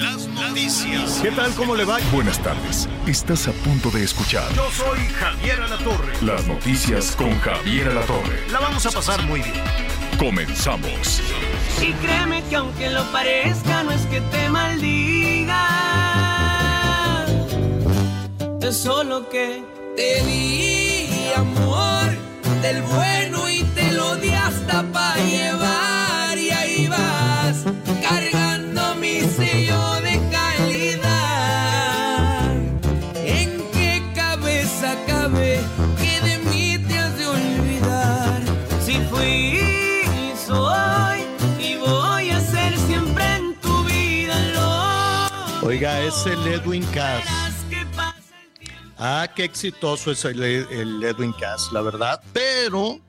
[0.00, 1.20] Las noticias.
[1.22, 1.52] ¿Qué tal?
[1.54, 1.98] ¿Cómo le va?
[2.12, 2.88] Buenas tardes.
[3.06, 6.12] Estás a punto de escuchar Yo soy Javier Alatorre.
[6.22, 8.46] las noticias con Javier Alatorre.
[8.50, 9.54] La vamos a pasar muy bien.
[10.18, 11.20] Comenzamos.
[11.80, 15.66] Y créeme que aunque lo parezca, no es que te maldiga.
[18.62, 19.62] Es solo que
[19.96, 22.10] te di amor
[22.62, 25.89] del bueno y te lo di hasta para llevar.
[45.82, 47.24] Es el Edwin Cass.
[48.98, 52.22] Ah, qué exitoso es el, el Edwin Cass, la verdad.
[52.34, 53.00] Pero,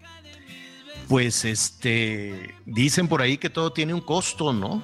[1.10, 4.82] pues, este, dicen por ahí que todo tiene un costo, ¿no?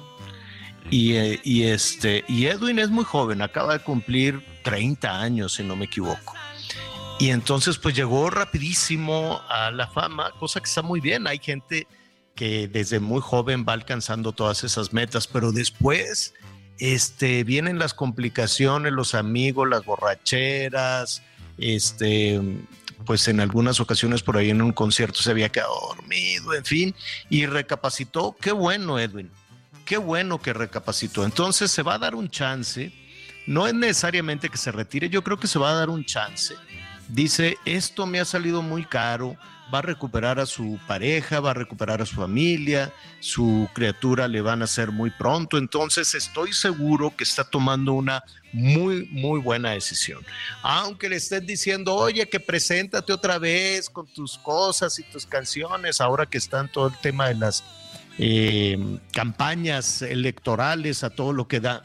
[0.90, 5.62] Y, eh, y este, y Edwin es muy joven, acaba de cumplir 30 años, si
[5.62, 6.34] no me equivoco.
[7.18, 11.26] Y entonces, pues llegó rapidísimo a la fama, cosa que está muy bien.
[11.26, 11.86] Hay gente
[12.34, 16.34] que desde muy joven va alcanzando todas esas metas, pero después
[16.78, 21.22] este, vienen las complicaciones, los amigos, las borracheras,
[21.58, 22.40] este,
[23.04, 26.94] pues en algunas ocasiones por ahí en un concierto se había quedado dormido, en fin,
[27.28, 28.36] y recapacitó.
[28.40, 29.30] Qué bueno, Edwin,
[29.84, 31.24] qué bueno que recapacitó.
[31.24, 32.92] Entonces se va a dar un chance,
[33.46, 36.54] no es necesariamente que se retire, yo creo que se va a dar un chance.
[37.08, 39.36] Dice, esto me ha salido muy caro,
[39.72, 44.40] va a recuperar a su pareja, va a recuperar a su familia, su criatura le
[44.40, 49.72] van a hacer muy pronto, entonces estoy seguro que está tomando una muy, muy buena
[49.72, 50.24] decisión.
[50.62, 56.00] Aunque le estén diciendo, oye, que preséntate otra vez con tus cosas y tus canciones,
[56.00, 57.62] ahora que están todo el tema de las
[58.18, 58.78] eh,
[59.12, 61.84] campañas electorales a todo lo que da.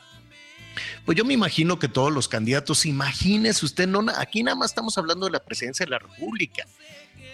[1.06, 4.98] Pues yo me imagino que todos los candidatos, imagínese usted, no, aquí nada más estamos
[4.98, 6.66] hablando de la presidencia de la República,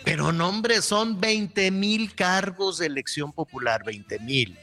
[0.09, 4.57] pero no, hombre, son 20 mil cargos de elección popular, 20 mil.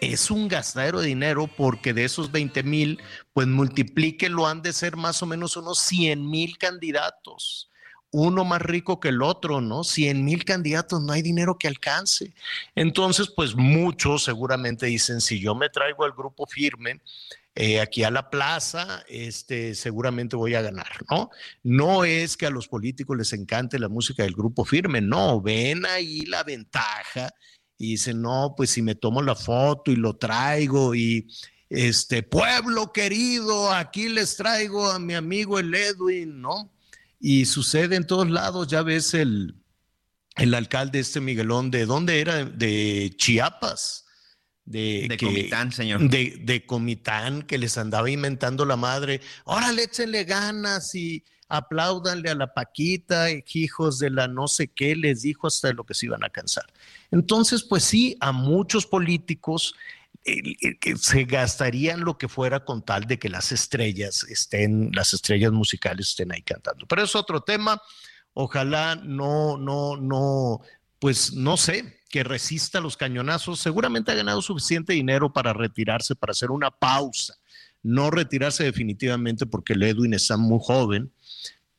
[0.00, 2.98] Es un gastadero de dinero porque de esos 20 mil,
[3.34, 7.70] pues multiplíquelo, han de ser más o menos unos 100 mil candidatos.
[8.10, 9.84] Uno más rico que el otro, ¿no?
[9.84, 12.32] 100 mil candidatos, no hay dinero que alcance.
[12.74, 17.02] Entonces, pues muchos seguramente dicen, si yo me traigo al grupo firme,
[17.58, 21.30] eh, aquí a la plaza, este, seguramente voy a ganar, ¿no?
[21.62, 25.86] No es que a los políticos les encante la música del grupo firme, no, ven
[25.86, 27.30] ahí la ventaja
[27.78, 31.28] y dicen, no, pues si me tomo la foto y lo traigo y
[31.70, 36.70] este pueblo querido, aquí les traigo a mi amigo el Edwin, ¿no?
[37.18, 39.54] Y sucede en todos lados, ya ves el,
[40.36, 42.44] el alcalde este Miguelón, ¿de dónde era?
[42.44, 44.05] De Chiapas.
[44.66, 46.08] De, De que- Comitán, señor.
[46.10, 49.20] De, de Comitán, que les andaba inventando la madre.
[49.44, 55.22] Órale, échenle ganas y apláudanle a la Paquita, hijos de la no sé qué, les
[55.22, 56.66] dijo hasta de lo que se iban a cansar.
[57.12, 59.74] Entonces, pues sí, a muchos políticos
[60.24, 65.52] que se gastarían lo que fuera con tal de que las estrellas estén, las estrellas
[65.52, 66.84] musicales estén ahí cantando.
[66.86, 67.80] Pero es otro tema.
[68.34, 70.60] Ojalá no, no, no,
[70.98, 73.60] pues no sé, que resista los cañonazos.
[73.60, 77.38] Seguramente ha ganado suficiente dinero para retirarse, para hacer una pausa.
[77.82, 81.12] No retirarse definitivamente porque el Edwin está muy joven,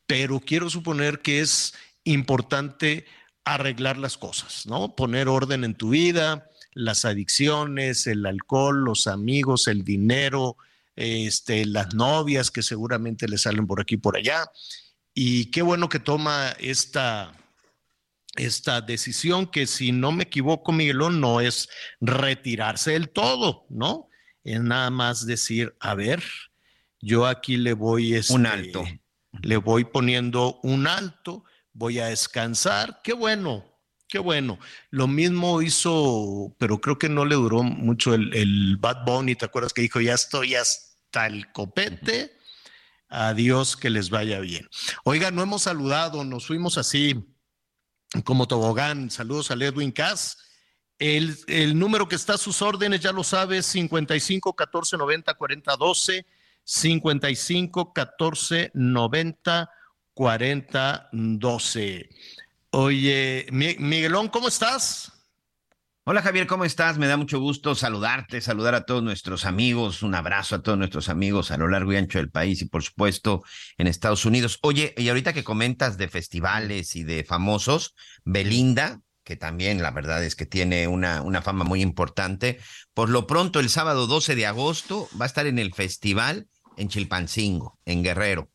[0.05, 1.73] pero quiero suponer que es
[2.03, 3.05] importante
[3.43, 4.95] arreglar las cosas, ¿no?
[4.95, 10.57] Poner orden en tu vida, las adicciones, el alcohol, los amigos, el dinero,
[10.95, 14.49] este, las novias que seguramente le salen por aquí y por allá.
[15.13, 17.33] Y qué bueno que toma esta,
[18.37, 21.69] esta decisión que si no me equivoco, Miguelón, no es
[21.99, 24.09] retirarse del todo, ¿no?
[24.43, 26.23] Es nada más decir, a ver,
[27.01, 28.85] yo aquí le voy este, Un alto.
[29.41, 31.43] le voy poniendo un alto,
[31.73, 33.65] voy a descansar, qué bueno,
[34.07, 34.59] qué bueno.
[34.89, 39.45] Lo mismo hizo, pero creo que no le duró mucho el, el Bad Bunny, ¿te
[39.45, 42.31] acuerdas que dijo, ya estoy hasta el copete?
[43.09, 44.67] Adiós, que les vaya bien.
[45.03, 47.15] Oiga, no hemos saludado, nos fuimos así
[48.23, 49.09] como tobogán.
[49.09, 50.37] Saludos al Edwin Cass.
[50.99, 55.75] El, el número que está a sus órdenes, ya lo sabes, 55 14 90 40
[55.75, 56.25] 12,
[56.63, 59.69] 55 14 90
[60.13, 62.09] 40 12.
[62.71, 65.16] Oye, Miguelón, ¿cómo estás?
[66.09, 66.97] Hola Javier, ¿cómo estás?
[66.97, 71.09] Me da mucho gusto saludarte, saludar a todos nuestros amigos, un abrazo a todos nuestros
[71.09, 73.43] amigos a lo largo y ancho del país y por supuesto
[73.77, 74.57] en Estados Unidos.
[74.61, 77.93] Oye, y ahorita que comentas de festivales y de famosos,
[78.23, 82.57] Belinda, que también la verdad es que tiene una, una fama muy importante,
[82.93, 86.87] por lo pronto el sábado 12 de agosto va a estar en el festival en
[86.87, 88.49] Chilpancingo, en Guerrero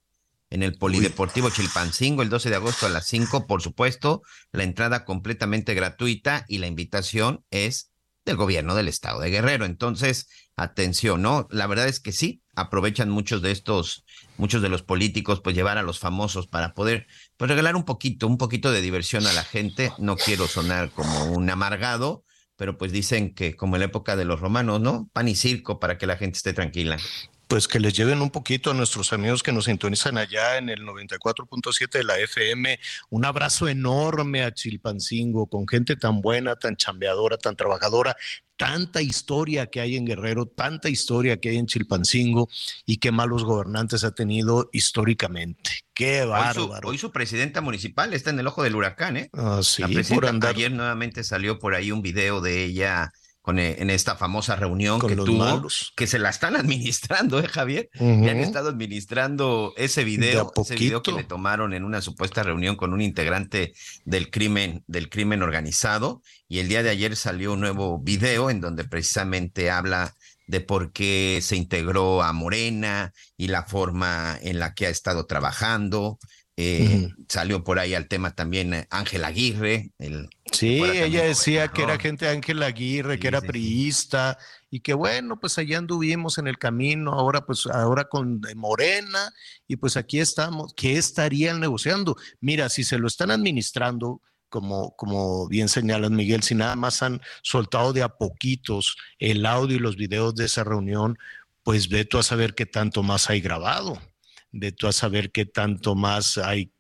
[0.53, 4.21] en el Polideportivo Chilpancingo el 12 de agosto a las 5, por supuesto,
[4.53, 7.91] la entrada completamente gratuita y la invitación es
[8.27, 9.65] del gobierno del estado de Guerrero.
[9.65, 11.49] Entonces, atención, ¿no?
[11.51, 14.05] La verdad es que sí, aprovechan muchos de estos,
[14.37, 17.07] muchos de los políticos, pues llevar a los famosos para poder,
[17.39, 19.91] pues regalar un poquito, un poquito de diversión a la gente.
[19.97, 22.25] No quiero sonar como un amargado,
[22.57, 25.09] pero pues dicen que como en la época de los romanos, ¿no?
[25.15, 26.99] Pan y circo para que la gente esté tranquila
[27.53, 30.87] pues que les lleven un poquito a nuestros amigos que nos sintonizan allá en el
[30.87, 32.81] 94.7 de la FM.
[33.11, 38.17] Un abrazo enorme a Chilpancingo, con gente tan buena, tan chambeadora, tan trabajadora,
[38.57, 42.49] tanta historia que hay en Guerrero, tanta historia que hay en Chilpancingo
[42.87, 45.73] y qué malos gobernantes ha tenido históricamente.
[45.93, 46.89] Qué bárbaro.
[46.89, 49.31] Hoy su, presidenta municipal está en el ojo del huracán, ¿eh?
[49.35, 49.83] Ah, sí,
[50.15, 50.55] por andar...
[50.55, 55.01] Ayer nuevamente salió por ahí un video de ella con, eh, en esta famosa reunión
[55.01, 57.91] que tuvo, que se la están administrando, ¿eh, Javier?
[58.01, 62.77] Y han estado administrando ese video, ese video que le tomaron en una supuesta reunión
[62.77, 63.75] con un integrante
[64.05, 66.23] del crimen, del crimen organizado.
[66.49, 70.15] Y el día de ayer salió un nuevo video en donde precisamente habla
[70.47, 75.27] de por qué se integró a Morena y la forma en la que ha estado
[75.27, 76.19] trabajando.
[76.65, 79.91] Eh, salió por ahí al tema también eh, Ángel Aguirre.
[79.99, 84.39] El, sí, ella decía que era gente de Ángel Aguirre, que era priista,
[84.71, 89.33] y que bueno, pues allá anduvimos en el camino, ahora pues ahora con Morena,
[89.67, 90.73] y pues aquí estamos.
[90.75, 92.17] ¿Qué estarían negociando?
[92.41, 97.21] Mira, si se lo están administrando, como, como bien señalas Miguel, si nada más han
[97.43, 101.19] soltado de a poquitos el audio y los videos de esa reunión,
[101.63, 103.99] pues ve tú a saber qué tanto más hay grabado
[104.53, 106.71] de tú a saber qué tanto más hay.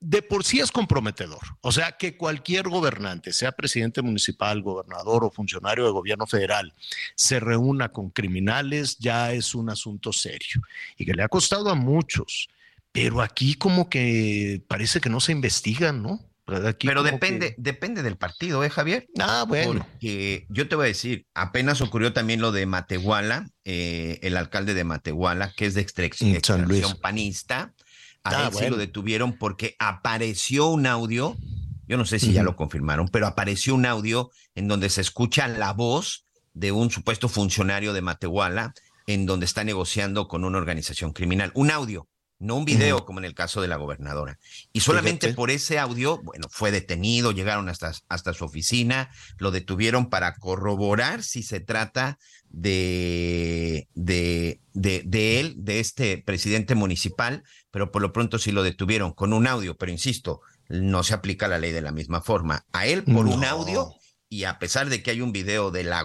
[0.00, 1.40] de por sí es comprometedor.
[1.62, 6.72] O sea, que cualquier gobernante, sea presidente municipal, gobernador o funcionario de gobierno federal,
[7.16, 10.62] se reúna con criminales, ya es un asunto serio
[10.96, 12.48] y que le ha costado a muchos.
[12.92, 16.27] Pero aquí como que parece que no se investigan, ¿no?
[16.78, 19.06] Pero depende, depende del partido, ¿eh, Javier?
[19.18, 19.86] Ah, bueno.
[19.90, 24.72] Porque yo te voy a decir, apenas ocurrió también lo de Matehuala, eh, el alcalde
[24.72, 27.74] de Matehuala, que es de extracción panista.
[28.24, 31.36] A ah, él sí lo detuvieron porque apareció un audio,
[31.86, 35.48] yo no sé si ya lo confirmaron, pero apareció un audio en donde se escucha
[35.48, 38.72] la voz de un supuesto funcionario de Matehuala
[39.06, 41.50] en donde está negociando con una organización criminal.
[41.54, 44.38] Un audio no un video como en el caso de la gobernadora.
[44.72, 50.08] Y solamente por ese audio, bueno, fue detenido, llegaron hasta, hasta su oficina, lo detuvieron
[50.08, 52.18] para corroborar si se trata
[52.48, 58.62] de, de, de, de, él, de este presidente municipal, pero por lo pronto sí lo
[58.62, 62.66] detuvieron con un audio, pero insisto, no se aplica la ley de la misma forma.
[62.72, 63.90] A él por un audio
[64.28, 66.04] y a pesar de que hay un video de la,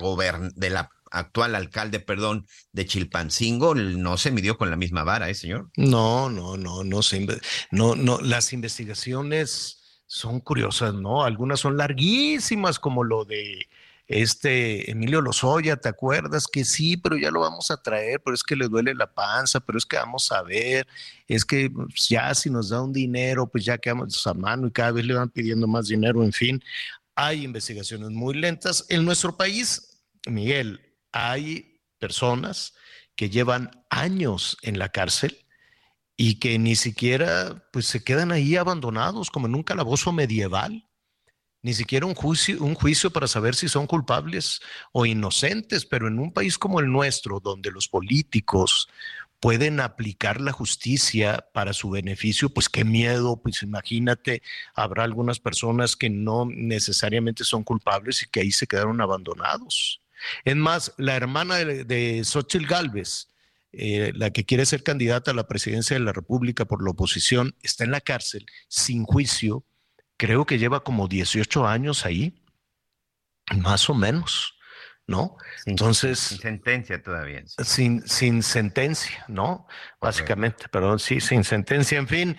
[0.55, 5.35] de la actual alcalde, perdón, de Chilpancingo, no se midió con la misma vara, ¿eh,
[5.35, 5.69] señor?
[5.77, 7.25] No, no, no, no se,
[7.71, 11.23] no, no, las investigaciones son curiosas, ¿no?
[11.23, 13.67] Algunas son larguísimas, como lo de
[14.07, 16.47] este Emilio Lozoya, ¿te acuerdas?
[16.51, 19.59] Que sí, pero ya lo vamos a traer, pero es que le duele la panza,
[19.59, 20.87] pero es que vamos a ver,
[21.27, 24.71] es que pues, ya si nos da un dinero, pues ya quedamos a mano y
[24.71, 26.61] cada vez le van pidiendo más dinero, en fin,
[27.15, 28.85] hay investigaciones muy lentas.
[28.89, 32.73] En nuestro país, Miguel, hay personas
[33.15, 35.45] que llevan años en la cárcel
[36.17, 40.89] y que ni siquiera pues se quedan ahí abandonados como en un calabozo medieval,
[41.61, 44.59] ni siquiera un juicio, un juicio para saber si son culpables
[44.91, 48.89] o inocentes, pero en un país como el nuestro, donde los políticos
[49.39, 54.41] pueden aplicar la justicia para su beneficio, pues qué miedo, pues imagínate,
[54.73, 60.02] habrá algunas personas que no necesariamente son culpables y que ahí se quedaron abandonados.
[60.45, 63.27] Es más, la hermana de, de Xochitl Galvez,
[63.75, 67.55] eh, la que quiere ser candidata a la presidencia de la República por la oposición,
[67.63, 69.65] está en la cárcel sin juicio.
[70.15, 72.39] Creo que lleva como 18 años ahí,
[73.57, 74.59] más o menos,
[75.07, 75.37] ¿no?
[75.65, 76.19] Entonces.
[76.19, 77.43] Sin sentencia todavía.
[77.47, 79.65] Sin, sin sentencia, ¿no?
[79.99, 81.97] Básicamente, perdón, sí, sin sentencia.
[81.97, 82.37] En fin,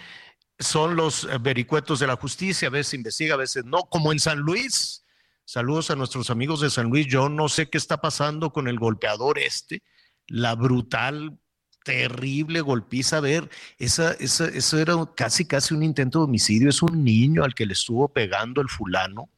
[0.60, 4.38] son los vericuetos de la justicia, a veces investiga, a veces no, como en San
[4.38, 5.03] Luis
[5.44, 7.06] Saludos a nuestros amigos de San Luis.
[7.06, 9.82] Yo no sé qué está pasando con el golpeador este,
[10.26, 11.38] la brutal
[11.84, 13.18] terrible golpiza.
[13.18, 16.70] A ver, esa, esa, eso era casi, casi un intento de homicidio.
[16.70, 19.28] Es un niño al que le estuvo pegando el fulano.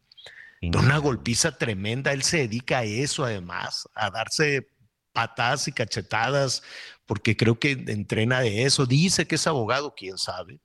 [0.63, 2.13] Una golpiza tremenda.
[2.13, 4.69] Él se dedica a eso, además, a darse
[5.13, 6.63] patadas y cachetadas,
[7.05, 8.87] porque creo que entrena de eso.
[8.87, 10.61] Dice que es abogado, quién sabe.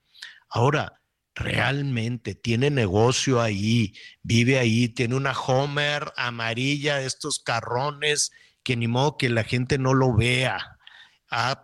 [0.50, 1.00] Ahora,
[1.36, 8.32] realmente tiene negocio ahí, vive ahí, tiene una Homer amarilla, estos carrones
[8.64, 10.78] que ni modo que la gente no lo vea.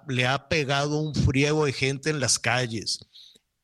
[0.07, 2.99] le ha pegado un friego de gente en las calles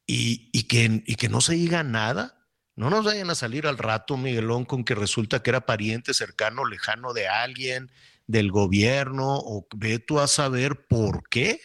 [0.05, 2.39] y, que, y que no se diga nada.
[2.75, 6.65] No nos vayan a salir al rato, Miguelón, con que resulta que era pariente cercano,
[6.65, 7.91] lejano de alguien,
[8.25, 11.61] del gobierno, o ve tú a saber por qué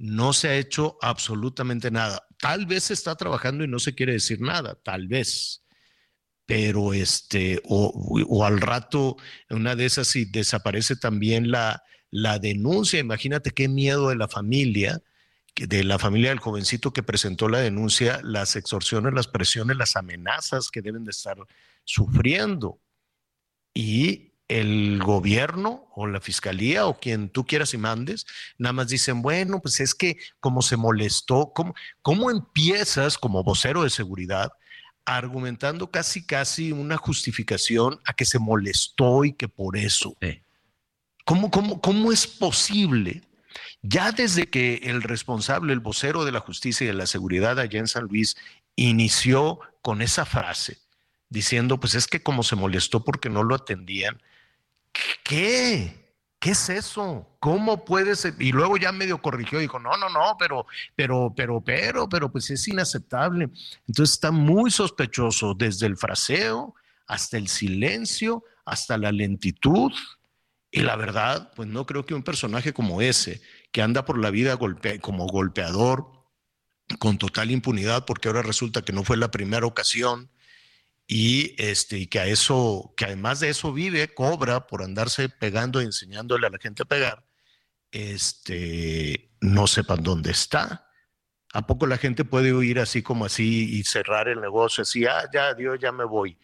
[0.00, 2.26] no se ha hecho absolutamente nada.
[2.38, 5.62] Tal vez se está trabajando y no se quiere decir nada, tal vez.
[6.46, 9.18] Pero este, o, al rato,
[9.50, 15.02] una de esas, si desaparece también la, la denuncia, imagínate qué miedo de la familia,
[15.54, 20.70] de la familia del jovencito que presentó la denuncia, las extorsiones, las presiones, las amenazas
[20.70, 21.36] que deben de estar
[21.84, 22.80] sufriendo.
[23.74, 28.26] Y el gobierno o la fiscalía o quien tú quieras y mandes,
[28.58, 33.84] nada más dicen, bueno, pues es que como se molestó, ¿cómo, cómo empiezas como vocero
[33.84, 34.52] de seguridad
[35.04, 40.16] argumentando casi, casi una justificación a que se molestó y que por eso?
[41.24, 43.22] ¿Cómo, cómo, cómo es posible?
[43.82, 47.78] Ya desde que el responsable, el vocero de la justicia y de la seguridad allá
[47.78, 48.36] en San Luis,
[48.74, 50.78] inició con esa frase,
[51.28, 54.20] diciendo, pues es que como se molestó porque no lo atendían,
[55.24, 56.00] ¿Qué?
[56.40, 57.28] ¿Qué es eso?
[57.38, 58.34] ¿Cómo puede ser?
[58.38, 60.66] Y luego ya medio corrigió, dijo, no, no, no, pero,
[60.96, 63.50] pero, pero, pero, pero, pues es inaceptable.
[63.86, 66.74] Entonces está muy sospechoso desde el fraseo
[67.06, 69.92] hasta el silencio, hasta la lentitud.
[70.70, 74.30] Y la verdad, pues no creo que un personaje como ese, que anda por la
[74.30, 74.56] vida
[75.00, 76.06] como golpeador,
[76.98, 80.30] con total impunidad, porque ahora resulta que no fue la primera ocasión,
[81.12, 85.82] y, este, y que a eso, que además de eso vive, cobra por andarse pegando
[85.82, 87.24] y enseñándole a la gente a pegar,
[87.90, 90.88] este, no sepan dónde está.
[91.52, 95.28] ¿A poco la gente puede huir así como así y cerrar el negocio así, ah,
[95.34, 96.38] ya, Dios, ya me voy?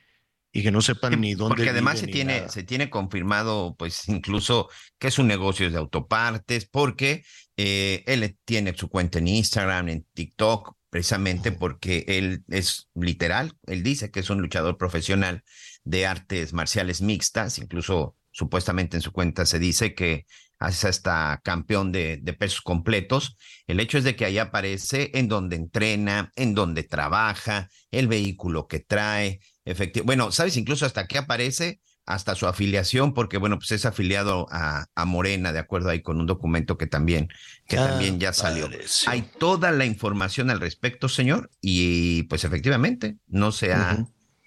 [0.51, 1.55] Y que no sepan ni dónde.
[1.55, 4.69] Porque además se tiene, se tiene confirmado, pues incluso
[4.99, 7.25] que es un negocio de autopartes, porque
[7.57, 13.83] eh, él tiene su cuenta en Instagram, en TikTok, precisamente porque él es literal, él
[13.83, 15.43] dice que es un luchador profesional
[15.85, 20.26] de artes marciales mixtas, incluso supuestamente en su cuenta se dice que
[20.59, 23.37] hace hasta campeón de, de pesos completos.
[23.66, 28.66] El hecho es de que ahí aparece en donde entrena, en donde trabaja, el vehículo
[28.66, 30.07] que trae, efectivamente.
[30.07, 31.81] Bueno, ¿sabes incluso hasta qué aparece?
[32.07, 36.27] Hasta su afiliación, porque bueno, pues es afiliado a, Morena, de acuerdo ahí con un
[36.27, 37.29] documento que también,
[37.67, 38.71] que ah, también ya salió.
[39.07, 43.75] Hay toda la información al respecto, señor, y pues efectivamente no se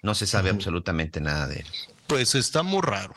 [0.02, 1.66] no se sabe absolutamente nada de él.
[2.06, 3.14] Pues está muy raro.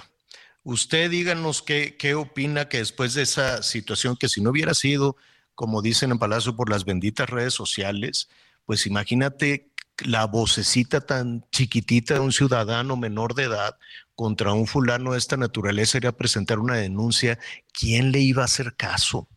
[0.64, 5.16] Usted díganos qué, qué opina que después de esa situación, que si no hubiera sido,
[5.56, 8.28] como dicen en Palacio, por las benditas redes sociales,
[8.66, 13.78] pues imagínate la vocecita tan chiquitita de un ciudadano menor de edad
[14.16, 17.40] contra un fulano de esta naturaleza era presentar una denuncia,
[17.72, 19.28] ¿quién le iba a hacer caso?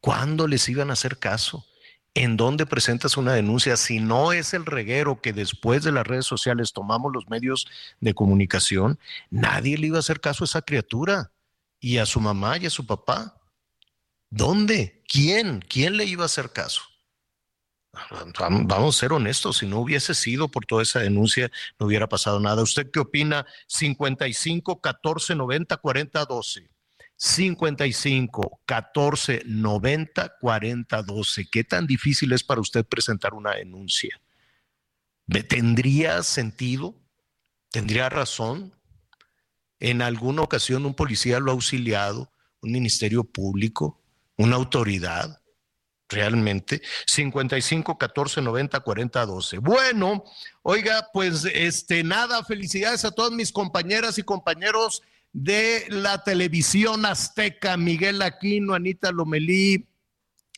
[0.00, 1.66] ¿Cuándo les iban a hacer caso?
[2.14, 3.76] ¿En dónde presentas una denuncia?
[3.76, 7.66] Si no es el reguero que después de las redes sociales tomamos los medios
[8.00, 8.98] de comunicación,
[9.30, 11.32] nadie le iba a hacer caso a esa criatura
[11.78, 13.38] y a su mamá y a su papá.
[14.30, 15.02] ¿Dónde?
[15.08, 15.60] ¿Quién?
[15.68, 16.82] ¿Quién le iba a hacer caso?
[18.64, 22.40] Vamos a ser honestos, si no hubiese sido por toda esa denuncia, no hubiera pasado
[22.40, 22.62] nada.
[22.62, 23.46] ¿Usted qué opina?
[23.66, 26.70] 55 14 90 40 12.
[27.16, 31.48] 55 14 90 40 12.
[31.50, 34.20] ¿Qué tan difícil es para usted presentar una denuncia?
[35.48, 36.94] ¿Tendría sentido?
[37.70, 38.74] ¿Tendría razón?
[39.80, 44.00] En alguna ocasión un policía lo ha auxiliado, un ministerio público,
[44.36, 45.40] una autoridad
[46.08, 46.82] realmente.
[47.06, 49.58] 55 14 90 40 12.
[49.58, 50.24] Bueno,
[50.62, 57.76] oiga, pues este nada, felicidades a todas mis compañeras y compañeros de la televisión azteca,
[57.76, 59.86] Miguel Aquino, Anita Lomelí,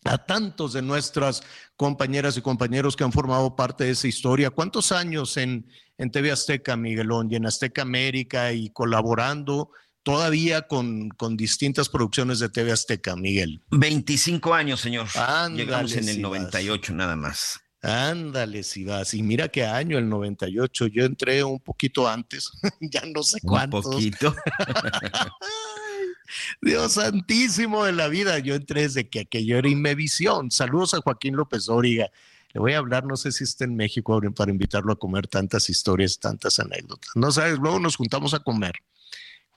[0.05, 1.43] a tantos de nuestras
[1.77, 4.51] compañeras y compañeros que han formado parte de esa historia.
[4.51, 9.73] ¿Cuántos años en, en TV Azteca, Miguelón, y en Azteca América y colaborando?
[10.09, 13.61] Todavía con, con, distintas producciones de TV Azteca, Miguel.
[13.71, 15.07] 25 años, señor.
[15.55, 17.61] Llegamos en el 98 nada más.
[17.83, 19.13] Ándale, si vas.
[19.13, 20.87] Y mira qué año, el 98.
[20.87, 22.51] Yo entré un poquito antes,
[22.81, 23.77] ya no sé cuánto.
[23.77, 24.35] Un poquito.
[26.63, 28.39] Dios santísimo de la vida.
[28.39, 30.51] Yo entré desde que aquello era Inmevisión.
[30.51, 32.09] Saludos a Joaquín López Origa.
[32.55, 35.69] Le voy a hablar, no sé si está en México para invitarlo a comer tantas
[35.69, 37.11] historias, tantas anécdotas.
[37.15, 38.73] No sabes, luego nos juntamos a comer.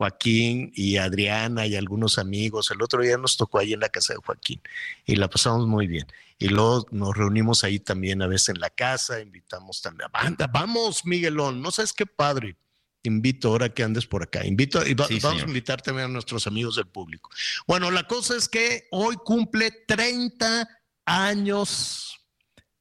[0.01, 2.71] Joaquín y Adriana y algunos amigos.
[2.71, 4.59] El otro día nos tocó ahí en la casa de Joaquín
[5.05, 6.07] y la pasamos muy bien.
[6.39, 10.47] Y luego nos reunimos ahí también a veces en la casa, invitamos también a banda.
[10.47, 12.57] Vamos, Miguelón, no sabes qué padre.
[13.03, 14.43] invito ahora que andes por acá.
[14.43, 17.29] Invito y vamos a invitar también a nuestros amigos del público.
[17.67, 20.67] Bueno, la cosa es que hoy cumple 30
[21.05, 22.19] años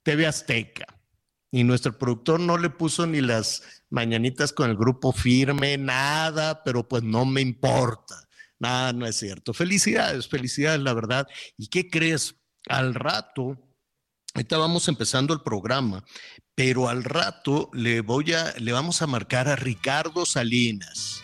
[0.02, 0.99] TV Azteca
[1.50, 6.86] y nuestro productor no le puso ni las mañanitas con el grupo firme, nada, pero
[6.86, 8.28] pues no me importa.
[8.58, 9.52] Nada, no es cierto.
[9.52, 11.26] Felicidades, felicidades, la verdad.
[11.56, 12.36] ¿Y qué crees?
[12.68, 13.58] Al rato,
[14.34, 16.04] ahorita vamos empezando el programa,
[16.54, 21.22] pero al rato le voy a, le vamos a marcar a Ricardo Salinas.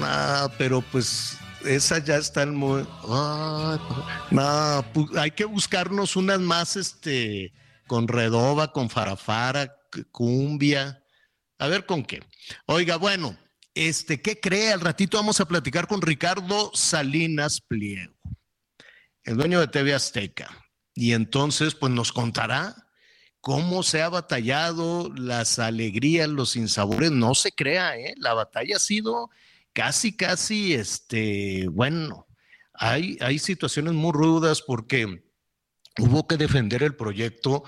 [0.00, 2.86] Ah, pero pues esa ya están muy.
[3.08, 7.52] Ah, pues, hay que buscarnos unas más, este,
[7.88, 9.74] con redoba, con farafara,
[10.12, 11.02] cumbia.
[11.58, 12.22] A ver con qué.
[12.66, 13.36] Oiga, bueno,
[13.74, 14.72] este, ¿qué cree?
[14.72, 18.14] Al ratito vamos a platicar con Ricardo Salinas Pliego,
[19.24, 20.48] el dueño de TV Azteca.
[20.94, 22.76] Y entonces, pues nos contará
[23.40, 27.10] cómo se ha batallado las alegrías, los insabores.
[27.10, 28.14] No se crea, ¿eh?
[28.18, 29.30] La batalla ha sido
[29.72, 32.26] casi, casi, este, bueno,
[32.72, 35.27] hay, hay situaciones muy rudas porque
[35.98, 37.64] hubo que defender el proyecto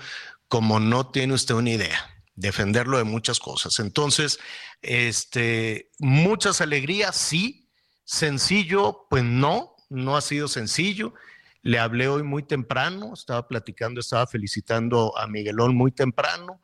[0.47, 2.11] como no tiene usted una idea
[2.41, 3.79] defenderlo de muchas cosas.
[3.79, 4.39] Entonces,
[4.81, 7.69] este, muchas alegrías, sí.
[8.03, 11.13] Sencillo, pues no, no ha sido sencillo.
[11.61, 16.59] Le hablé hoy muy temprano, estaba platicando, estaba felicitando a Miguelón muy temprano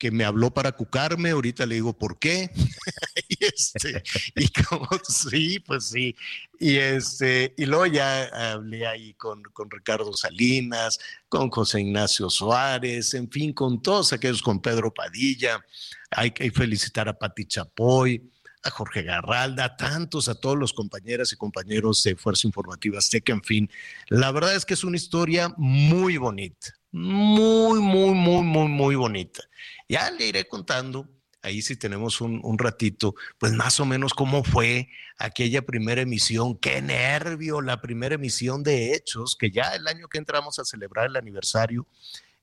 [0.00, 2.50] que me habló para cucarme, ahorita le digo por qué.
[3.28, 4.02] y, este,
[4.34, 6.16] y como sí, pues sí.
[6.58, 13.12] Y este, y luego ya hablé ahí con, con Ricardo Salinas, con José Ignacio Suárez,
[13.12, 15.62] en fin, con todos aquellos, con Pedro Padilla.
[16.10, 18.30] Hay que felicitar a Pati Chapoy,
[18.62, 23.34] a Jorge Garralda, a tantos, a todos los compañeras y compañeros de Fuerza Informativa Azteca,
[23.34, 23.70] en fin.
[24.08, 29.42] La verdad es que es una historia muy bonita, muy, muy, muy, muy, muy bonita.
[29.90, 31.08] Ya le iré contando,
[31.42, 36.80] ahí si tenemos un, ratito, pues más o menos cómo fue aquella primera emisión, qué
[36.80, 41.16] nervio, la primera emisión de Hechos, que ya el año que entramos a celebrar el
[41.16, 41.88] aniversario,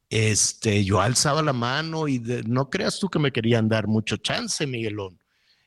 [0.10, 4.68] este, yo alzaba la mano y no creas tú que me querían dar mucho chance,
[4.68, 5.18] Miguelón.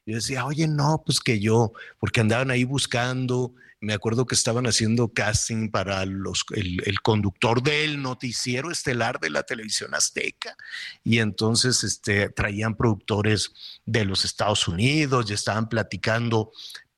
[0.05, 4.67] Yo decía, oye, no, pues que yo, porque andaban ahí buscando, me acuerdo que estaban
[4.67, 10.55] haciendo casting para los, el, conductor del noticiero estelar de la televisión azteca
[11.03, 13.53] y entonces este, traían productores
[13.87, 16.53] de los Estados Unidos y estaban platicando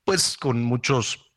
[0.05, 1.33] pues con muchos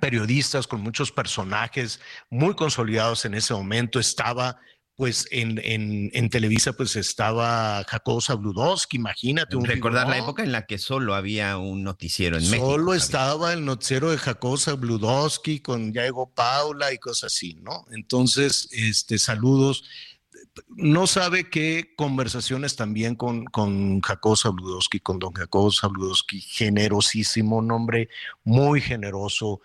[0.00, 3.98] periodistas, con muchos personajes muy consolidados en ese momento.
[4.00, 4.58] Estaba
[5.02, 9.56] pues en, en, Televisa pues estaba Jacobo Zabludowski, imagínate.
[9.56, 12.70] Un Recordar la época en la que solo había un noticiero en México.
[12.70, 17.84] Solo estaba el noticiero de Jacobo Zabludowski con Diego Paula y cosas así, ¿no?
[17.90, 19.82] Entonces, este, saludos.
[20.68, 28.08] No sabe qué conversaciones también con, con Jacobo Zabludowski, con don Jacobo Zabludowski, generosísimo, nombre
[28.44, 29.62] muy generoso,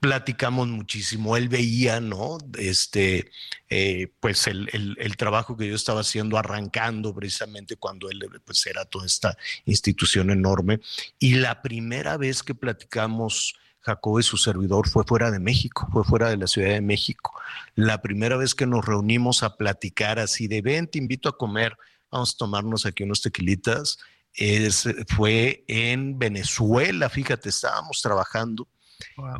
[0.00, 1.36] platicamos muchísimo.
[1.36, 2.38] Él veía, ¿no?
[2.58, 3.30] Este,
[3.68, 8.84] eh, pues el, el, trabajo que yo estaba haciendo, arrancando precisamente cuando él pues era
[8.84, 10.80] toda esta institución enorme.
[11.18, 16.02] Y la primera vez que platicamos, Jacob y su servidor, fue fuera de México, fue
[16.04, 17.32] fuera de la Ciudad de México.
[17.76, 21.76] La primera vez que nos reunimos a platicar así de, ven, te invito a comer,
[22.10, 23.98] vamos a tomarnos aquí unos tequilitas.
[24.34, 28.68] Es, fue en Venezuela, fíjate, estábamos trabajando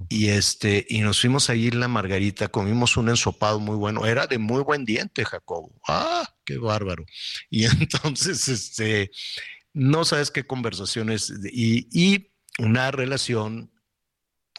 [0.09, 4.39] y este, y nos fuimos en la Margarita, comimos un ensopado muy bueno, era de
[4.39, 5.73] muy buen diente, Jacobo.
[5.87, 7.05] Ah, qué bárbaro.
[7.51, 9.11] Y entonces, este,
[9.73, 13.71] no sabes qué conversaciones y, y una relación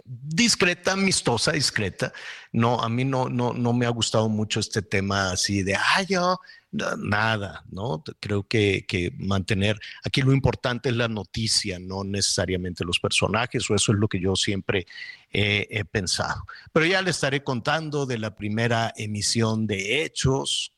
[0.09, 2.11] discreta, amistosa, discreta.
[2.51, 6.37] No, a mí no, no, no me ha gustado mucho este tema así de, ah,
[6.71, 8.03] nada, ¿no?
[8.19, 13.75] Creo que, que, mantener, aquí lo importante es la noticia, no necesariamente los personajes, o
[13.75, 14.87] eso es lo que yo siempre
[15.31, 16.43] he pensado.
[16.73, 20.73] Pero ya le estaré contando de la primera emisión de Hechos,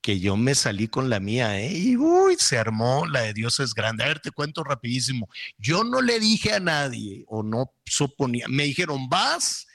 [0.00, 1.72] que yo me salí con la mía, ¿eh?
[1.72, 4.04] Y uy, se armó la de Dios es grande.
[4.04, 5.28] A ver, te cuento rapidísimo.
[5.58, 9.66] Yo no le dije a nadie, o no suponía, me dijeron, vas,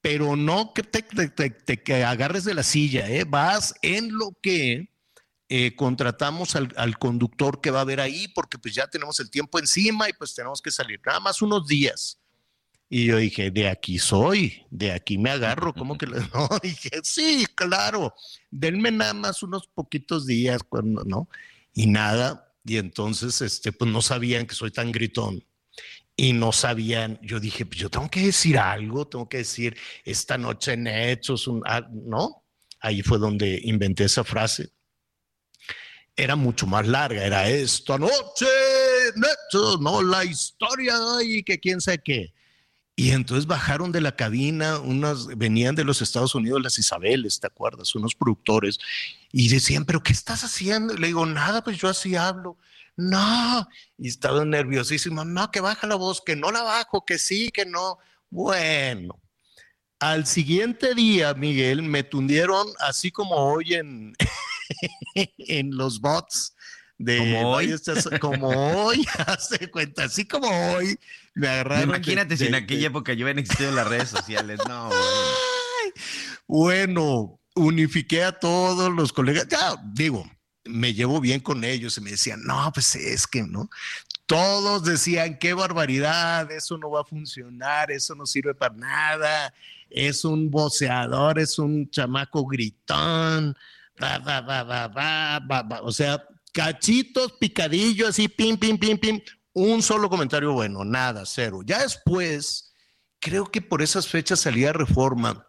[0.00, 3.24] pero no que te, agarres de la silla, ¿eh?
[3.24, 4.90] Vas en lo que
[5.48, 9.30] eh, contratamos al, al, conductor que va a ver ahí, porque pues ya tenemos el
[9.30, 11.00] tiempo encima y pues tenemos que salir.
[11.04, 12.19] Nada más unos días.
[12.92, 16.48] Y yo dije, de aquí soy, de aquí me agarro, ¿cómo que no?
[16.60, 18.12] Dije, sí, claro,
[18.50, 21.28] denme nada más unos poquitos días, cuando, ¿no?
[21.72, 25.44] Y nada, y entonces, este, pues no sabían que soy tan gritón
[26.16, 30.36] y no sabían, yo dije, pues yo tengo que decir algo, tengo que decir esta
[30.36, 32.44] noche en hechos, un, ah, ¿no?
[32.80, 34.70] Ahí fue donde inventé esa frase.
[36.16, 38.46] Era mucho más larga, era esta noche
[39.14, 42.34] en hechos, no la historia y que quién sabe qué.
[42.96, 47.46] Y entonces bajaron de la cabina, unas venían de los Estados Unidos, las Isabeles, ¿te
[47.46, 47.94] acuerdas?
[47.94, 48.78] Unos productores,
[49.32, 50.94] y decían, ¿pero qué estás haciendo?
[50.94, 52.58] Le digo, nada, pues yo así hablo.
[52.96, 57.50] No, y estaba nerviosísimo, no, que baja la voz, que no la bajo, que sí,
[57.50, 57.98] que no.
[58.28, 59.18] Bueno,
[59.98, 64.12] al siguiente día, Miguel, me tundieron así como hoy en,
[65.38, 66.54] en los bots
[67.00, 67.74] de como hoy,
[68.20, 70.98] como hoy, hace cuenta, así como hoy,
[71.34, 71.88] me agarraron.
[71.88, 74.90] Imagínate si en aquella época yo hubiera existido en las redes sociales, no.
[76.46, 77.40] Bueno.
[77.54, 80.30] unifiqué a todos los colegas, ya digo,
[80.64, 83.70] me llevo bien con ellos y me decían, no, pues es que, ¿no?
[84.26, 89.54] Todos decían, qué barbaridad, eso no va a funcionar, eso no sirve para nada,
[89.88, 93.56] es un voceador, es un chamaco gritón,
[95.82, 99.20] o sea, cachitos, picadillos, así, pim, pim, pim, pim.
[99.52, 101.60] Un solo comentario bueno, nada, cero.
[101.64, 102.74] Ya después,
[103.18, 105.46] creo que por esas fechas salía Reforma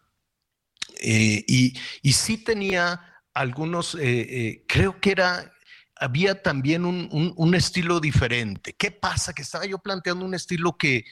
[1.00, 3.00] eh, y, y, sí tenía
[3.34, 5.52] algunos, eh, eh, creo que era,
[5.96, 8.74] había también un, un, estilo diferente.
[8.74, 9.32] ¿Qué pasa?
[9.32, 11.04] Que estaba yo planteando un estilo que,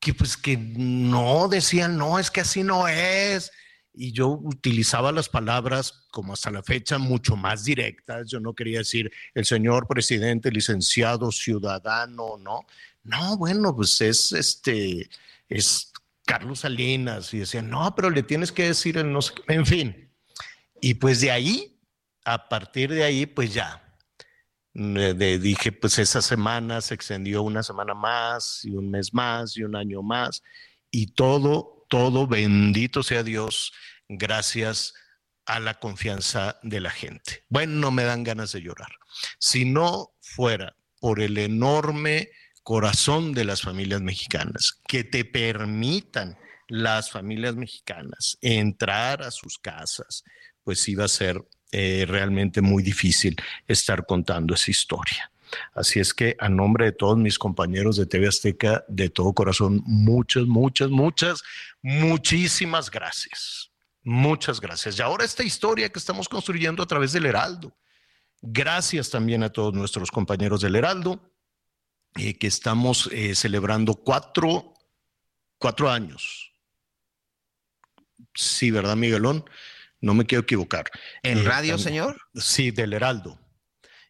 [0.00, 3.52] que pues que no decían, no, es que así no es
[4.00, 8.30] y yo utilizaba las palabras como hasta la fecha mucho más directas.
[8.30, 12.64] Yo no quería decir el señor presidente, licenciado, ciudadano, no.
[13.02, 15.10] No, bueno, pues es este,
[15.50, 15.92] es
[16.24, 17.34] Carlos Salinas.
[17.34, 20.10] Y decía, no, pero le tienes que decir el no sé En fin.
[20.80, 21.78] Y pues de ahí,
[22.24, 23.84] a partir de ahí, pues ya.
[24.72, 29.76] dije, pues esa semana se extendió una semana más y un mes más y un
[29.76, 30.42] año más.
[30.90, 33.72] Y todo todo, bendito sea Dios,
[34.08, 34.94] gracias
[35.44, 37.44] a la confianza de la gente.
[37.48, 38.92] Bueno, no me dan ganas de llorar.
[39.38, 42.30] Si no fuera por el enorme
[42.62, 50.22] corazón de las familias mexicanas, que te permitan las familias mexicanas entrar a sus casas,
[50.62, 55.29] pues iba a ser eh, realmente muy difícil estar contando esa historia.
[55.74, 59.82] Así es que a nombre de todos mis compañeros de TV Azteca, de todo corazón,
[59.84, 61.42] muchas, muchas, muchas,
[61.82, 63.70] muchísimas gracias.
[64.02, 64.98] Muchas gracias.
[64.98, 67.76] Y ahora esta historia que estamos construyendo a través del Heraldo.
[68.40, 71.20] Gracias también a todos nuestros compañeros del Heraldo,
[72.16, 74.72] eh, que estamos eh, celebrando cuatro,
[75.58, 76.52] cuatro años.
[78.34, 79.44] Sí, ¿verdad, Miguelón?
[80.00, 80.90] No me quiero equivocar.
[81.22, 82.18] ¿En eh, radio, señor?
[82.34, 83.38] Sí, del Heraldo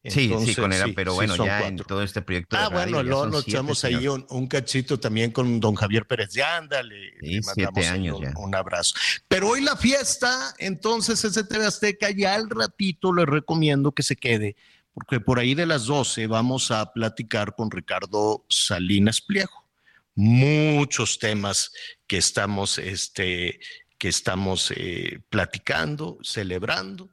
[0.05, 2.57] sí, sí, con él, pero bueno, ya en todo este proyecto.
[2.57, 6.83] Ah, bueno, luego nos echamos ahí un, cachito también con don Javier Pérez de Anda,
[6.83, 7.13] le,
[7.55, 8.33] siete años un, ya.
[8.37, 8.95] un, abrazo.
[9.29, 14.17] Pero hoy la fiesta, entonces ese TV Azteca, ya al ratito le recomiendo que se
[14.17, 14.57] quede,
[14.95, 19.69] porque por ahí de las 12 vamos a platicar con Ricardo Salinas Pliego.
[20.15, 21.73] Muchos temas
[22.07, 23.61] que estamos, este,
[23.99, 27.11] que estamos eh, platicando, celebrando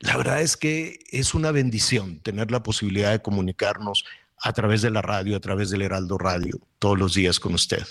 [0.00, 4.04] la verdad es que es una bendición tener la posibilidad de comunicarnos
[4.38, 7.86] a través de la radio, a través del Heraldo Radio, todos los días con usted.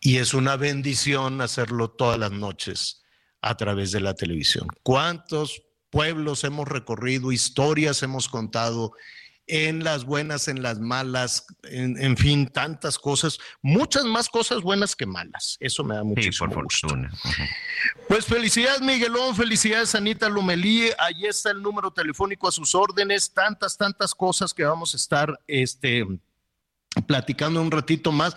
[0.00, 3.02] Y es una bendición hacerlo todas las noches
[3.40, 4.68] a través de la televisión.
[4.82, 8.92] ¿Cuántos pueblos hemos recorrido, historias hemos contado
[9.46, 15.06] en las buenas, en las malas, en, fin, tantas cosas, muchas más cosas buenas que
[15.06, 15.56] malas.
[15.60, 16.88] Eso me da muchísimo sí, por gusto.
[18.08, 23.76] Pues felicidades Miguelón, felicidades Anita Lumelí, ahí está el número telefónico a sus órdenes, tantas,
[23.76, 26.06] tantas cosas que vamos a estar este,
[27.06, 28.36] platicando un ratito más.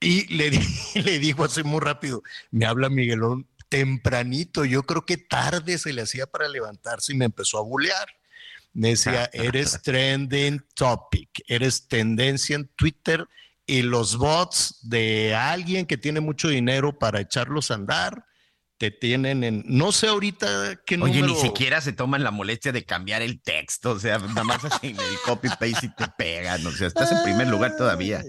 [0.00, 0.50] Y le,
[0.94, 6.02] le dijo así muy rápido, me habla Miguelón tempranito, yo creo que tarde se le
[6.02, 8.06] hacía para levantarse y me empezó a bulear
[8.76, 13.26] decía, eres trending topic, eres tendencia en Twitter
[13.66, 18.24] y los bots de alguien que tiene mucho dinero para echarlos a andar,
[18.78, 22.84] te tienen en, no sé ahorita qué Oye, ni siquiera se toman la molestia de
[22.84, 26.70] cambiar el texto, o sea, nada más así el copy paste y te pegan, o
[26.70, 28.22] sea, estás en primer lugar todavía.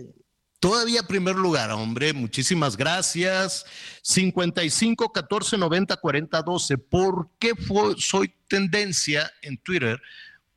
[0.60, 3.64] Todavía primer lugar, hombre, muchísimas gracias.
[4.02, 6.78] 55 14 90 40 12.
[6.80, 7.54] ¿Por qué
[7.98, 10.02] soy tendencia en Twitter?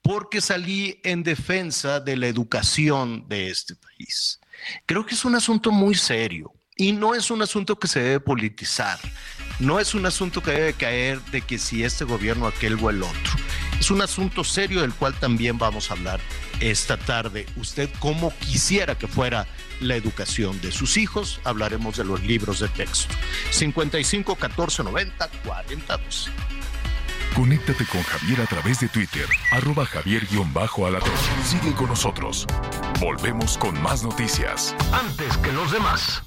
[0.03, 4.41] Porque salí en defensa de la educación de este país.
[4.87, 8.21] Creo que es un asunto muy serio Y no es un asunto que se debe
[8.21, 8.99] politizar,
[9.59, 13.03] no es un asunto que debe caer de que si este gobierno, aquel o el
[13.03, 13.33] otro.
[13.79, 16.21] Es un asunto serio del cual también vamos a hablar
[16.61, 17.47] esta tarde.
[17.57, 19.47] Usted cómo quisiera que fuera
[19.81, 23.15] la educación de sus hijos, hablaremos de los libros de texto.
[23.51, 26.31] 55 14 90 40 12.
[27.35, 31.11] Conéctate con Javier a través de Twitter, arroba javier-alatón.
[31.45, 32.47] Sigue con nosotros.
[33.01, 34.75] Volvemos con más noticias.
[34.93, 36.23] Antes que los demás.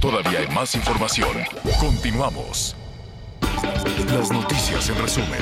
[0.00, 1.30] Todavía hay más información.
[1.78, 2.76] Continuamos.
[4.08, 5.40] Las noticias en resumen.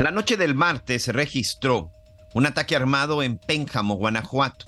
[0.00, 1.90] La noche del martes se registró
[2.34, 4.66] un ataque armado en Pénjamo, Guanajuato,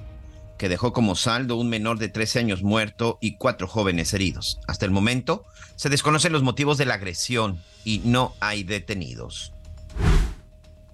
[0.58, 4.60] que dejó como saldo un menor de 13 años muerto y cuatro jóvenes heridos.
[4.66, 5.44] Hasta el momento,
[5.76, 9.52] se desconocen los motivos de la agresión y no hay detenidos.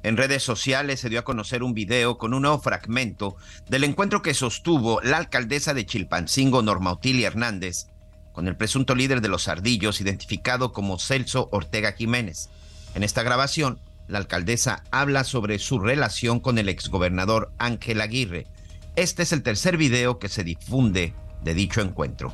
[0.03, 3.37] En redes sociales se dio a conocer un video con un nuevo fragmento
[3.69, 7.87] del encuentro que sostuvo la alcaldesa de Chilpancingo, Norma Otilia Hernández,
[8.33, 12.49] con el presunto líder de los ardillos, identificado como Celso Ortega Jiménez.
[12.95, 18.47] En esta grabación, la alcaldesa habla sobre su relación con el exgobernador Ángel Aguirre.
[18.97, 22.33] Este es el tercer video que se difunde de dicho encuentro.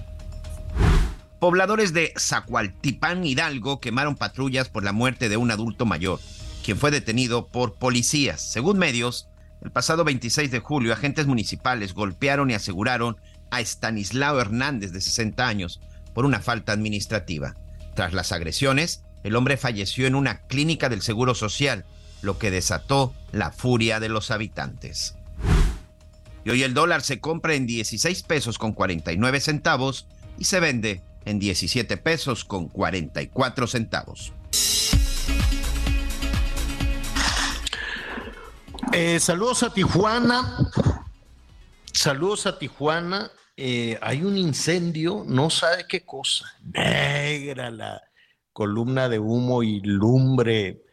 [1.38, 6.18] Pobladores de Zacualtipán, Hidalgo, quemaron patrullas por la muerte de un adulto mayor,
[6.64, 8.40] quien fue detenido por policías.
[8.40, 9.28] Según medios,
[9.62, 13.18] el pasado 26 de julio, agentes municipales golpearon y aseguraron
[13.50, 15.80] a Estanislao Hernández, de 60 años,
[16.14, 17.54] por una falta administrativa.
[17.94, 21.84] Tras las agresiones, el hombre falleció en una clínica del Seguro Social,
[22.22, 25.15] lo que desató la furia de los habitantes.
[26.46, 30.06] Y hoy el dólar se compra en 16 pesos con 49 centavos
[30.38, 34.32] y se vende en 17 pesos con 44 centavos.
[38.92, 40.70] Eh, saludos a Tijuana.
[41.92, 43.28] Saludos a Tijuana.
[43.56, 46.46] Eh, hay un incendio, no sabe qué cosa.
[46.62, 48.00] Negra la
[48.52, 50.84] columna de humo y lumbre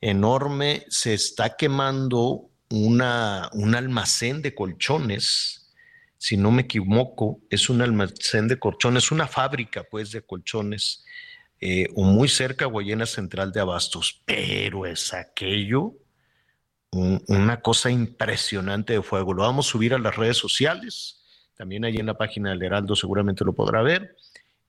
[0.00, 0.84] enorme.
[0.88, 5.60] Se está quemando una, un almacén de colchones
[6.20, 11.02] si no me equivoco, es un almacén de colchones, una fábrica pues de colchones,
[11.62, 15.94] eh, o muy cerca Guayena Central de Abastos, pero es aquello
[16.92, 19.32] una cosa impresionante de fuego.
[19.32, 21.22] Lo vamos a subir a las redes sociales,
[21.56, 24.14] también ahí en la página del Heraldo seguramente lo podrá ver,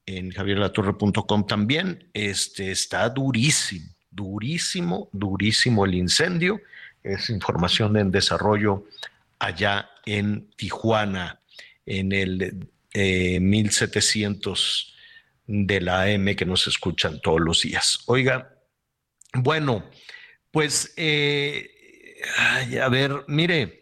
[0.05, 6.61] en javierlatorre.com también, este, está durísimo, durísimo, durísimo el incendio,
[7.03, 8.85] es información en desarrollo
[9.39, 11.39] allá en Tijuana
[11.85, 14.91] en el 1700 eh,
[15.47, 17.99] de la AM que nos escuchan todos los días.
[18.05, 18.55] Oiga,
[19.33, 19.89] bueno,
[20.51, 21.69] pues, eh,
[22.81, 23.81] a ver, mire,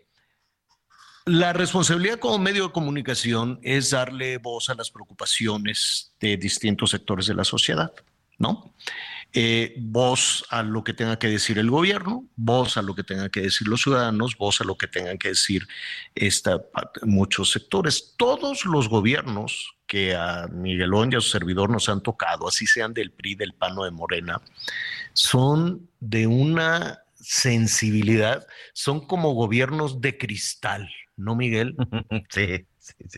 [1.26, 7.28] la responsabilidad como medio de comunicación es darle voz a las preocupaciones de distintos sectores
[7.28, 7.92] de la sociedad,
[8.38, 8.74] ¿no?
[9.32, 13.30] Eh, voz a lo que tenga que decir el gobierno, voz a lo que tengan
[13.30, 15.68] que decir los ciudadanos, voz a lo que tengan que decir
[16.16, 16.60] esta,
[17.04, 18.16] muchos sectores.
[18.18, 22.94] Todos los gobiernos que a Miguelón y a su servidor nos han tocado, así sean
[22.94, 24.42] del PRI, del PANO de Morena,
[25.14, 31.76] son de una sensibilidad, son como gobiernos de cristal, ¿no, Miguel?
[32.30, 32.66] sí.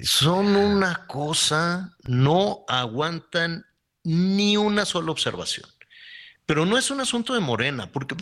[0.04, 3.66] Son una cosa, no aguantan
[4.04, 5.70] ni una sola observación.
[6.52, 8.14] Pero no es un asunto de Morena, porque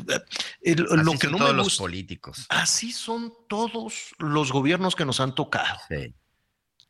[0.61, 2.45] eh, lo que no todos los políticos.
[2.49, 5.79] Así son todos los gobiernos que nos han tocado.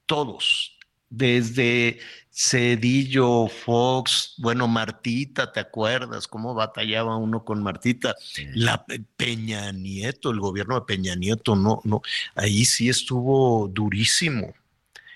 [0.06, 0.78] Todos.
[1.10, 8.16] Desde Cedillo, Fox, bueno, Martita, ¿te acuerdas cómo batallaba uno con Martita?
[8.54, 12.02] La Peña Nieto, el gobierno de Peña Nieto, no, no,
[12.36, 14.54] ahí sí estuvo durísimo.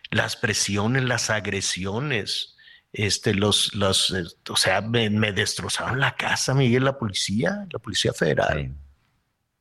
[0.09, 2.52] Las presiones, las agresiones
[2.93, 8.13] este, los, los, eh, o sea, me, destrozaron la casa, Miguel, la policía, la policía
[8.13, 8.71] federal.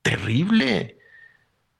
[0.03, 0.99] Terrible.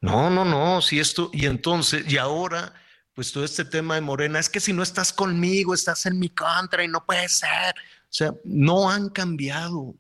[0.02, 2.74] No, no, no, si esto, y entonces, y ahora,
[3.14, 6.30] pues todo este tema de Morena, es que si no estás conmigo, estás en mi
[6.30, 7.76] contra y no puede ser.
[7.76, 9.96] O sea, no han cambiado.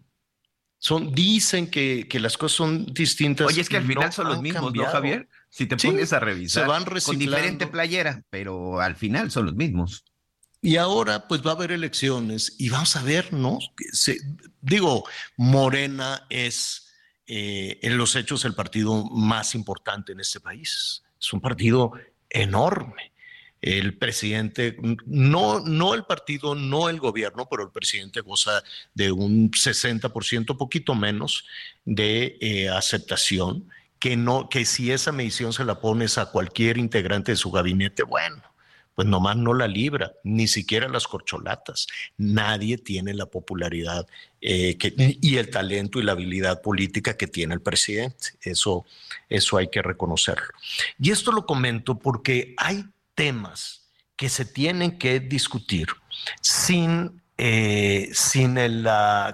[0.79, 3.47] Son, dicen que, que las cosas son distintas.
[3.47, 5.29] Oye, es que al final son los mismos, ¿no, Javier?
[5.49, 9.55] Si te pones a revisar, se van con diferente playera, pero al final son los
[9.55, 10.03] mismos.
[10.63, 13.59] Y ahora pues va a haber elecciones y vamos a ver, ¿no?
[14.61, 15.03] Digo,
[15.35, 16.87] Morena es
[17.27, 21.03] eh, en los hechos el partido más importante en este país.
[21.19, 21.91] Es un partido
[22.29, 23.11] enorme.
[23.59, 29.51] El presidente, no, no el partido, no el gobierno, pero el presidente goza de un
[29.51, 31.45] 60%, poquito menos,
[31.83, 33.67] de eh, aceptación,
[33.99, 38.03] que, no, que si esa medición se la pones a cualquier integrante de su gabinete,
[38.03, 38.52] bueno,
[38.95, 41.87] pues nomás no la libra, ni siquiera las corcholatas.
[42.17, 44.07] Nadie tiene la popularidad
[44.41, 44.77] eh,
[45.21, 48.33] y el talento y la habilidad política que tiene el presidente.
[48.41, 48.85] Eso,
[49.29, 50.53] eso hay que reconocerlo.
[50.99, 53.83] Y esto lo comento porque hay temas
[54.15, 55.87] que se tienen que discutir
[56.41, 58.87] sin eh, sin el,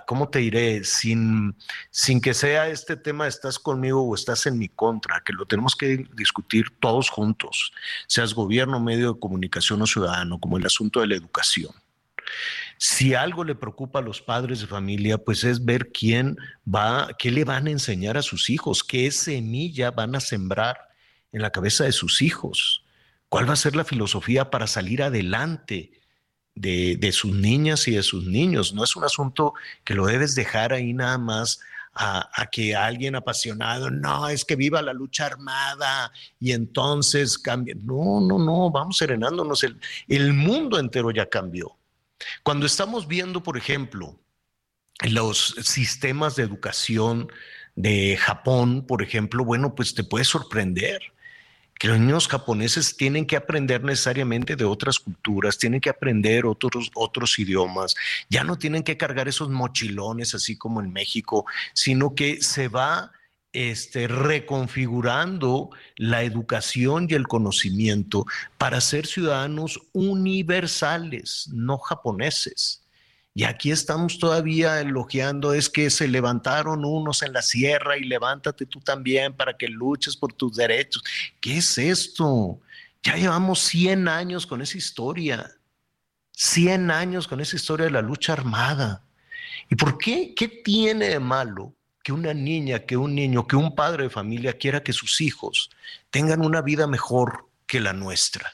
[0.08, 0.84] ¿cómo te diré?
[0.84, 1.56] Sin,
[1.92, 5.76] sin que sea este tema, estás conmigo o estás en mi contra, que lo tenemos
[5.76, 7.74] que discutir todos juntos,
[8.08, 11.74] seas gobierno, medio de comunicación o ciudadano, como el asunto de la educación.
[12.78, 17.32] Si algo le preocupa a los padres de familia, pues es ver quién va, qué
[17.32, 20.78] le van a enseñar a sus hijos, qué semilla van a sembrar
[21.34, 22.86] en la cabeza de sus hijos,
[23.28, 25.99] cuál va a ser la filosofía para salir adelante
[26.60, 28.74] de, sus niñas y de sus niños.
[28.74, 31.60] No es un asunto que lo debes dejar ahí nada más
[31.94, 37.76] a, que alguien apasionado, no, es que viva la lucha armada y entonces cambia.
[37.76, 39.64] No, no, no, vamos serenándonos.
[39.64, 41.76] El, el mundo entero ya cambió.
[42.44, 44.18] Cuando estamos viendo, por ejemplo,
[45.10, 47.30] los sistemas de educación
[47.76, 51.02] de Japón, por ejemplo, bueno, pues te puede sorprender
[51.80, 56.92] que los niños japoneses tienen que aprender necesariamente de otras culturas, tienen que aprender otros,
[56.94, 57.96] otros idiomas,
[58.30, 63.14] ya no tienen que cargar esos mochilones así como en México, sino que se va
[63.54, 68.26] este, reconfigurando la educación y el conocimiento
[68.58, 72.84] para ser ciudadanos universales, no japoneses.
[73.34, 78.66] Y aquí estamos todavía elogiando, es que se levantaron unos en la sierra y levántate
[78.66, 81.04] tú también para que luches por tus derechos.
[81.40, 82.60] ¿Qué es esto?
[83.04, 85.52] Ya llevamos 100 años con esa historia,
[86.34, 89.06] 100 años con esa historia de la lucha armada.
[89.70, 90.34] ¿Y por qué?
[90.36, 94.58] ¿Qué tiene de malo que una niña, que un niño, que un padre de familia
[94.58, 95.70] quiera que sus hijos
[96.10, 98.52] tengan una vida mejor que la nuestra?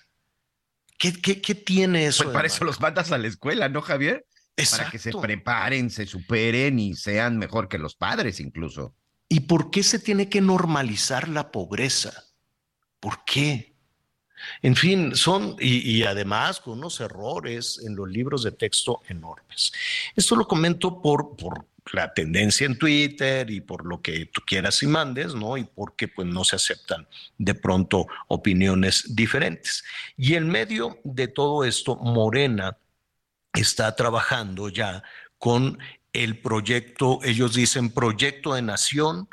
[0.97, 2.23] ¿Qué, qué, tiene eso?
[2.23, 4.25] Pues para eso los mandas a la escuela, ¿no, Javier?
[4.71, 8.95] Para que se preparen, se superen y sean mejor que los padres incluso.
[9.27, 12.25] ¿Y por qué se tiene que normalizar la pobreza?
[12.99, 13.75] ¿Por qué?
[14.61, 19.71] En fin, son, y, además con unos errores en los libros de texto enormes.
[20.15, 24.81] Esto lo comento por, por la tendencia en Twitter y por lo que tú quieras
[24.83, 25.57] y mandes, ¿no?
[25.57, 29.83] Y porque pues no se aceptan de pronto opiniones diferentes.
[30.17, 32.77] Y en medio de todo esto, Morena
[33.55, 35.03] está trabajando ya
[35.37, 35.79] con
[36.13, 39.27] el proyecto, ellos dicen proyecto de nación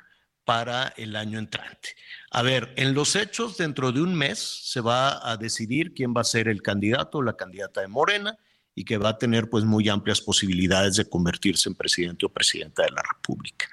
[0.44, 1.90] para el año entrante.
[2.30, 6.22] A ver, en los hechos, dentro de un mes se va a decidir quién va
[6.22, 8.37] a ser el candidato o la candidata de Morena
[8.74, 12.82] y que va a tener pues muy amplias posibilidades de convertirse en presidente o presidenta
[12.82, 13.68] de la República.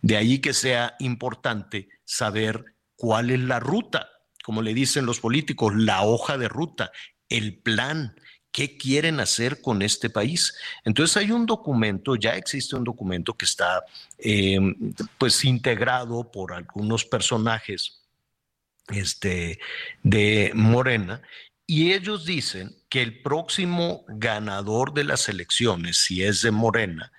[0.00, 4.10] De ahí que sea importante saber cuál es la ruta,
[4.44, 6.92] como le dicen los políticos, la hoja de ruta,
[7.28, 8.14] el plan,
[8.52, 10.54] qué quieren hacer con este país.
[10.84, 13.84] Entonces hay un documento, ya existe un documento que está
[14.18, 14.60] eh,
[15.18, 18.02] pues integrado por algunos personajes
[18.88, 19.58] este,
[20.02, 21.22] de Morena
[21.66, 27.12] y ellos dicen que el próximo ganador de las elecciones, si es de Morena,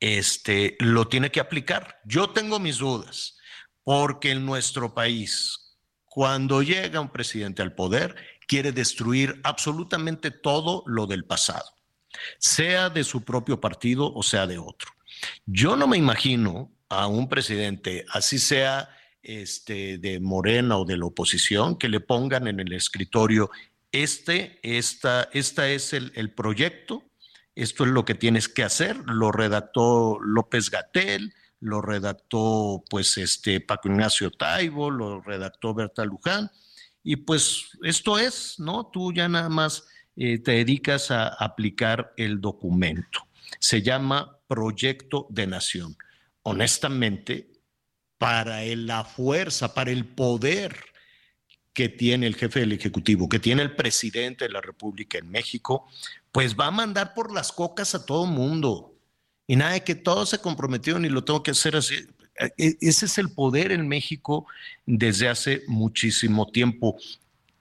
[0.00, 2.00] este, lo tiene que aplicar.
[2.04, 3.36] Yo tengo mis dudas,
[3.84, 8.16] porque en nuestro país, cuando llega un presidente al poder,
[8.54, 11.68] quiere destruir absolutamente todo lo del pasado,
[12.38, 14.92] sea de su propio partido o sea de otro.
[15.44, 18.90] Yo no me imagino a un presidente, así sea
[19.24, 23.50] este, de Morena o de la oposición, que le pongan en el escritorio,
[23.90, 27.02] este, esta, esta es el, el proyecto,
[27.56, 33.60] esto es lo que tienes que hacer, lo redactó López Gatel, lo redactó pues este
[33.60, 36.52] Paco Ignacio Taibo, lo redactó Berta Luján,
[37.04, 38.86] y pues esto es, ¿no?
[38.86, 39.86] Tú ya nada más
[40.16, 43.28] eh, te dedicas a aplicar el documento.
[43.60, 45.96] Se llama Proyecto de Nación.
[46.42, 47.52] Honestamente,
[48.16, 50.76] para la fuerza, para el poder
[51.74, 55.86] que tiene el jefe del Ejecutivo, que tiene el presidente de la República en México,
[56.32, 58.94] pues va a mandar por las cocas a todo mundo.
[59.46, 61.96] Y nada de que todos se comprometieron y lo tengo que hacer así.
[62.38, 64.46] E, ese es el poder en México
[64.86, 66.96] desde hace muchísimo tiempo.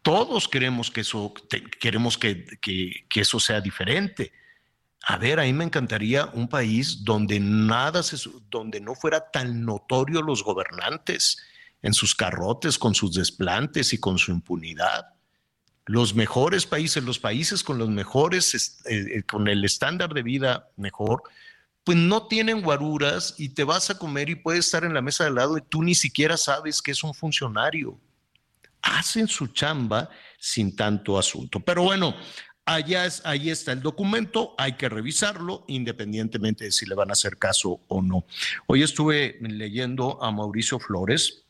[0.01, 1.33] Todos queremos que eso,
[1.79, 4.31] queremos que, eso sea diferente.
[5.05, 8.01] A ver, a mí me encantaría un país donde nada
[8.49, 11.37] donde no fuera tan notorio los gobernantes
[11.81, 15.13] en sus carrotes, con sus desplantes y con su impunidad.
[15.85, 20.69] Los mejores países, los países con los mejores, eh, eh, con el estándar de vida
[20.77, 21.23] mejor,
[21.83, 25.25] pues no tienen guaruras y te vas a comer y puedes estar en la mesa
[25.25, 27.99] de lado y tú ni siquiera sabes que es un funcionario.
[28.81, 31.61] hacen su chamba sin tanto asunto.
[31.61, 32.15] Pero bueno,
[32.65, 37.13] allá es, ahí está el documento, hay que revisarlo independientemente de si le van a
[37.13, 38.25] hacer caso o no.
[38.67, 41.45] Hoy estuve leyendo a Mauricio Flores,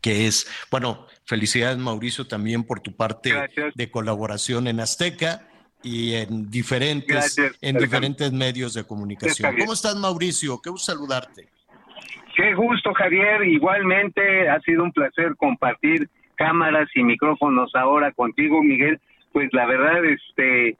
[0.00, 3.34] que es, bueno, felicidades Mauricio también por tu parte
[3.74, 5.49] de colaboración en Azteca
[5.82, 9.56] y en diferentes, en diferentes medios de comunicación.
[9.58, 10.60] ¿Cómo estás Mauricio?
[10.62, 11.48] Qué gusto saludarte.
[12.36, 19.00] Qué gusto Javier, igualmente ha sido un placer compartir cámaras y micrófonos ahora contigo Miguel.
[19.32, 20.76] Pues la verdad, este,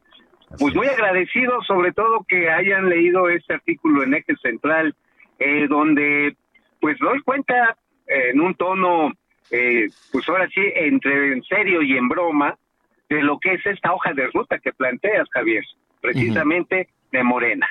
[0.59, 4.95] pues muy agradecido sobre todo que hayan leído este artículo en Eje Central,
[5.39, 6.37] eh, donde
[6.81, 7.77] pues doy cuenta
[8.07, 9.13] en un tono,
[9.51, 12.57] eh, pues ahora sí, entre en serio y en broma,
[13.11, 15.65] de lo que es esta hoja de ruta que planteas, Javier,
[16.01, 17.69] precisamente de Morena.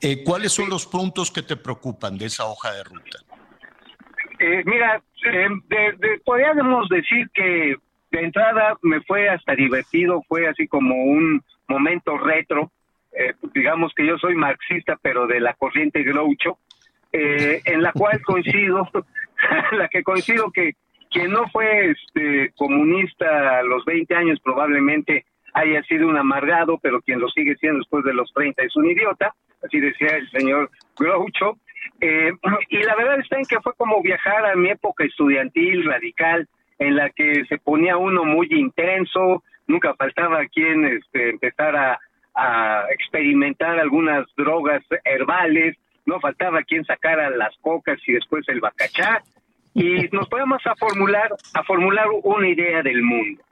[0.00, 3.18] Eh, ¿Cuáles son los puntos que te preocupan de esa hoja de ruta?
[4.38, 5.02] Eh, mira,
[6.24, 7.76] podríamos decir que
[8.12, 12.70] de entrada me fue hasta divertido, fue así como un momento retro,
[13.52, 16.58] digamos que yo soy marxista, pero de la corriente Groucho,
[17.12, 18.88] eh, en la cual coincido,
[19.72, 20.76] la que coincido que
[21.10, 27.00] quien no fue este comunista a los 20 años probablemente haya sido un amargado, pero
[27.00, 29.34] quien lo sigue siendo después de los 30 es un idiota,
[29.64, 31.58] así decía el señor Groucho.
[32.00, 32.32] Eh,
[32.68, 36.48] y la verdad está en que fue como viajar a mi época estudiantil, radical,
[36.78, 41.98] en la que se ponía uno muy intenso, nunca faltaba quien este, empezara
[42.34, 49.22] a experimentar algunas drogas herbales, no faltaba quien sacara las cocas y después el bacachá,
[49.78, 53.42] y nos podemos a formular, a formular una idea del mundo.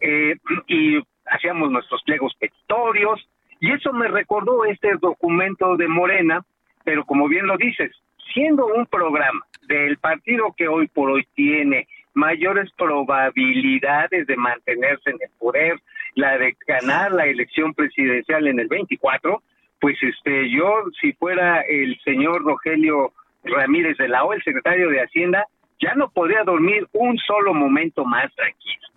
[0.00, 0.34] Eh,
[0.66, 3.28] y hacíamos nuestros pliegos petitorios,
[3.60, 6.44] y eso me recordó este documento de Morena,
[6.82, 7.92] pero como bien lo dices,
[8.34, 15.18] siendo un programa del partido que hoy por hoy tiene mayores probabilidades de mantenerse en
[15.20, 15.80] el poder,
[16.16, 19.40] la de ganar la elección presidencial en el 24,
[19.80, 23.12] pues este yo si fuera el señor Rogelio
[23.44, 25.46] Ramírez de la O, el secretario de Hacienda,
[25.80, 28.88] ya no podría dormir un solo momento más tranquilo.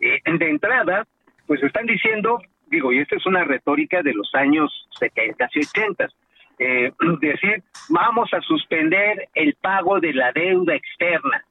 [0.00, 1.06] Eh, de entrada,
[1.46, 6.08] pues están diciendo, digo, y esta es una retórica de los años 70 y 80,
[6.58, 11.44] eh, decir, vamos a suspender el pago de la deuda externa.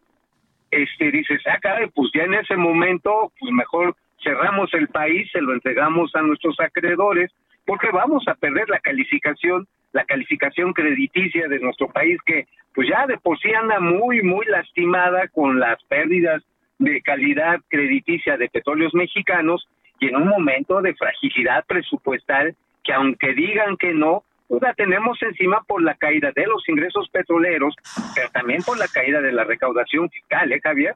[0.72, 1.60] Este, dices, ah,
[1.94, 6.60] pues ya en ese momento, pues mejor cerramos el país, se lo entregamos a nuestros
[6.60, 7.32] acreedores,
[7.66, 13.08] porque vamos a perder la calificación, la calificación crediticia de nuestro país que pues ya
[13.08, 16.44] de por sí anda muy muy lastimada con las pérdidas
[16.80, 19.68] de calidad crediticia de petróleos mexicanos
[20.00, 25.18] y en un momento de fragilidad presupuestal que aunque digan que no, pues la tenemos
[25.22, 27.74] encima por la caída de los ingresos petroleros,
[28.14, 30.96] pero también por la caída de la recaudación fiscal, ¿eh, Javier?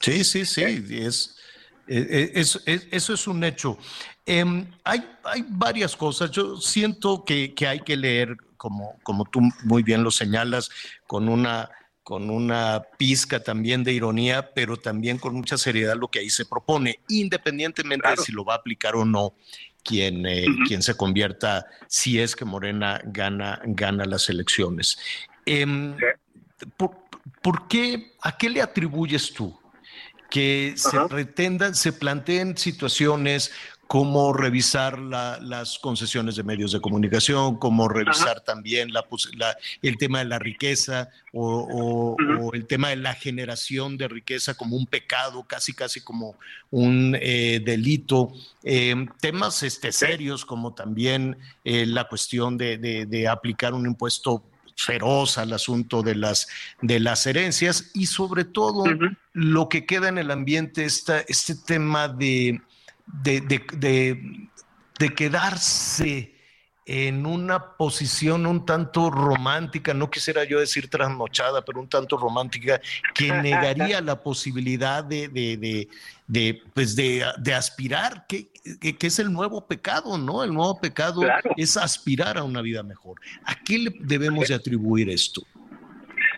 [0.00, 1.38] Sí, sí, sí, es,
[1.86, 3.78] es, eso es un hecho.
[4.26, 6.30] Em, hay, hay varias cosas.
[6.30, 10.70] Yo siento que, que, hay que leer, como, como tú muy bien lo señalas,
[11.06, 11.70] con una,
[12.02, 16.44] con una pizca también de ironía, pero también con mucha seriedad lo que ahí se
[16.44, 19.34] propone, independientemente de si lo va a aplicar o no
[19.84, 24.98] quien, eh, quien se convierta, si es que Morena gana, gana las elecciones.
[25.46, 25.94] Em,
[26.76, 29.56] ¿por, qué, ¿A qué le atribuyes tú?
[30.34, 33.52] Que se pretendan, se planteen situaciones
[33.86, 39.04] cómo revisar las concesiones de medios de comunicación, cómo revisar también la,
[39.80, 42.16] el tema de la riqueza o,
[42.52, 46.34] el tema de la generación de riqueza como un pecado, casi casi como
[46.72, 48.32] un eh, delito.
[48.64, 54.42] Em, temas este, serios como también eh, la cuestión de, aplicar un impuesto
[54.76, 56.48] feroz al asunto de las,
[56.82, 58.84] de las herencias y sobre todo
[59.32, 62.60] lo que queda en el ambiente, está este tema de
[63.06, 64.48] de, de,
[64.98, 66.33] de, quedarse
[66.86, 72.80] en una posición un tanto romántica, no quisiera yo decir trasnochada, pero un tanto romántica,
[73.14, 75.88] que negaría la posibilidad de, de,
[76.26, 77.24] de, pues de,
[77.54, 78.48] aspirar, que,
[78.80, 80.44] que, es el nuevo pecado, ¿no?
[80.44, 81.22] El nuevo pecado
[81.56, 83.18] es aspirar a una vida mejor.
[83.44, 85.42] ¿A qué le debemos de atribuir esto?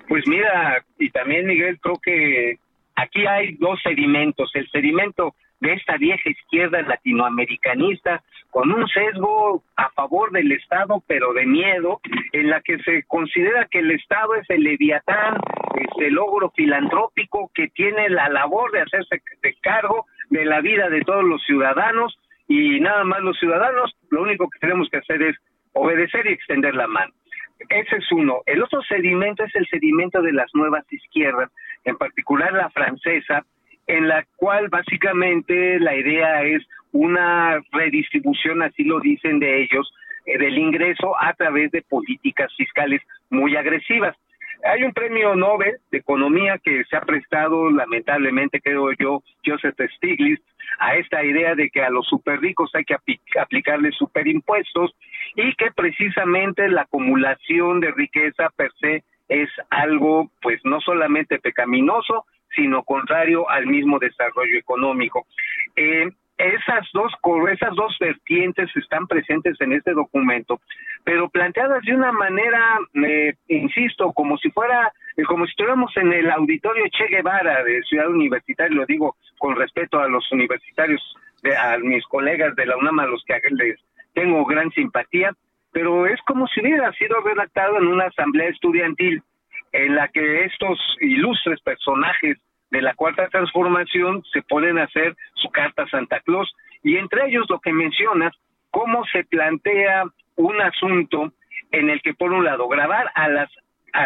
[0.09, 2.59] Pues mira, y también Miguel, creo que
[2.95, 4.51] aquí hay dos sedimentos.
[4.55, 11.33] El sedimento de esta vieja izquierda latinoamericanista con un sesgo a favor del Estado, pero
[11.33, 12.01] de miedo,
[12.33, 15.39] en la que se considera que el Estado es el leviatán,
[15.75, 19.23] es el logro filantrópico que tiene la labor de hacerse
[19.61, 24.49] cargo de la vida de todos los ciudadanos y nada más los ciudadanos, lo único
[24.49, 25.37] que tenemos que hacer es
[25.73, 27.13] obedecer y extender la mano.
[27.69, 28.43] Ese es uno.
[28.47, 31.51] El otro sedimento es el sedimento de las nuevas izquierdas,
[31.85, 33.45] en particular la francesa,
[33.87, 36.63] en la cual básicamente la idea es
[36.93, 39.93] una redistribución, así lo dicen de ellos,
[40.27, 44.17] eh, del ingreso a través de políticas fiscales muy agresivas.
[44.65, 50.43] Hay un premio Nobel de Economía que se ha prestado, lamentablemente, creo yo, Joseph Stiglitz,
[50.79, 52.97] a esta idea de que a los super ricos hay que
[53.39, 54.95] aplicarles superimpuestos
[55.37, 62.25] y que precisamente la acumulación de riqueza per se es algo, pues, no solamente pecaminoso,
[62.57, 65.27] sino contrario al mismo desarrollo económico.
[65.77, 67.13] Eh, esas dos
[67.51, 70.61] esas dos vertientes están presentes en este documento,
[71.05, 76.13] pero planteadas de una manera, eh, insisto, como si fuera, eh, como si estuviéramos en
[76.13, 81.01] el auditorio Che Guevara de Ciudad Universitaria, lo digo con respeto a los universitarios,
[81.59, 83.79] a mis colegas de la UNAM, a los que les
[84.13, 85.33] tengo gran simpatía,
[85.73, 89.23] pero es como si hubiera sido redactado en una asamblea estudiantil
[89.73, 92.39] en la que estos ilustres personajes
[92.71, 96.53] de la cuarta transformación se pueden hacer su carta Santa Claus.
[96.83, 98.35] Y entre ellos lo que mencionas,
[98.71, 100.05] cómo se plantea
[100.37, 101.33] un asunto
[101.73, 103.51] en el que por un lado grabar a las,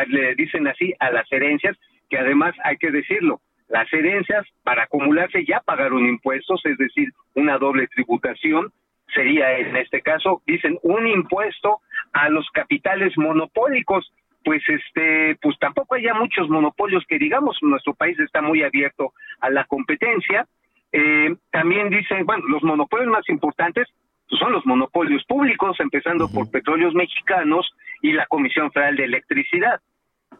[0.09, 1.77] le dicen así, a las herencias,
[2.09, 7.57] que además hay que decirlo, las herencias para acumularse ya pagaron impuestos, es decir, una
[7.59, 8.73] doble tributación,
[9.15, 11.81] sería en este caso, dicen, un impuesto
[12.13, 14.13] a los capitales monopólicos,
[14.45, 19.51] pues este pues tampoco haya muchos monopolios que digamos nuestro país está muy abierto a
[19.51, 20.47] la competencia.
[20.93, 23.86] Eh, también dicen bueno los monopolios más importantes
[24.28, 27.70] pues, son los monopolios públicos empezando por petróleos mexicanos
[28.03, 29.80] y la comisión federal de electricidad.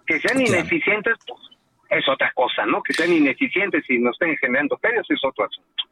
[0.07, 1.41] Que sean ineficientes pues,
[1.91, 5.85] es otra cosa no que sean ineficientes y no estén generando pérdidas es otro asunto.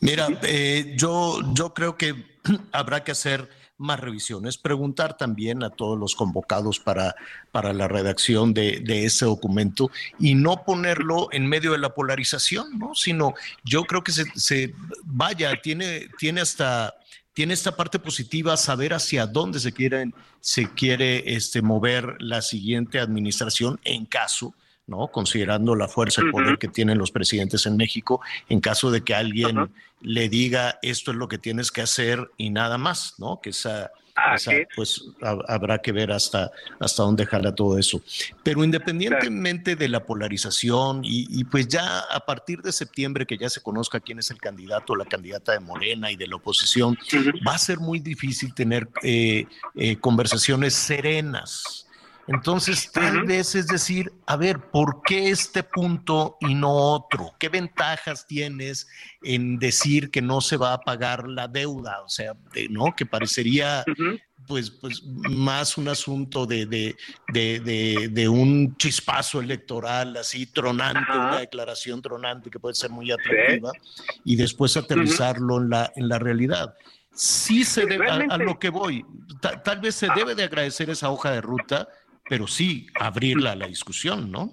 [0.00, 2.14] Mira eh, yo yo creo que
[2.72, 3.48] habrá que hacer
[3.82, 7.14] más revisiones, preguntar también a todos los convocados para,
[7.50, 12.94] para la redacción de, ese documento y no ponerlo en medio de la polarización, ¿no?
[12.94, 14.74] Sino yo creo que se,
[15.04, 16.94] vaya, tiene, tiene hasta
[17.34, 22.98] tiene esta parte positiva saber hacia dónde se quieren se quiere este mover la siguiente
[23.00, 24.54] administración en caso
[24.92, 25.08] ¿no?
[25.08, 29.14] Considerando la fuerza y poder que tienen los presidentes en México, en caso de que
[29.14, 29.70] alguien
[30.02, 33.40] le diga esto es lo que tienes que hacer y nada más, ¿no?
[33.40, 33.90] Que esa,
[34.76, 35.04] pues
[35.48, 38.02] habrá que ver hasta, hasta dónde jala todo eso.
[38.42, 43.62] Pero independientemente de la polarización y, pues ya a partir de septiembre que ya se
[43.62, 46.98] conozca quién es el candidato la candidata de Morena y de la oposición,
[47.46, 51.86] va a ser muy difícil tener eh, eh, conversaciones serenas
[52.28, 57.32] entonces, tal vez es decir, a ver, ¿por qué este punto y no otro?
[57.38, 58.86] ¿Qué ventajas tienes
[59.22, 62.02] en decir que no se va a pagar la deuda?
[62.02, 62.34] O sea,
[62.70, 62.94] ¿no?
[62.96, 63.84] Que parecería
[64.46, 66.96] pues, pues más un asunto de, de,
[67.32, 73.72] de, de, un chispazo electoral así tronante, una declaración tronante que puede ser muy atractiva,
[74.24, 76.74] y después aterrizarlo en, la, en la realidad.
[77.14, 79.04] Sí se debe, a, lo que voy,
[79.64, 81.88] tal vez se debe de agradecer esa hoja de ruta,
[82.28, 84.50] pero sí abrirla a la discusión, ¿no?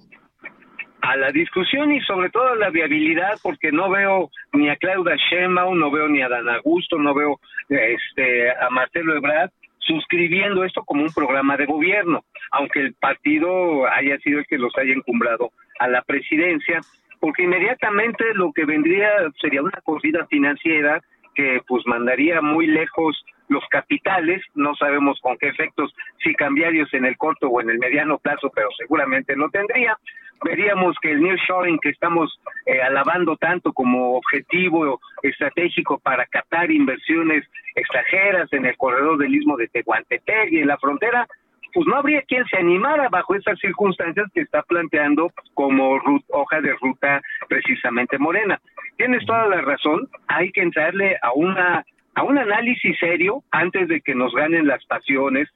[1.01, 5.15] A la discusión y sobre todo a la viabilidad, porque no veo ni a Claudia
[5.15, 7.39] Sheinbaum, no veo ni a Dan Augusto, no veo
[7.70, 14.17] este, a Marcelo Ebrard suscribiendo esto como un programa de gobierno, aunque el partido haya
[14.20, 16.82] sido el que los haya encumbrado a la presidencia,
[17.20, 19.09] porque inmediatamente lo que vendría
[19.41, 21.01] sería una corrida financiera
[21.34, 25.93] que pues mandaría muy lejos los capitales, no sabemos con qué efectos,
[26.24, 29.97] si cambiarios en el corto o en el mediano plazo, pero seguramente lo tendría.
[30.43, 37.45] Veríamos que el nearshoring que estamos eh, alabando tanto como objetivo estratégico para captar inversiones
[37.76, 41.28] extranjeras en el corredor del istmo de Tehuantepec y en la frontera,
[41.74, 46.74] pues no habría quien se animara bajo esas circunstancias que está planteando como hoja de
[46.82, 48.60] ruta precisamente Morena.
[48.97, 51.86] Tienes toda la razón, hay que entrarle a una
[52.20, 55.47] a un análisis serio antes de que nos ganen las pasiones,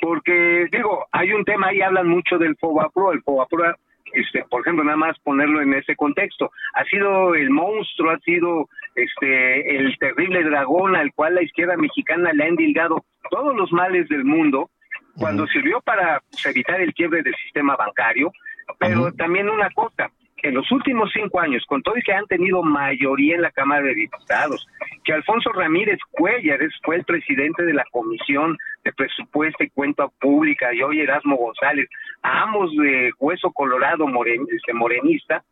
[0.00, 3.74] porque digo, hay un tema ahí, hablan mucho del FOBAPRO, el FOBAPRO,
[4.12, 8.68] este, por ejemplo, nada más ponerlo en ese contexto, ha sido el monstruo, ha sido
[8.94, 14.08] este el terrible dragón al cual la izquierda mexicana le ha endilgado todos los males
[14.08, 14.70] del mundo,
[15.16, 18.30] cuando sirvió para pues, evitar el quiebre del sistema bancario,
[18.78, 20.08] pero también una cosa,
[20.42, 23.82] en los últimos cinco años, con todo y que han tenido mayoría en la Cámara
[23.82, 24.66] de Diputados,
[25.04, 30.72] que Alfonso Ramírez Cuellares fue el presidente de la Comisión de Presupuesto y Cuenta Pública,
[30.72, 31.88] y hoy Erasmo González,
[32.22, 34.06] ambos de hueso colorado
[34.50, 35.42] este, morenista,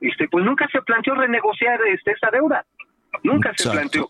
[0.00, 2.64] este, pues nunca se planteó renegociar este, esa deuda,
[3.22, 4.08] nunca se planteó.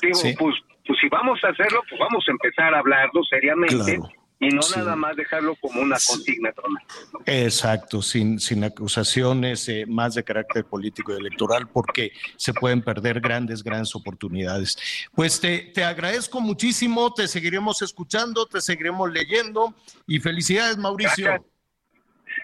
[0.00, 0.56] Digo, pues,
[0.86, 3.98] pues si vamos a hacerlo, pues vamos a empezar a hablarlo seriamente
[4.40, 6.52] y no nada más dejarlo como una consigna.
[7.26, 13.20] Exacto, sin, sin acusaciones eh, más de carácter político y electoral, porque se pueden perder
[13.20, 14.76] grandes, grandes oportunidades.
[15.14, 19.74] Pues te, te agradezco muchísimo, te seguiremos escuchando, te seguiremos leyendo
[20.06, 21.24] y felicidades, Mauricio.
[21.24, 21.50] Gracias,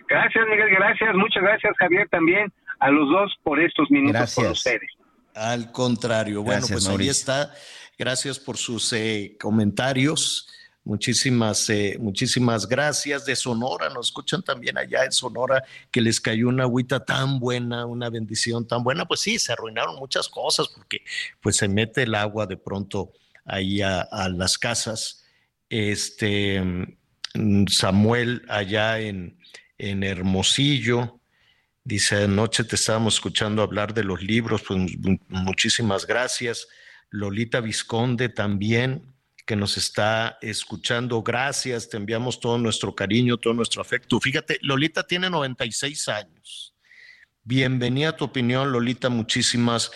[0.09, 4.91] gracias Miguel, gracias, muchas gracias, Javier, también a los dos por estos minutos con ustedes.
[5.35, 7.53] Al contrario, bueno, pues ahí está.
[7.97, 10.49] Gracias por sus eh, comentarios.
[10.85, 13.89] Muchísimas, eh, muchísimas gracias de Sonora.
[13.89, 18.69] Nos escuchan también allá en Sonora que les cayó una agüita tan buena, una bendición
[18.69, 19.07] tan buena.
[19.07, 21.03] Pues sí, se arruinaron muchas cosas porque
[21.41, 23.13] pues se mete el agua de pronto
[23.47, 25.25] ahí a, las casas.
[25.71, 29.39] Este mm, Samuel allá en,
[29.79, 31.19] en Hermosillo.
[31.83, 34.81] Dice, anoche te estábamos escuchando hablar de los libros, pues
[35.29, 36.69] muchísimas gracias.
[37.09, 39.14] Lolita Visconde también,
[39.45, 41.23] que nos está escuchando.
[41.23, 44.21] Gracias, te enviamos todo nuestro cariño, todo nuestro afecto.
[44.21, 46.75] Fíjate, Lolita tiene 96 años.
[47.43, 49.11] Bienvenida a tu opinión, Lolita.
[49.11, 49.91] Muchísimas,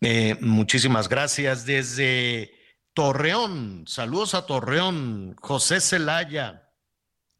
[0.00, 1.66] eh, muchísimas gracias.
[1.66, 2.52] Desde
[2.92, 6.63] Torreón, saludos a Torreón, José Celaya.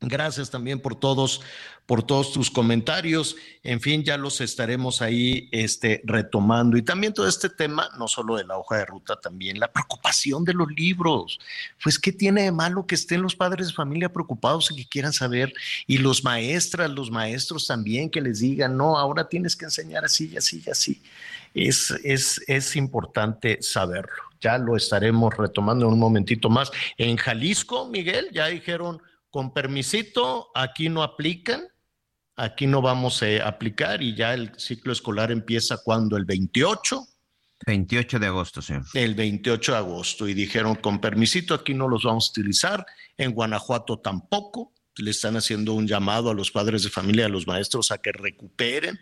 [0.09, 1.41] Gracias también por todos
[1.87, 3.37] por todos tus comentarios.
[3.63, 6.77] En fin, ya los estaremos ahí este, retomando.
[6.77, 10.45] Y también todo este tema, no solo de la hoja de ruta, también la preocupación
[10.45, 11.39] de los libros.
[11.83, 15.13] Pues, ¿qué tiene de malo que estén los padres de familia preocupados y que quieran
[15.13, 15.53] saber?
[15.87, 20.35] Y los maestras, los maestros también, que les digan, no, ahora tienes que enseñar así
[20.37, 21.03] así y así.
[21.53, 24.25] Es, es, es importante saberlo.
[24.41, 26.71] Ya lo estaremos retomando en un momentito más.
[26.99, 29.01] En Jalisco, Miguel, ya dijeron,
[29.35, 31.67] con permisito, aquí no aplican
[32.37, 37.05] aquí no vamos a aplicar y ya el ciclo escolar empieza cuando el 28.
[37.67, 38.75] 28 de agosto, sí.
[38.95, 43.33] El 28 de agosto y dijeron con permisito aquí no los vamos a utilizar, en
[43.33, 47.91] Guanajuato tampoco, le están haciendo un llamado a los padres de familia, a los maestros
[47.91, 49.01] a que recuperen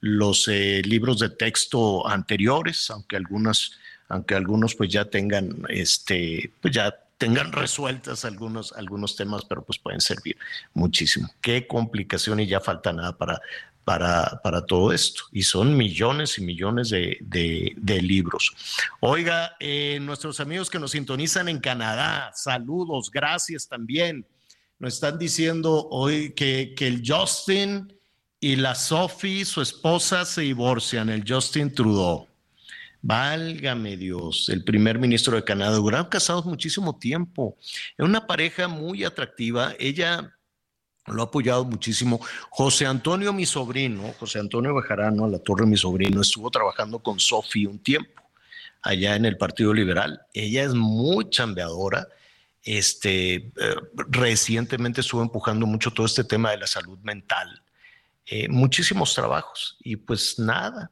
[0.00, 3.72] los eh, libros de texto anteriores, aunque algunas
[4.08, 6.94] aunque algunos pues ya tengan este pues ya
[7.24, 10.36] tengan resueltas algunos, algunos temas, pero pues pueden servir
[10.74, 11.30] muchísimo.
[11.40, 13.40] Qué complicación y ya falta nada para,
[13.82, 15.22] para, para todo esto.
[15.32, 18.54] Y son millones y millones de, de, libros.
[19.00, 24.26] Oiga, eh, nuestros amigos que nos sintonizan en Canadá, saludos, gracias también.
[24.78, 27.90] Nos están diciendo hoy que, que el Justin
[28.38, 32.28] y la Sophie, su esposa, se divorcian, el Justin Trudeau.
[33.06, 37.54] Válgame Dios, el primer ministro de Canadá, duraron casados muchísimo tiempo.
[37.60, 39.74] Es una pareja muy atractiva.
[39.78, 40.34] Ella
[41.08, 42.18] lo ha apoyado muchísimo.
[42.48, 47.66] José Antonio, mi sobrino, José Antonio Bejarano, la torre, mi sobrino, estuvo trabajando con Sofi
[47.66, 48.22] un tiempo
[48.80, 50.22] allá en el Partido Liberal.
[50.32, 52.08] Ella es muy chambeadora.
[52.62, 53.52] Este, eh,
[54.08, 57.62] recientemente estuvo empujando mucho todo este tema de la salud mental.
[58.24, 60.90] Eh, muchísimos trabajos y pues nada,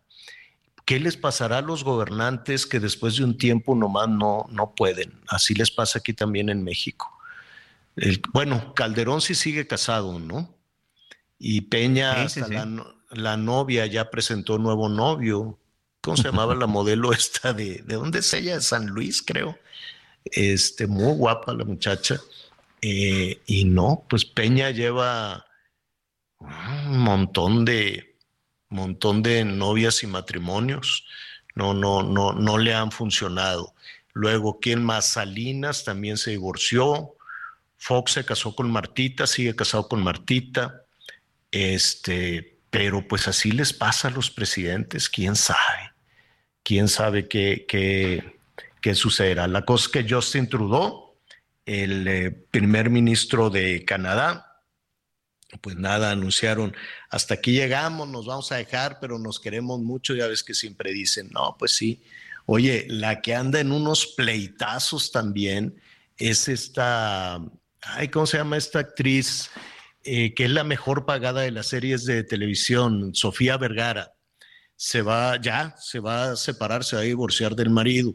[0.92, 5.22] ¿Qué les pasará a los gobernantes que después de un tiempo nomás no, no pueden?
[5.26, 7.10] Así les pasa aquí también en México.
[8.34, 10.54] bueno, Calderón sí sigue casado, ¿no?
[11.38, 12.26] Y Peña,
[13.08, 15.58] La, novia ya presentó nuevo novio.
[16.02, 18.56] ¿Cómo se llamaba la modelo esta de, de dónde es ella?
[18.56, 19.58] De San Luis, creo.
[20.26, 22.20] Este, muy guapa la muchacha.
[22.82, 25.46] Eh, y no, pues Peña lleva
[26.38, 28.11] un montón de,
[28.72, 31.04] montón de novias y matrimonios,
[31.54, 33.74] no, no, no, no le han funcionado.
[34.12, 35.06] Luego, ¿quién más?
[35.06, 37.14] Salinas también se divorció.
[37.78, 40.84] Fox se casó con Martita, sigue casado con Martita.
[41.50, 45.92] Este, pero pues así les pasa a los presidentes, quién sabe.
[46.62, 48.38] Quién sabe qué, qué,
[48.80, 49.48] qué sucederá.
[49.48, 51.16] La cosa es que Justin Trudeau,
[51.66, 54.51] el eh, primer ministro de Canadá,
[55.60, 56.74] pues nada, anunciaron,
[57.10, 60.92] hasta aquí llegamos, nos vamos a dejar, pero nos queremos mucho, ya ves que siempre
[60.92, 62.02] dicen, no, pues sí.
[62.46, 65.80] Oye, la que anda en unos pleitazos también
[66.16, 67.40] es esta,
[67.82, 69.50] ay, ¿cómo se llama esta actriz?
[70.04, 74.14] Eh, que es la mejor pagada de las series de televisión, Sofía Vergara.
[74.74, 78.12] Se va, ya, se va a separar, se va a divorciar del marido.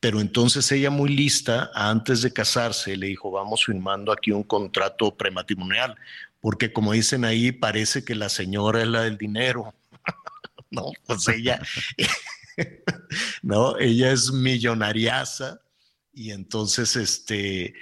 [0.00, 5.16] Pero entonces ella muy lista, antes de casarse, le dijo, vamos firmando aquí un contrato
[5.16, 5.96] prematrimonial
[6.42, 9.72] porque como dicen ahí, parece que la señora es la del dinero.
[10.70, 11.62] no, pues ella,
[13.42, 15.62] no, ella es millonariaza
[16.12, 17.74] y entonces, este,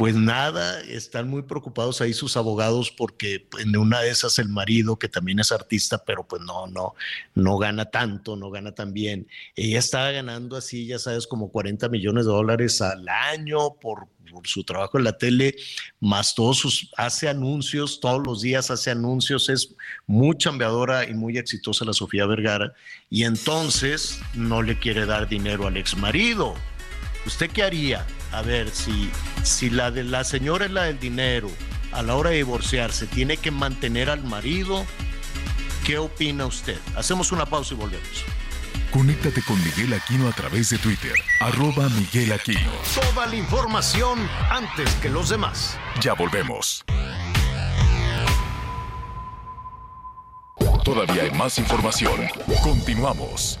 [0.00, 4.98] pues nada, están muy preocupados ahí sus abogados porque en una de esas el marido,
[4.98, 6.94] que también es artista, pero pues no, no,
[7.34, 9.28] no gana tanto, no gana tan bien.
[9.56, 14.48] Ella estaba ganando así, ya sabes, como 40 millones de dólares al año por, por
[14.48, 15.54] su trabajo en la tele,
[16.00, 19.76] más todos sus, hace anuncios, todos los días hace anuncios, es
[20.06, 22.72] muy chambeadora y muy exitosa la Sofía Vergara,
[23.10, 26.54] y entonces no le quiere dar dinero al ex marido.
[27.26, 28.06] ¿Usted qué haría?
[28.32, 29.10] A ver, si,
[29.42, 31.50] si la de la señora es la del dinero,
[31.92, 34.86] a la hora de divorciarse, tiene que mantener al marido,
[35.84, 36.78] ¿qué opina usted?
[36.96, 38.24] Hacemos una pausa y volvemos.
[38.92, 42.70] Conéctate con Miguel Aquino a través de Twitter, arroba Miguel Aquino.
[42.94, 44.18] Toda la información
[44.50, 45.78] antes que los demás.
[46.00, 46.84] Ya volvemos.
[50.84, 52.26] Todavía hay más información.
[52.64, 53.60] Continuamos.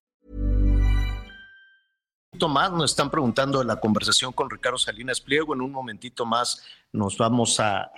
[2.49, 5.53] Más nos están preguntando de la conversación con Ricardo Salinas Pliego.
[5.53, 7.91] En un momentito más nos vamos a,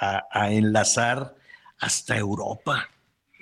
[0.50, 1.36] enlazar
[1.80, 2.90] hasta Europa.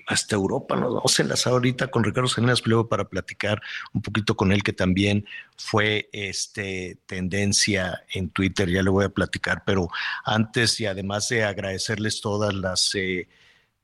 [0.07, 3.61] Hasta Europa nos vamos a enlazar ahorita con Ricardo Salinas Pliego para platicar
[3.93, 5.25] un poquito con él, que también
[5.55, 8.69] fue este, tendencia en Twitter.
[8.69, 9.89] Ya le voy a platicar, pero
[10.25, 12.93] antes y además de agradecerles todas las.
[12.95, 13.27] Eh,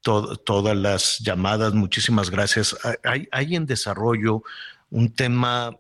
[0.02, 2.78] todas las llamadas, muchísimas gracias.
[3.04, 4.42] Hay, hay en desarrollo
[4.90, 5.76] un tema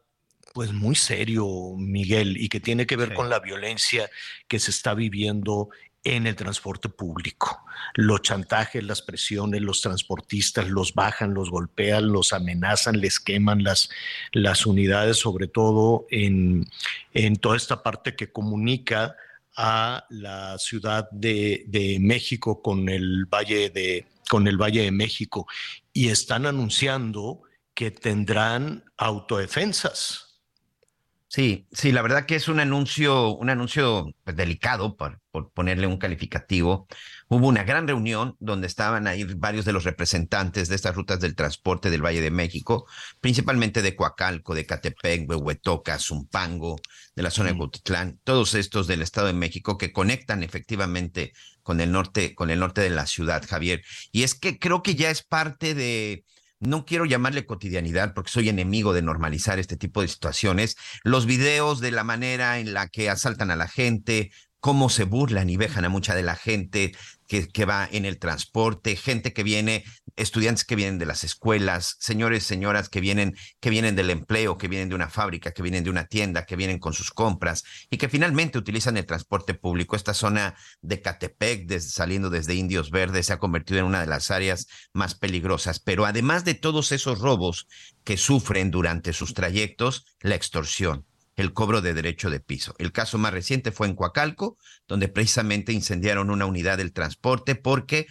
[0.57, 1.45] pues muy serio,
[1.77, 4.09] Miguel, y que tiene que ver con la violencia
[4.47, 5.69] que se está viviendo
[6.03, 7.63] en el transporte público.
[7.93, 13.91] Los chantajes, las presiones, los transportistas los bajan, los golpean, los amenazan, les queman las,
[14.31, 16.65] las unidades, sobre todo en,
[17.13, 19.15] en toda esta parte que comunica
[19.55, 25.45] a la ciudad de, de, México con el Valle de con el Valle de México
[25.93, 27.43] y están anunciando
[27.75, 30.26] que tendrán autodefensas.
[31.29, 35.85] Sí, sí, la verdad que es un anuncio, un anuncio pues, delicado, por, por, ponerle
[35.85, 36.87] un calificativo.
[37.27, 41.35] Hubo una gran reunión donde estaban ahí varios de los representantes de estas rutas del
[41.35, 42.87] transporte del Valle de México,
[43.19, 46.77] principalmente de Coacalco, de Catepec, Huehuetoca, Zumpango,
[47.13, 51.81] de la zona de Botitlán, todos estos del Estado de México que conectan efectivamente con
[51.81, 53.83] el norte, con el norte de la ciudad, Javier.
[54.13, 56.23] Y es que creo que ya es parte de
[56.59, 61.79] no quiero llamarle cotidianidad porque soy enemigo de normalizar este tipo de situaciones, los videos
[61.79, 65.85] de la manera en la que asaltan a la gente, cómo se burlan y vejan
[65.85, 66.95] a mucha de la gente
[67.27, 69.83] que, que, va en el transporte, gente que viene,
[70.17, 74.67] estudiantes que vienen de las escuelas, señores, señoras que vienen, que vienen del empleo, que
[74.67, 77.97] vienen de una fábrica, que vienen de una tienda, que vienen con sus compras y
[77.97, 79.95] que finalmente utilizan el transporte público.
[79.95, 84.31] Esta zona de Catepec, saliendo desde Indios Verdes, se ha convertido en una de las
[84.31, 85.79] áreas más peligrosas.
[85.79, 87.67] Pero además de todos esos robos
[88.03, 91.05] que sufren durante sus trayectos, la extorsión
[91.37, 92.73] el cobro de derecho de piso.
[92.79, 94.57] El caso más reciente fue en Coacalco,
[94.87, 98.07] donde precisamente incendiaron una unidad del transporte porque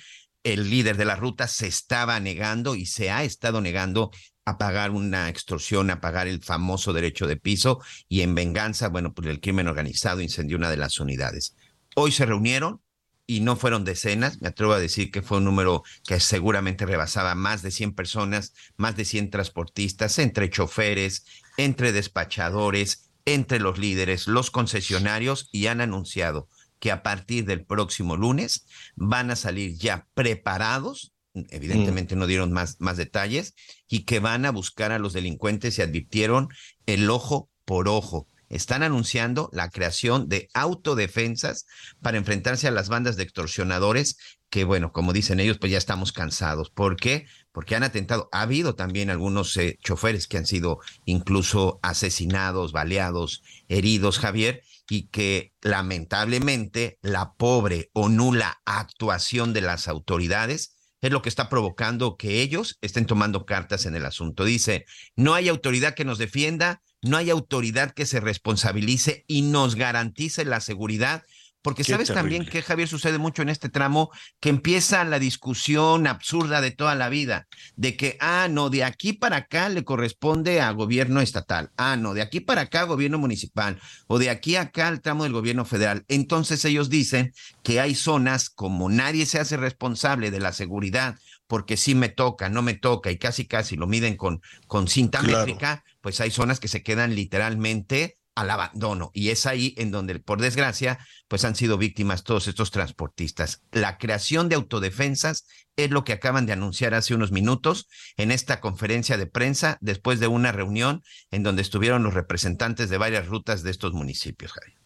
[0.47, 4.13] el líder de la ruta se estaba negando y se ha estado negando
[4.45, 9.13] a pagar una extorsión, a pagar el famoso derecho de piso y en venganza, bueno,
[9.13, 11.57] pues el crimen organizado incendió una de las unidades.
[11.97, 12.81] Hoy se reunieron
[13.27, 17.35] y no fueron decenas, me atrevo a decir que fue un número que seguramente rebasaba
[17.35, 21.25] más de 100 personas, más de 100 transportistas, entre choferes,
[21.57, 26.47] entre despachadores, entre los líderes, los concesionarios, y han anunciado
[26.79, 31.13] que a partir del próximo lunes van a salir ya preparados,
[31.51, 32.19] evidentemente mm.
[32.19, 33.55] no dieron más, más detalles,
[33.89, 36.49] y que van a buscar a los delincuentes y advirtieron
[36.87, 38.29] el ojo por ojo.
[38.49, 41.67] Están anunciando la creación de autodefensas
[42.01, 44.19] para enfrentarse a las bandas de extorsionadores
[44.51, 46.71] que, bueno, como dicen ellos, pues ya estamos cansados.
[46.71, 47.27] ¿Por qué?
[47.51, 48.29] Porque han atentado.
[48.31, 55.09] Ha habido también algunos eh, choferes que han sido incluso asesinados, baleados, heridos, Javier, y
[55.09, 62.17] que lamentablemente la pobre o nula actuación de las autoridades es lo que está provocando
[62.17, 64.45] que ellos estén tomando cartas en el asunto.
[64.45, 69.75] Dice, no hay autoridad que nos defienda, no hay autoridad que se responsabilice y nos
[69.75, 71.23] garantice la seguridad
[71.67, 76.61] Porque sabes también que Javier sucede mucho en este tramo que empieza la discusión absurda
[76.61, 80.71] de toda la vida, de que, ah, no, de aquí para acá le corresponde a
[80.71, 85.01] gobierno estatal, ah, no, de aquí para acá gobierno municipal, o de aquí acá al
[85.01, 86.05] tramo del gobierno federal.
[86.07, 87.33] Entonces ellos dicen
[87.65, 91.17] que hay zonas como nadie se hace responsable de la seguridad
[91.49, 95.21] porque sí me toca, no me toca y casi casi lo miden con, con cinta
[95.21, 99.11] métrica, pues hay zonas que se quedan literalmente al abandono.
[99.13, 103.63] Y es ahí en donde, por desgracia, pues han sido víctimas todos estos transportistas.
[103.73, 108.61] La creación de autodefensas es lo que acaban de anunciar hace unos minutos en esta
[108.61, 113.65] conferencia de prensa después de una reunión en donde estuvieron los representantes de varias rutas
[113.65, 114.79] de estos municipios, Javier.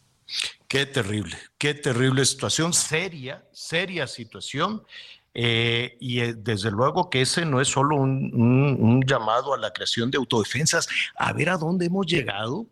[0.68, 4.82] Qué terrible, qué terrible situación, seria, seria situación.
[5.32, 10.10] Eh, y eh, desde luego que ese no es solo un, llamado a la creación
[10.10, 12.66] de autodefensas, a ver a dónde hemos llegado.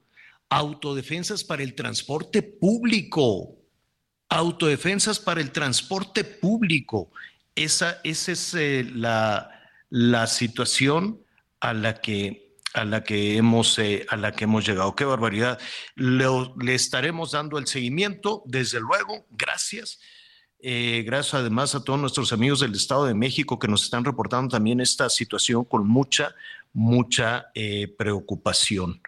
[0.50, 3.56] Autodefensas para el transporte público,
[4.28, 7.10] autodefensas para el transporte público.
[7.54, 9.50] Esa, es eh, la,
[9.90, 11.20] la, situación
[11.60, 13.78] a la que, a la que, hemos,
[14.08, 14.94] a la que hemos llegado.
[14.94, 15.58] Qué barbaridad.
[15.96, 19.26] le estaremos dando el seguimiento, desde luego.
[19.30, 19.98] Gracias.
[20.60, 24.56] Eh, gracias además a todos nuestros amigos del Estado de México que nos están reportando
[24.56, 26.34] también esta situación con mucha,
[26.72, 29.00] mucha eh, preocupación.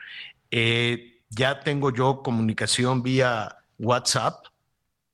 [0.51, 4.47] Eh, ya tengo yo comunicación vía WhatsApp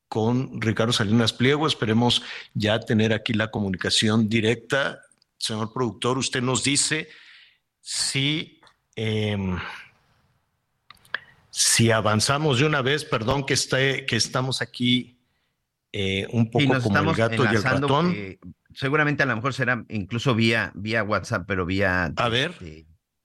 [0.09, 1.67] con Ricardo Salinas Pliego.
[1.67, 2.23] Esperemos
[2.55, 5.03] ya tener aquí la comunicación directa.
[5.39, 7.09] Señor productor, usted nos dice
[7.81, 8.61] si,
[8.95, 9.59] em,
[11.51, 15.17] si avanzamos de una vez, perdón que, esté, que estamos aquí
[15.93, 18.15] eh, un poco como el gato y el ratón.
[18.75, 22.55] seguramente a lo mejor será incluso vía, vía WhatsApp, pero vía a ver.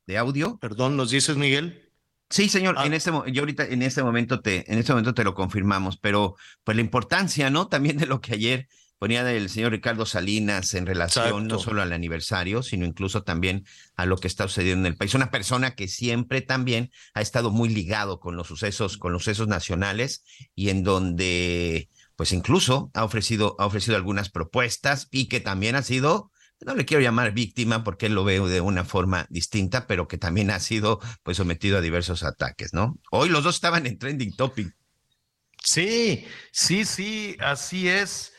[0.07, 0.57] De, audio.
[0.57, 1.90] Perdón, ¿nos dices, Miguel?
[2.32, 2.86] Sí, señor, ah.
[2.86, 6.36] en este yo ahorita en este momento te en este momento te lo confirmamos, pero
[6.63, 7.67] pues la importancia, ¿no?
[7.67, 8.67] También de lo que ayer
[9.01, 13.65] ponía del señor Ricardo Salinas en relación no solo al aniversario, sino incluso también
[13.95, 15.15] a lo que está sucediendo en el país.
[15.15, 19.47] Una persona que siempre también ha estado muy ligado con los sucesos, con los sucesos
[19.47, 20.23] nacionales
[20.53, 25.82] y en donde pues incluso ha ofrecido, ha ofrecido algunas propuestas y que también ha
[25.82, 26.32] sido,
[26.66, 30.18] no le quiero llamar víctima porque él lo ve de una forma distinta, pero que
[30.18, 32.97] también ha sido pues sometido a diversos ataques, ¿no?
[33.12, 34.76] Hoy los dos estaban en trending topic.
[35.64, 38.34] Sí, sí, sí, así es.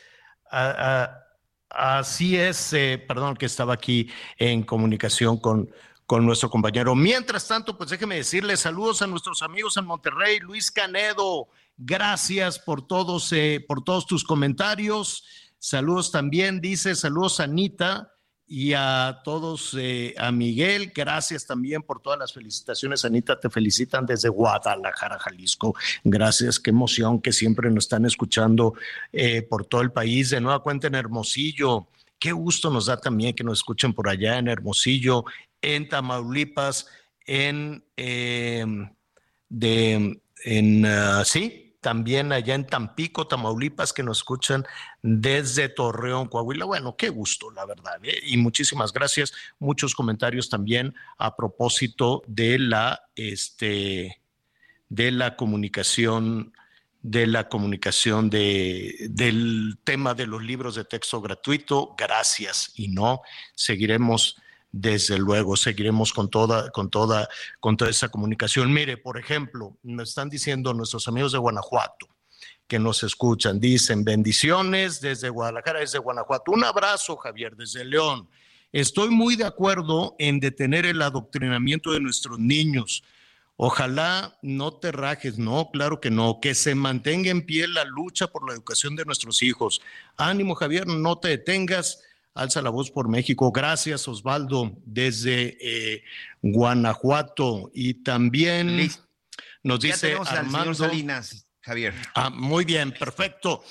[1.69, 5.69] así es, eh, perdón que estaba aquí en comunicación con,
[6.05, 6.95] con nuestro compañero.
[6.95, 12.85] Mientras tanto, pues déjeme decirle saludos a nuestros amigos en Monterrey, Luis Canedo, Gracias por
[12.85, 15.25] todos, eh, por todos tus comentarios.
[15.57, 18.12] Saludos también, dice, saludos Anita
[18.55, 23.03] y a todos, eh, a Miguel, gracias también por todas las felicitaciones.
[23.03, 25.73] Anita, te felicitan desde Guadalajara, Jalisco.
[26.03, 28.75] Gracias, qué emoción que siempre nos están escuchando
[29.11, 30.29] eh, por todo el país.
[30.29, 31.87] De nueva cuenta en Hermosillo.
[32.19, 35.25] Qué gusto nos da también que nos escuchen por allá en Hermosillo,
[35.59, 36.85] en Tamaulipas,
[37.25, 37.83] en,
[39.49, 44.65] de, en, ah, sí, también allá en Tampico, Tamaulipas, que nos escuchan
[45.03, 46.65] desde Torreón, Coahuila.
[46.65, 48.03] Bueno, qué gusto, la verdad.
[48.03, 48.19] ¿eh?
[48.23, 49.33] Y muchísimas gracias.
[49.59, 54.19] Muchos comentarios también a propósito de la, este,
[54.89, 56.53] de la comunicación
[57.03, 61.95] de la comunicación de, del tema de los libros de texto gratuito.
[61.97, 63.21] Gracias y no,
[63.55, 64.37] seguiremos
[64.73, 68.73] desde luego, seguiremos con toda, con toda, con toda esa comunicación.
[68.73, 72.07] Mire, por ejemplo, nos están diciendo nuestros amigos de Guanajuato
[72.67, 76.51] que nos escuchan, dicen bendiciones desde Guadalajara, desde Guanajuato.
[76.51, 78.27] Un abrazo, Javier, desde León.
[78.71, 83.03] Estoy muy de acuerdo en detener el adoctrinamiento de nuestros niños.
[83.55, 88.25] Ojalá no te rajes, no, claro que no, que se mantenga en pie la lucha
[88.27, 89.81] por la educación de nuestros hijos.
[90.17, 92.01] Ánimo, Javier, no te detengas
[92.33, 93.51] Alza la voz por México.
[93.51, 96.03] Gracias, Osvaldo, desde eh,
[96.41, 97.69] Guanajuato.
[97.73, 98.89] Y también
[99.61, 101.93] nos dice Armando Salinas, Javier.
[102.15, 103.63] Ah, muy bien, perfecto.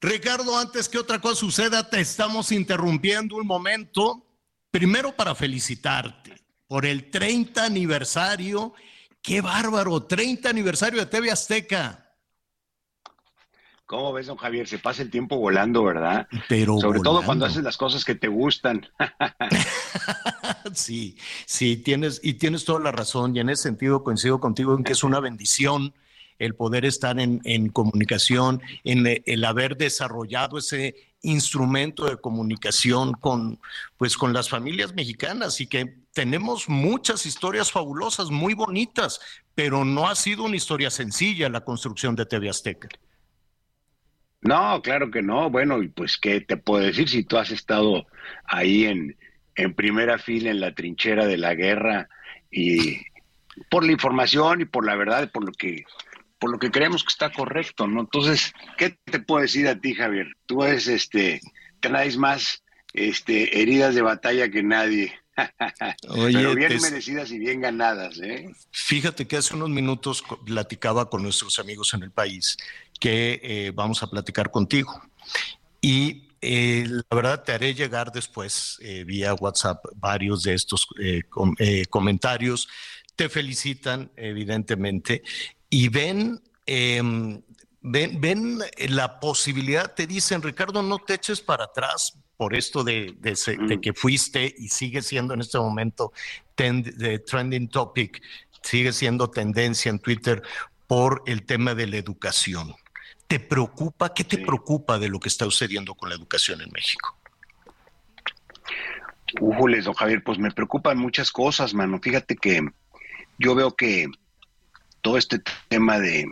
[0.00, 4.22] Ricardo, antes que otra cosa suceda, te estamos interrumpiendo un momento.
[4.70, 6.34] Primero para felicitarte
[6.66, 8.74] por el 30 aniversario.
[9.20, 12.05] Qué bárbaro, 30 aniversario de TV Azteca.
[13.86, 14.66] ¿Cómo ves, don Javier?
[14.66, 16.26] Se pasa el tiempo volando, ¿verdad?
[16.48, 18.84] Pero Sobre todo cuando haces las cosas que te gustan.
[20.74, 21.16] sí,
[21.46, 24.92] sí, tienes, y tienes toda la razón, y en ese sentido coincido contigo en que
[24.92, 25.94] es una bendición
[26.38, 33.58] el poder estar en, comunicación, en el haber desarrollado ese instrumento de comunicación con,
[33.96, 39.20] pues, con las familias mexicanas y que tenemos muchas historias fabulosas, muy bonitas,
[39.54, 42.88] pero no ha sido una historia sencilla la construcción de TV Azteca.
[44.40, 45.50] No, claro que no.
[45.50, 48.06] Bueno, y pues, ¿qué te puedo decir si tú has estado
[48.44, 49.16] ahí en,
[49.54, 52.08] en primera fila en la trinchera de la guerra
[52.50, 53.00] y
[53.70, 55.84] por la información y por la verdad, por lo que
[56.38, 58.00] por lo que creemos que está correcto, ¿no?
[58.00, 60.28] Entonces, ¿qué te puedo decir a ti, Javier?
[60.44, 61.40] Tú eres este
[61.80, 62.62] traes más
[62.92, 65.14] este heridas de batalla que nadie.
[66.14, 68.50] Pero bien merecidas y bien ganadas, ¿eh?
[68.70, 72.56] Fíjate que hace unos minutos platicaba con nuestros amigos en el país
[72.98, 75.00] que eh, vamos a platicar contigo.
[75.80, 80.86] Y eh, la verdad te haré llegar después eh, vía WhatsApp varios de estos
[81.88, 82.68] comentarios.
[83.14, 85.22] Te felicitan, evidentemente,
[85.70, 87.40] y ven, em,
[87.80, 93.14] ven, ven la posibilidad, te dicen, Ricardo, no te eches para atrás por esto de,
[93.18, 93.80] de, mm.
[93.80, 96.12] que fuiste y sigue siendo en este momento
[96.56, 98.22] de trending topic,
[98.62, 100.42] sigue siendo tendencia en Twitter
[100.86, 102.74] por el tema de la educación.
[103.26, 104.14] ¿Te preocupa?
[104.14, 107.18] ¿Qué te preocupa de lo que está sucediendo con la educación en México?
[109.40, 111.98] Újules, don Javier, pues me preocupan muchas cosas, mano.
[112.00, 112.62] Fíjate que
[113.38, 114.06] yo veo que
[115.02, 116.26] todo este tema de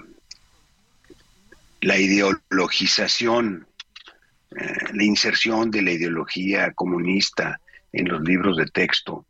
[1.80, 3.66] la ideologización,
[4.56, 7.60] eh, la inserción de la ideología comunista
[7.92, 9.26] en los libros de texto,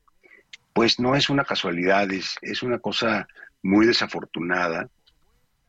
[0.72, 3.26] pues no es una casualidad, es, es una cosa
[3.62, 4.88] muy desafortunada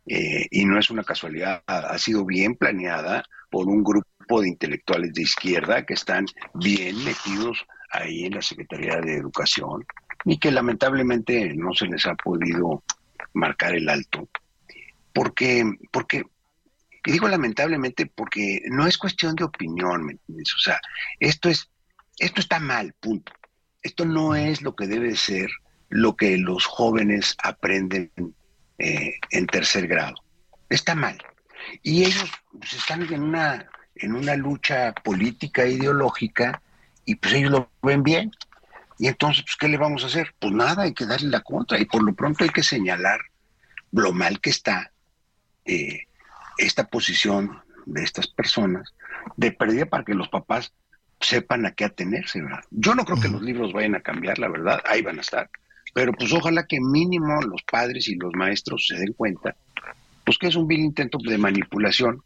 [0.06, 5.14] eh, y no es una casualidad, ha sido bien planeada por un grupo de intelectuales
[5.14, 9.86] de izquierda que están bien metidos ahí en la Secretaría de Educación
[10.26, 12.84] y que lamentablemente no se les ha podido
[13.34, 14.28] marcar el alto.
[15.14, 16.24] Porque, porque,
[17.06, 20.54] y digo lamentablemente porque no es cuestión de opinión, ¿me entiendes?
[20.56, 20.80] O sea,
[21.20, 21.70] esto es,
[22.20, 23.32] esto está mal, punto.
[23.82, 25.50] Esto no es lo que debe ser
[25.90, 28.12] lo que los jóvenes aprenden
[28.78, 30.16] eh, en tercer grado.
[30.70, 31.18] Está mal.
[31.82, 36.62] Y ellos pues, están en una, en una lucha política e ideológica
[37.06, 38.32] y pues ellos lo ven bien.
[38.98, 40.34] Y entonces, pues, ¿qué le vamos a hacer?
[40.40, 43.20] Pues nada, hay que darle la contra y por lo pronto hay que señalar
[43.92, 44.92] lo mal que está
[45.66, 46.04] eh,
[46.58, 48.94] esta posición de estas personas
[49.38, 50.74] de pérdida para que los papás
[51.20, 52.42] sepan a qué atenerse.
[52.72, 55.50] Yo no creo que los libros vayan a cambiar, la verdad, ahí van a estar.
[55.96, 59.56] Pero pues ojalá que mínimo los padres y los maestros se den cuenta,
[60.26, 62.22] pues que es un vil intento de manipulación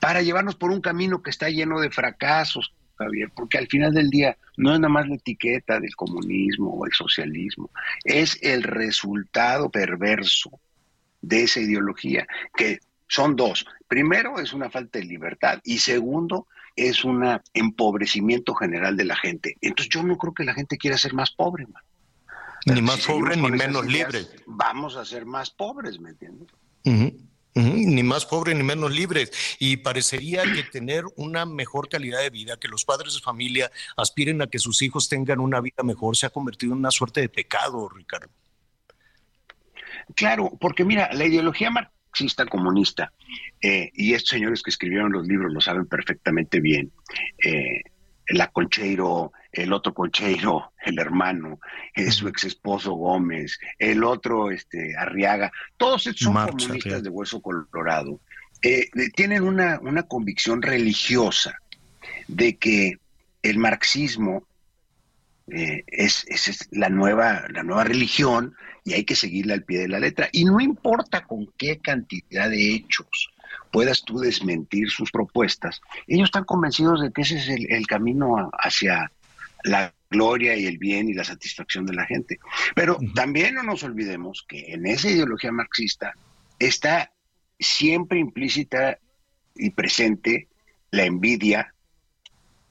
[0.00, 4.10] para llevarnos por un camino que está lleno de fracasos, Javier, porque al final del
[4.10, 7.70] día no es nada más la etiqueta del comunismo o el socialismo,
[8.02, 10.50] es el resultado perverso
[11.22, 13.64] de esa ideología, que son dos.
[13.86, 19.56] Primero es una falta de libertad y segundo es un empobrecimiento general de la gente.
[19.60, 21.84] Entonces yo no creo que la gente quiera ser más pobre, man.
[22.66, 24.30] Ni más pobres ni menos libres.
[24.46, 26.48] Vamos a ser más pobres, ¿me entiendes?
[27.54, 29.30] Ni más pobres ni menos libres.
[29.58, 34.42] Y parecería que tener una mejor calidad de vida, que los padres de familia aspiren
[34.42, 37.28] a que sus hijos tengan una vida mejor, se ha convertido en una suerte de
[37.28, 38.30] pecado, Ricardo.
[40.14, 43.12] Claro, porque mira, la ideología marxista comunista,
[43.60, 46.92] eh, y estos señores que escribieron los libros lo saben perfectamente bien,
[47.44, 47.82] eh,
[48.28, 51.60] la Concheiro, el otro Concheiro, el hermano,
[51.94, 57.40] eh, su ex esposo Gómez, el otro este, Arriaga, todos estos son comunistas de hueso
[57.40, 58.20] colorado,
[58.62, 61.58] eh, tienen una, una convicción religiosa
[62.28, 62.98] de que
[63.42, 64.46] el marxismo
[65.48, 68.54] eh, es, es, la, nueva, la nueva religión
[68.84, 70.28] y hay que seguirla al pie de la letra.
[70.32, 73.33] Y no importa con qué cantidad de hechos
[73.74, 79.10] puedas tú desmentir sus propuestas, ellos están convencidos de que ese es el, camino hacia
[79.64, 82.38] la gloria y el bien y la satisfacción de la gente.
[82.76, 86.12] Pero también no nos olvidemos que en esa ideología marxista
[86.60, 87.10] está
[87.58, 89.00] siempre implícita
[89.56, 90.46] y presente
[90.92, 91.74] la envidia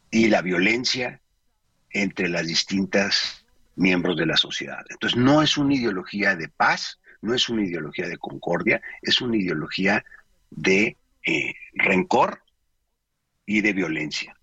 [0.09, 1.19] y la violencia
[1.89, 3.45] entre las distintas
[3.75, 4.85] miembros de la sociedad.
[4.89, 9.35] Entonces no es una ideología de paz, no es una ideología de concordia, es una
[9.35, 10.05] ideología
[10.55, 12.41] de eh, rencor
[13.45, 14.35] y de violencia.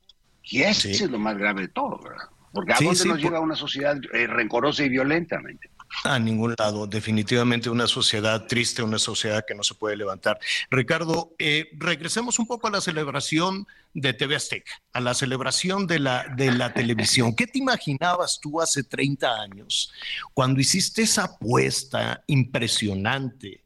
[0.43, 2.29] Y eso es lo más grave de todo, ¿verdad?
[2.53, 5.71] Porque ¿a dónde nos lleva una sociedad eh, rencorosa y violentamente?
[6.05, 10.39] A ningún lado, definitivamente una sociedad triste, una sociedad que no se puede levantar.
[10.71, 15.99] Ricardo, eh, regresemos un poco a la celebración de TV Azteca, a la celebración de
[15.99, 17.35] la, de la televisión.
[17.35, 19.93] ¿Qué te imaginabas tú hace 30 años
[20.33, 23.65] cuando hiciste esa apuesta impresionante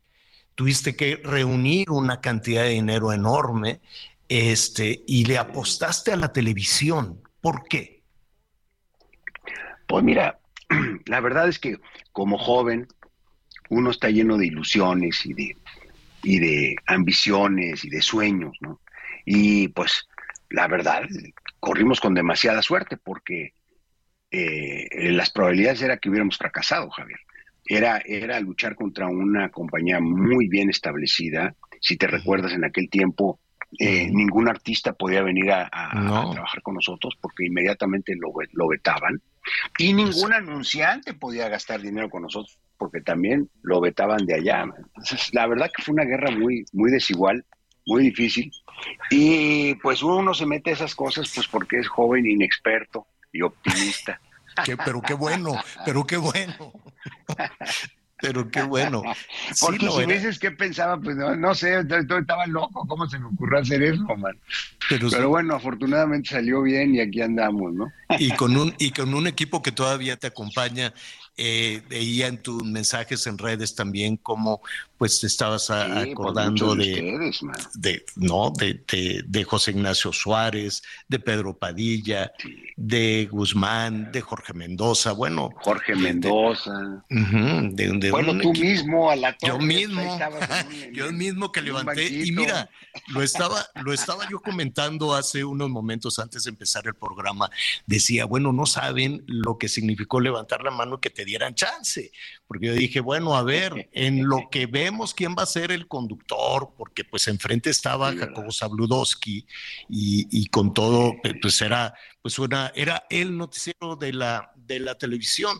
[0.54, 3.80] tuviste que reunir una cantidad de dinero enorme
[4.28, 7.20] este, y le apostaste a la televisión.
[7.40, 8.02] ¿Por qué?
[9.86, 10.38] Pues mira,
[11.06, 11.78] la verdad es que
[12.12, 12.88] como joven
[13.68, 15.56] uno está lleno de ilusiones y de,
[16.22, 18.80] y de ambiciones y de sueños, ¿no?
[19.24, 20.06] Y pues
[20.50, 21.02] la verdad,
[21.60, 23.54] corrimos con demasiada suerte porque
[24.30, 27.18] eh, las probabilidades era que hubiéramos fracasado, Javier.
[27.66, 31.54] Era, era luchar contra una compañía muy bien establecida.
[31.80, 33.40] Si te recuerdas, en aquel tiempo
[33.78, 39.20] eh, ningún artista podía venir a, trabajar con nosotros porque inmediatamente lo, lo vetaban.
[39.78, 44.64] Y ningún anunciante podía gastar dinero con nosotros porque también lo vetaban de allá.
[44.64, 47.44] Entonces, la verdad que fue una guerra muy, muy desigual,
[47.86, 48.50] muy difícil.
[49.10, 54.20] Y pues uno se mete a esas cosas pues porque es joven, inexperto y optimista.
[54.84, 56.72] Pero qué bueno, pero qué bueno.
[58.20, 59.02] Pero qué bueno.
[59.60, 63.82] Porque si dices qué pensaba, pues no, sé, estaba loco, ¿cómo se me ocurrió hacer
[63.82, 64.38] eso, man?
[64.88, 67.92] Pero, pero, bueno, afortunadamente salió bien y aquí andamos, ¿no?
[68.18, 70.94] Y con un, y con un equipo que todavía te acompaña
[71.36, 74.60] eh, veía en tus mensajes en redes también cómo
[74.96, 77.30] pues te estabas acordando de,
[77.74, 82.32] de, no de, de, José Ignacio Suárez, de Pedro Padilla,
[82.76, 85.50] de Guzmán, de Jorge Mendoza, bueno.
[85.56, 87.04] Jorge Mendoza.
[88.10, 90.18] bueno, tú mismo a la Yo mismo,
[90.92, 92.70] yo mismo que levanté y mira,
[93.08, 97.50] lo estaba, lo estaba yo comentando hace unos momentos antes de empezar el programa.
[97.86, 102.10] Decía, bueno, no saben lo que significó levantar la mano que te dieran chance,
[102.46, 105.86] porque yo dije, bueno, a ver, en lo que vemos quién va a ser el
[105.88, 109.46] conductor, porque pues enfrente estaba Jacobo Zabludowski
[109.88, 115.58] y, con todo, pues era, pues una, era el noticiero de la, de la televisión.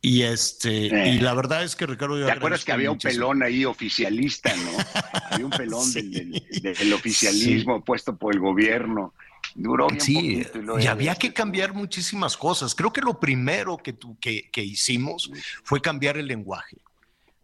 [0.00, 2.24] Y este, y la verdad es que Ricardo.
[2.24, 4.70] ¿Te acuerdas que había un pelón ahí oficialista, no?
[5.30, 9.12] había un pelón del, oficialismo puesto por el gobierno.
[9.60, 10.46] Duró bien sí,
[10.78, 12.74] y, había que cambiar muchísimas cosas.
[12.74, 15.30] Creo que lo primero que, que, que hicimos
[15.64, 16.78] fue cambiar el lenguaje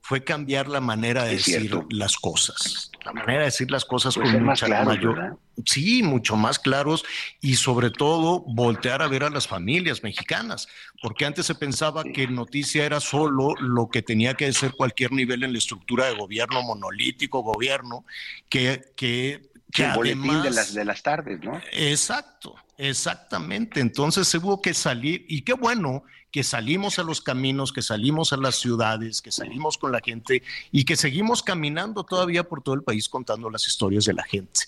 [0.05, 2.91] fue cambiar la manera de decir las cosas.
[3.07, 5.39] La manera de decir las cosas pues con mucha mayor.
[5.65, 7.07] Sí, mucho más claros
[7.41, 10.69] y sobre todo voltear a ver a las familias mexicanas,
[11.01, 15.43] porque antes se pensaba que noticia era solo lo que tenía que ser cualquier nivel
[15.43, 18.05] en la estructura de gobierno, monolítico gobierno,
[18.51, 21.61] que, que el boletín de las, de las tardes, ¿no?
[21.73, 23.81] Exacto, exactamente.
[23.81, 26.05] Entonces hubo que salir, y qué bueno
[26.35, 30.43] que salimos a los caminos, que salimos a las ciudades, que salimos con la gente
[30.73, 34.63] y que seguimos caminando todavía por todo el país contando las historias de la gente.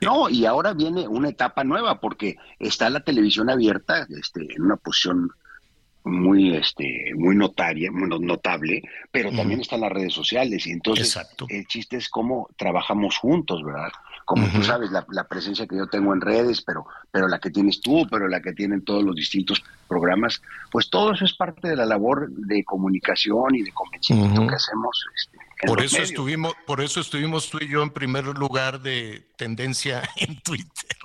[0.00, 4.74] No, y ahora viene una etapa nueva porque está la televisión abierta este, en una
[4.74, 5.30] posición
[6.04, 11.66] muy este muy notaria, muy notable, pero también están las redes sociales y entonces el
[11.66, 13.92] chiste es cómo trabajamos juntos, ¿verdad?
[14.24, 17.80] Como tú sabes, la, presencia que yo tengo en redes, pero, pero la que tienes
[17.80, 20.40] tú, pero la que tienen todos los distintos programas,
[20.70, 25.04] pues todo eso es parte de la labor de comunicación y de convencimiento que hacemos.
[25.16, 30.02] Este, por eso estuvimos, por eso estuvimos tú y yo en primer lugar de tendencia
[30.16, 30.96] en Twitter.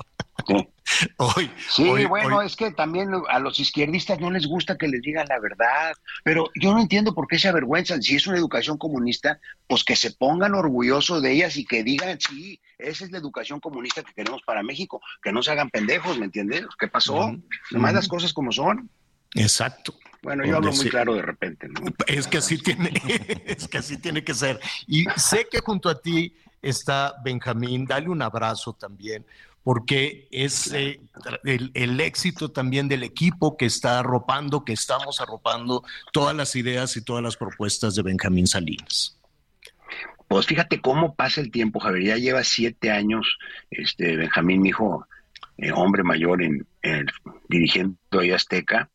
[1.17, 5.27] Hoy, sí, bueno, es que también a los izquierdistas no les gusta que les digan
[5.27, 5.93] la verdad,
[6.23, 8.01] pero yo no entiendo por qué se avergüenzan.
[8.01, 12.17] Si es una educación comunista, pues que se pongan orgullosos de ellas y que digan,
[12.19, 16.17] sí, esa es la educación comunista que queremos para México, que no se hagan pendejos,
[16.17, 16.65] ¿me entiendes?
[16.79, 17.35] ¿Qué pasó?
[17.71, 18.89] Nomás las cosas como son.
[19.35, 19.93] Exacto.
[20.21, 21.67] Bueno, yo hablo muy claro de repente.
[22.07, 22.91] Es que así tiene,
[23.45, 24.59] es que así tiene que ser.
[24.87, 29.25] Y sé que junto a ti está Benjamín, dale un abrazo también,
[29.63, 30.99] porque es eh,
[31.43, 37.03] el, éxito también del equipo que está arropando, que estamos arropando todas las ideas y
[37.03, 39.17] todas las propuestas de Benjamín Salinas.
[40.27, 42.03] Pues fíjate cómo pasa el tiempo, Javier.
[42.03, 43.37] Ya lleva siete años,
[43.69, 45.07] este Benjamín, mi hijo,
[45.57, 46.67] eh, hombre mayor, en,
[47.47, 48.89] dirigiendo ahí Azteca,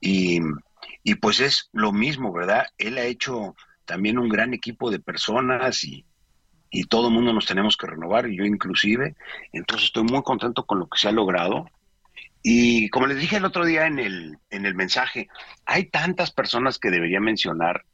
[0.00, 0.40] y,
[1.02, 2.66] y pues es lo mismo, ¿verdad?
[2.78, 3.54] Él ha hecho
[3.84, 6.04] también un gran equipo de personas y,
[6.70, 9.14] y todo el mundo nos tenemos que renovar, yo inclusive.
[9.52, 11.66] Entonces estoy muy contento con lo que se ha logrado.
[12.42, 15.28] Y como les dije el otro día en el, en el mensaje,
[15.64, 17.84] hay tantas personas que debería mencionar,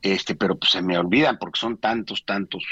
[0.00, 2.64] este, pero pues se me olvidan porque son tantos, tantos.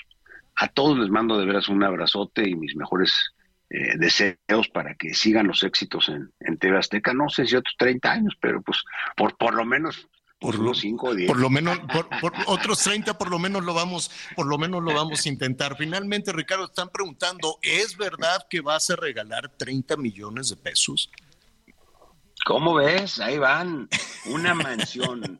[0.57, 3.33] A todos les mando de veras un abrazote y mis mejores
[3.71, 7.15] eh, deseos para que sigan los éxitos en, en TV Azteca.
[7.15, 8.83] No sé si otros 30 años, pero pues
[9.17, 10.09] por, por lo menos
[10.41, 11.79] por los cinco Por lo menos,
[12.21, 15.77] por, otros 30 por lo menos lo vamos, por lo menos lo vamos a intentar.
[15.77, 21.11] Finalmente, Ricardo, están preguntando, ¿es verdad que vas a regalar 30 millones de pesos?
[22.47, 23.21] ¿Cómo ves?
[23.21, 23.87] Ahí van.
[24.27, 25.39] Una mansión.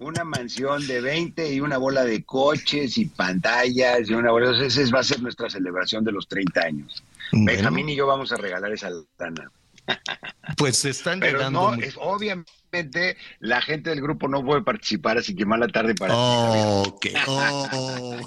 [0.00, 4.60] una mansión de 20 y una bola de coches y pantallas y una bola.
[4.60, 7.04] Esa va a ser nuestra celebración de los 30 años.
[7.32, 9.50] Benjamín y yo vamos a regalar esa lana.
[10.56, 11.76] Pues están llegando.
[11.76, 16.14] No, es, obviamente la gente del grupo no puede participar, así que mala tarde para
[16.14, 16.18] ti.
[16.18, 16.98] Oh,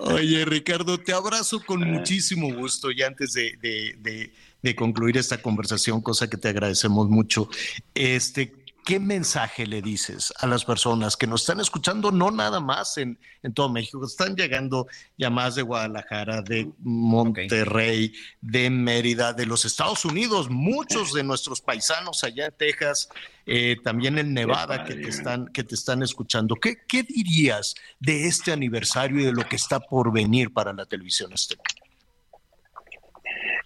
[0.00, 4.32] Oye, Ricardo, te abrazo con muchísimo gusto y antes de, de,
[4.62, 7.48] de, concluir esta conversación, cosa que te agradecemos mucho.
[7.94, 8.52] Este,
[8.90, 13.20] ¿qué mensaje le dices a las personas que nos están escuchando, no nada más en,
[13.54, 20.50] todo México, están llegando llamadas de Guadalajara, de Monterrey, de Mérida, de los Estados Unidos,
[20.50, 23.08] muchos de nuestros paisanos allá en Texas,
[23.46, 26.56] eh, también en Nevada que te están, que te están escuchando.
[26.56, 30.84] ¿Qué, ¿Qué dirías de este aniversario y de lo que está por venir para la
[30.84, 31.62] televisión azteca?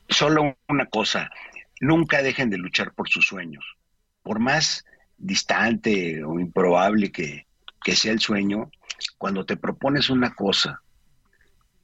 [0.06, 1.30] Solo una cosa,
[1.80, 3.64] nunca dejen de luchar por sus sueños.
[4.22, 4.84] Por más
[5.18, 7.46] distante o improbable que,
[7.94, 8.70] sea el sueño,
[9.18, 10.80] cuando te propones una cosa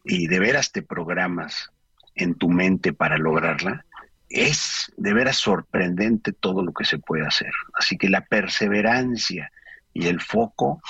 [0.04, 1.70] y de veras te programas
[2.14, 3.84] en tu mente para lograrla,
[4.28, 7.52] es de veras sorprendente todo lo que se puede hacer.
[7.74, 9.50] Así que la perseverancia
[9.92, 10.80] y el foco,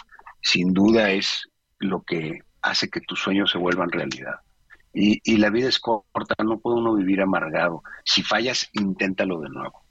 [0.43, 1.49] sin duda, es
[1.79, 4.37] lo que hace que tus sueños se vuelvan realidad.
[4.93, 7.83] Y, y la vida es corta, no puede uno vivir amargado.
[8.05, 9.83] Si fallas, inténtalo de nuevo.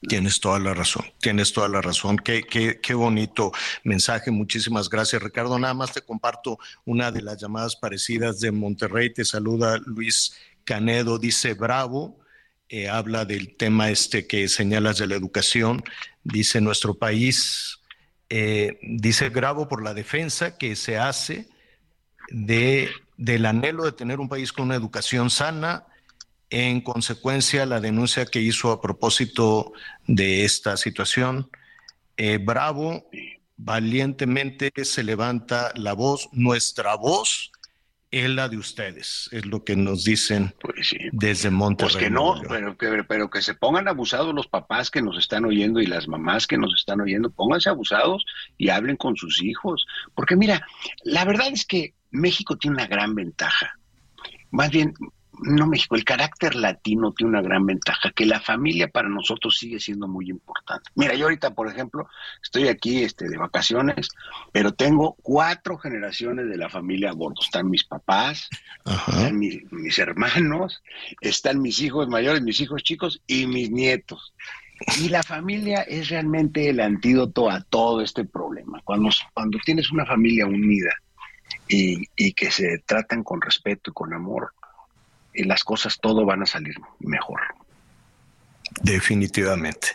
[0.00, 2.18] Tienes toda la razón, tienes toda la razón.
[2.18, 3.50] Qué, qué, qué, bonito
[3.82, 4.30] mensaje.
[4.30, 5.58] Muchísimas gracias, Ricardo.
[5.58, 9.12] Nada más te comparto una de las llamadas parecidas de Monterrey.
[9.12, 11.18] Te saluda Luis Canedo.
[11.18, 12.20] Dice, bravo.
[12.68, 15.82] Eh, habla del tema este que señalas de la educación.
[16.22, 17.80] Dice, nuestro país,
[18.28, 21.48] eh, dice, bravo por la defensa que se hace
[22.30, 25.86] de, del anhelo de tener un país con una educación sana
[26.50, 29.72] en consecuencia, la denuncia que hizo a propósito
[30.06, 31.50] de esta situación,
[32.16, 33.04] eh, Bravo
[33.58, 37.50] valientemente se levanta la voz, nuestra voz
[38.10, 41.92] es la de ustedes, es lo que nos dicen pues desde Monterrey.
[41.92, 45.44] Pues que no, pero que, pero que se pongan abusados los papás que nos están
[45.44, 48.24] oyendo y las mamás que nos están oyendo, pónganse abusados
[48.56, 49.86] y hablen con sus hijos.
[50.14, 50.66] Porque mira,
[51.02, 53.78] la verdad es que México tiene una gran ventaja.
[54.50, 54.94] Más bien,
[55.42, 59.80] no México, el carácter latino tiene una gran ventaja, que la familia para nosotros sigue
[59.80, 60.90] siendo muy importante.
[60.94, 62.08] Mira, yo ahorita, por ejemplo,
[62.42, 64.08] estoy aquí este, de vacaciones,
[64.52, 67.40] pero tengo cuatro generaciones de la familia a bordo.
[67.42, 68.48] Están mis papás,
[68.84, 70.82] están mis, hermanos,
[71.20, 74.34] están mis hijos mayores, mis hijos chicos y mis nietos.
[75.00, 78.80] Y la familia es realmente el antídoto a todo este problema.
[78.84, 80.90] Cuando, cuando tienes una familia unida
[81.68, 84.52] y, y que se tratan con respeto y con amor,
[85.34, 87.40] las cosas todo van a salir mejor.
[88.82, 89.88] Definitivamente.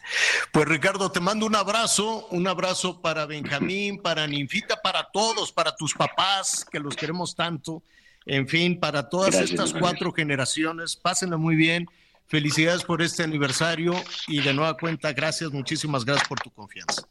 [0.52, 5.76] Pues Ricardo, te mando un abrazo, un abrazo para Benjamín, para Ninfita, para todos, para
[5.76, 7.84] tus papás, que los queremos tanto.
[8.26, 11.88] En fin, para todas estas cuatro generaciones, pásenla muy bien.
[12.28, 13.94] Felicidades por este aniversario
[14.28, 17.04] y de nueva cuenta, gracias, muchísimas gracias por tu confianza.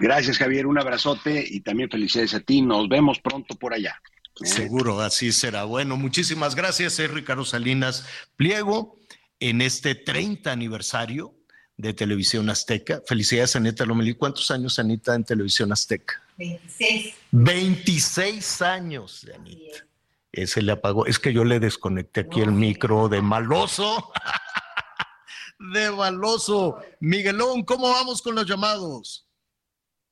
[0.00, 2.62] Gracias, Javier, un abrazote y también felicidades a ti.
[2.62, 4.00] Nos vemos pronto por allá.
[4.42, 5.64] Seguro, así será.
[5.64, 8.06] Bueno, muchísimas gracias, es Ricardo Salinas
[8.36, 8.98] Pliego,
[9.40, 11.34] en este 30 aniversario
[11.76, 13.02] de Televisión Azteca.
[13.06, 14.14] Felicidades, Anita Lomelí.
[14.14, 16.22] ¿Cuántos años, Anita, en Televisión Azteca?
[16.36, 17.14] 26.
[17.30, 19.86] 26 años, Anita.
[20.32, 21.06] Ese le apagó.
[21.06, 24.12] Es que yo le desconecté aquí el micro de maloso.
[25.72, 26.78] de maloso.
[27.00, 29.27] Miguelón, ¿cómo vamos con los llamados?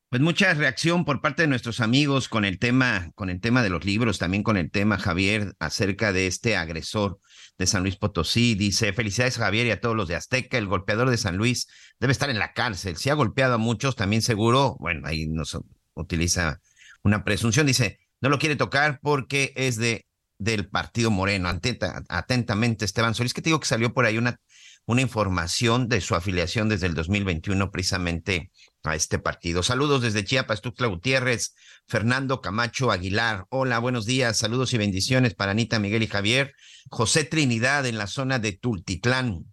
[0.09, 3.71] Pues mucha reacción por parte de nuestros amigos con el tema, con el tema de
[3.71, 7.19] los libros, también con el tema, Javier, acerca de este agresor
[7.59, 8.55] de San Luis Potosí.
[8.55, 11.67] Dice, felicidades Javier y a todos los de Azteca, el golpeador de San Luis
[11.99, 12.97] debe estar en la cárcel.
[12.97, 15.59] Si ha golpeado a muchos, también seguro, bueno, ahí nos
[15.95, 16.61] utiliza
[17.03, 20.07] una presunción, dice, no lo quiere tocar porque es de
[20.39, 21.49] del partido Moreno.
[21.49, 24.39] Atenta, atentamente, Esteban Solís, que te digo que salió por ahí una,
[24.85, 28.51] una información de su afiliación desde el 2021 precisamente
[28.87, 29.63] a este partido.
[29.63, 31.55] Saludos desde Chiapas, Tuxtla Gutiérrez,
[31.87, 33.47] Fernando Camacho Aguilar.
[33.51, 36.55] Hola, buenos días, saludos y bendiciones para Anita, Miguel y Javier.
[36.89, 39.45] José Trinidad en la zona de Tultitlán.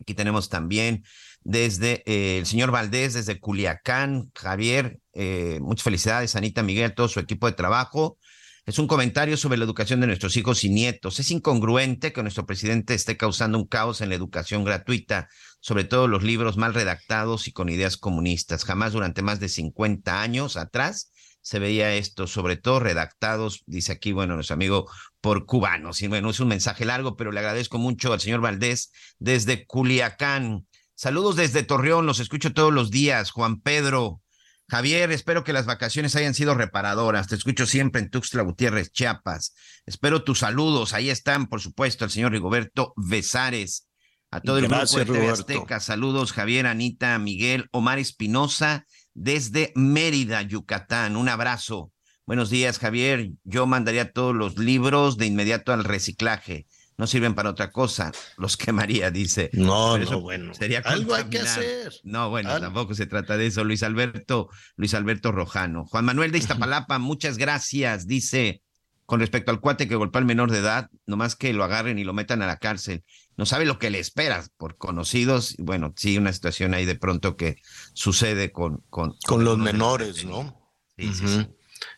[0.00, 1.04] Aquí tenemos también
[1.44, 4.30] desde eh, el señor Valdés, desde Culiacán.
[4.34, 8.18] Javier, eh, muchas felicidades, Anita, Miguel, todo su equipo de trabajo.
[8.64, 11.18] Es un comentario sobre la educación de nuestros hijos y nietos.
[11.18, 15.28] Es incongruente que nuestro presidente esté causando un caos en la educación gratuita
[15.62, 18.64] sobre todo los libros mal redactados y con ideas comunistas.
[18.64, 24.12] Jamás durante más de 50 años atrás se veía esto, sobre todo redactados, dice aquí,
[24.12, 24.90] bueno, nuestro amigo,
[25.20, 26.02] por cubanos.
[26.02, 28.90] Y bueno, es un mensaje largo, pero le agradezco mucho al señor Valdés
[29.20, 30.66] desde Culiacán.
[30.94, 33.30] Saludos desde Torreón, los escucho todos los días.
[33.30, 34.20] Juan Pedro,
[34.68, 37.28] Javier, espero que las vacaciones hayan sido reparadoras.
[37.28, 39.54] Te escucho siempre en Tuxtla Gutiérrez, Chiapas.
[39.84, 40.94] Espero tus saludos.
[40.94, 43.88] Ahí están, por supuesto, el señor Rigoberto Besares.
[44.30, 50.40] A todo el grupo de TV Azteca, saludos Javier, Anita, Miguel, Omar Espinosa, desde Mérida,
[50.40, 51.16] Yucatán.
[51.16, 51.92] Un abrazo.
[52.24, 53.32] Buenos días, Javier.
[53.44, 56.66] Yo mandaría todos los libros de inmediato al reciclaje.
[56.98, 58.12] No sirven para otra cosa.
[58.36, 59.50] Los quemaría, dice.
[59.52, 60.54] No, no, bueno.
[60.54, 61.92] Sería Algo hay que hacer.
[62.04, 63.64] No, bueno, tampoco se trata de eso.
[63.64, 65.86] Luis Alberto, Luis Alberto Rojano.
[65.86, 68.06] Juan Manuel de Iztapalapa, muchas gracias.
[68.06, 68.62] Dice,
[69.06, 72.04] con respecto al cuate que golpeó al menor de edad, nomás que lo agarren y
[72.04, 73.04] lo metan a la cárcel.
[73.36, 75.56] No sabe lo que le espera por conocidos.
[75.58, 77.56] Bueno, sí, una situación ahí de pronto que
[77.94, 78.84] sucede con...
[78.90, 80.70] Con, con los menores, ¿no?
[80.96, 81.48] Sí, sí, sí.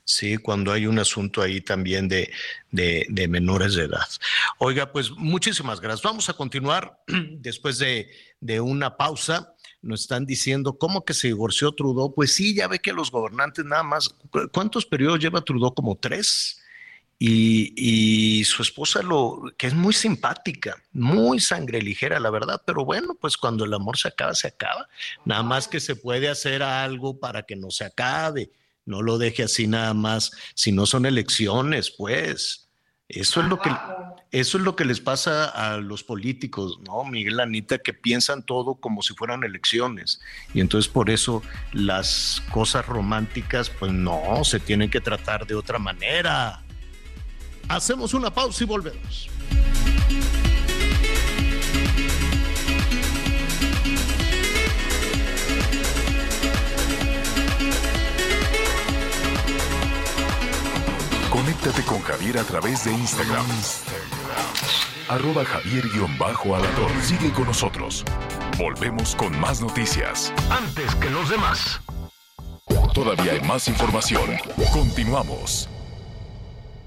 [0.04, 2.30] Sí, cuando hay un asunto ahí también de,
[2.70, 4.06] de, menores de edad.
[4.58, 6.02] Oiga, pues muchísimas gracias.
[6.02, 9.54] Vamos a continuar después de, de una pausa
[9.84, 12.14] nos están diciendo, ¿cómo que se divorció Trudeau?
[12.14, 14.14] Pues sí, ya ve que los gobernantes nada más,
[14.50, 15.74] ¿cuántos periodos lleva Trudeau?
[15.74, 16.60] Como tres.
[17.18, 23.14] Y, su esposa lo que es muy simpática, muy sangre ligera, la verdad, pero bueno,
[23.18, 24.88] pues cuando el amor se acaba, se acaba.
[25.24, 28.50] Nada más que se puede hacer algo para que no se acabe.
[28.86, 30.32] No lo deje así nada más.
[30.54, 32.68] Si no son elecciones, pues.
[33.08, 33.70] Eso es lo que
[34.30, 37.04] eso es lo que les pasa a los políticos, ¿no?
[37.04, 40.20] Miguel Anita, que piensan todo como si fueran elecciones.
[40.52, 41.40] Y entonces por eso
[41.72, 46.64] las cosas románticas, pues no, se tienen que tratar de otra manera.
[47.68, 49.30] Hacemos una pausa y volvemos.
[61.54, 63.46] Conéctate con Javier a través de Instagram.
[65.08, 66.90] Arroba Javier-Alador.
[67.00, 68.04] Sigue con nosotros.
[68.58, 70.32] Volvemos con más noticias.
[70.50, 71.80] Antes que los demás.
[72.92, 74.30] Todavía hay más información.
[74.72, 75.68] Continuamos.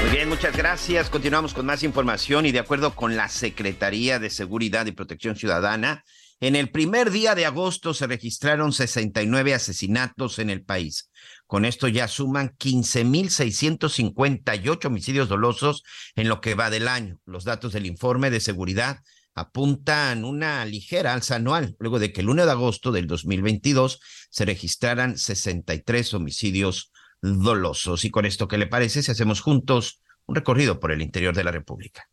[0.00, 1.10] Muy bien, muchas gracias.
[1.10, 6.04] Continuamos con más información y de acuerdo con la Secretaría de Seguridad y Protección Ciudadana,
[6.42, 11.10] en el primer día de agosto se registraron 69 asesinatos en el país.
[11.46, 15.82] Con esto ya suman 15.658 homicidios dolosos
[16.16, 17.18] en lo que va del año.
[17.26, 19.00] Los datos del informe de seguridad
[19.34, 24.00] apuntan una ligera alza anual, luego de que el 1 de agosto del 2022
[24.30, 26.90] se registraran 63 homicidios
[27.22, 28.04] dolosos.
[28.04, 31.44] Y con esto, ¿qué le parece si hacemos juntos un recorrido por el interior de
[31.44, 32.08] la República?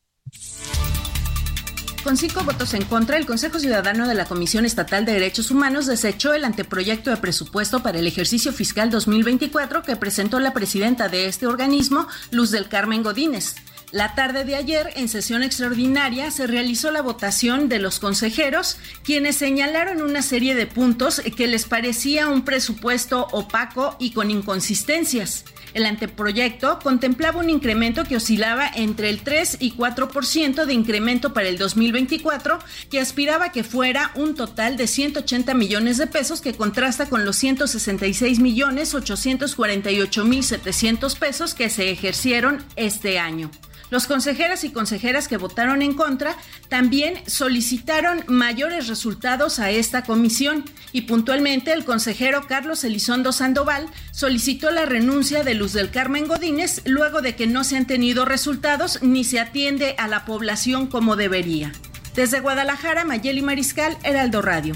[2.04, 5.88] Con cinco votos en contra, el Consejo Ciudadano de la Comisión Estatal de Derechos Humanos
[5.88, 11.28] desechó el anteproyecto de presupuesto para el ejercicio fiscal 2024 que presentó la presidenta de
[11.28, 13.56] este organismo, Luz del Carmen Godínez.
[13.94, 19.38] La tarde de ayer, en sesión extraordinaria, se realizó la votación de los consejeros, quienes
[19.38, 25.46] señalaron una serie de puntos que les parecía un presupuesto opaco y con inconsistencias.
[25.74, 31.48] El anteproyecto contemplaba un incremento que oscilaba entre el 3 y 4% de incremento para
[31.48, 32.60] el 2024,
[32.90, 37.38] que aspiraba que fuera un total de 180 millones de pesos, que contrasta con los
[37.38, 43.50] 166 millones 848 mil 700 pesos que se ejercieron este año.
[43.90, 46.36] Los consejeras y consejeras que votaron en contra
[46.68, 54.72] también solicitaron mayores resultados a esta comisión y puntualmente el consejero Carlos Elizondo Sandoval solicitó
[54.72, 59.02] la renuncia de Luz del Carmen Godínez luego de que no se han tenido resultados
[59.02, 61.72] ni se atiende a la población como debería.
[62.14, 64.76] Desde Guadalajara, Mayeli Mariscal, Heraldo Radio.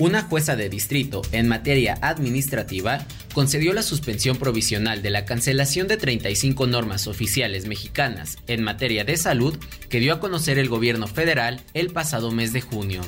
[0.00, 3.04] Una jueza de distrito en materia administrativa
[3.34, 9.18] concedió la suspensión provisional de la cancelación de 35 normas oficiales mexicanas en materia de
[9.18, 9.58] salud
[9.90, 13.02] que dio a conocer el gobierno federal el pasado mes de junio.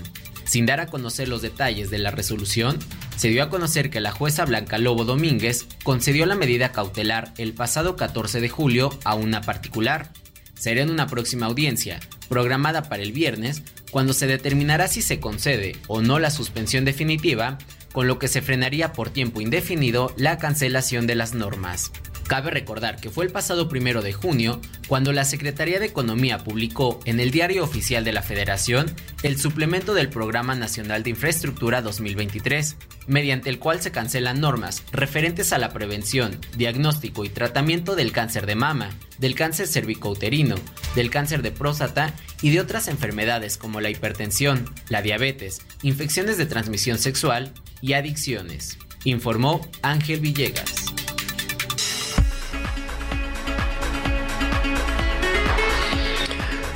[0.45, 2.79] Sin dar a conocer los detalles de la resolución,
[3.17, 7.55] se dio a conocer que la jueza Blanca Lobo Domínguez concedió la medida cautelar el
[7.55, 10.13] pasado 14 de julio a una particular.
[10.53, 13.63] Será en una próxima audiencia, programada para el viernes,
[13.93, 17.59] cuando se determinará si se concede o no la suspensión definitiva,
[17.93, 21.93] con lo que se frenaría por tiempo indefinido la cancelación de las normas.
[22.27, 27.01] Cabe recordar que fue el pasado primero de junio cuando la Secretaría de Economía publicó
[27.05, 28.91] en el Diario Oficial de la Federación
[29.23, 32.77] el suplemento del Programa Nacional de Infraestructura 2023,
[33.07, 38.47] mediante el cual se cancelan normas referentes a la prevención, diagnóstico y tratamiento del cáncer
[38.47, 40.57] de mama, del cáncer cervicouterino,
[40.95, 46.47] del cáncer de próstata y de otras enfermedades como la hipertensión, la diabetes, infecciones de
[46.47, 50.93] transmisión sexual y adicciones, informó Ángel Villegas.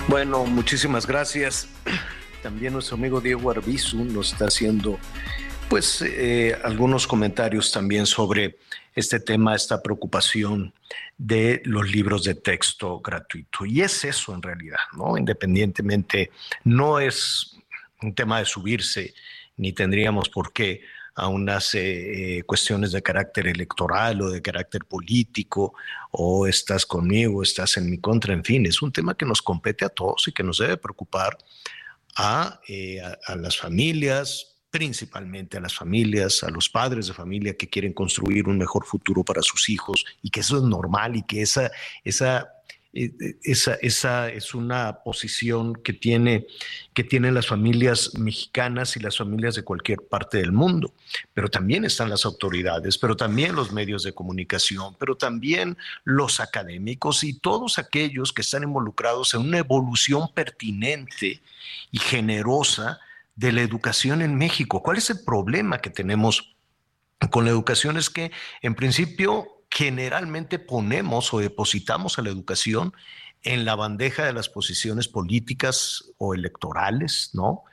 [0.08, 1.68] Bueno, muchísimas gracias.
[2.40, 5.00] También nuestro amigo Diego Arbizu nos está haciendo
[5.68, 8.56] pues eh, algunos comentarios también sobre
[8.94, 10.72] este tema, esta preocupación
[11.18, 13.66] de los libros de texto gratuito.
[13.66, 15.18] Y es eso en realidad, ¿no?
[15.18, 16.30] Independientemente,
[16.62, 17.56] no es
[18.00, 19.12] un tema de subirse,
[19.56, 20.82] ni tendríamos por qué
[21.16, 25.74] a unas eh, cuestiones de carácter electoral o de carácter político,
[26.10, 29.84] o estás conmigo, estás en mi contra, en fin, es un tema que nos compete
[29.86, 31.38] a todos y que nos debe preocupar
[32.16, 37.68] a, eh, a las familias, principalmente a las familias, a los padres de familia que
[37.68, 41.40] quieren construir un mejor futuro para sus hijos y que eso es normal y que
[41.40, 41.70] esa,
[42.04, 42.55] esa
[43.42, 46.46] esa, esa es una posición que, tiene,
[46.94, 50.94] que tienen las familias mexicanas y las familias de cualquier parte del mundo.
[51.34, 57.22] Pero también están las autoridades, pero también los medios de comunicación, pero también los académicos
[57.22, 61.42] y todos aquellos que están involucrados en una evolución pertinente
[61.90, 62.98] y generosa
[63.34, 64.82] de la educación en México.
[64.82, 66.56] ¿Cuál es el problema que tenemos
[67.30, 67.98] con la educación?
[67.98, 68.32] Es que
[68.62, 72.94] en principio generalmente ponemos o depositamos a la educación
[73.42, 77.64] en la bandeja de las posiciones políticas o electorales, ¿no?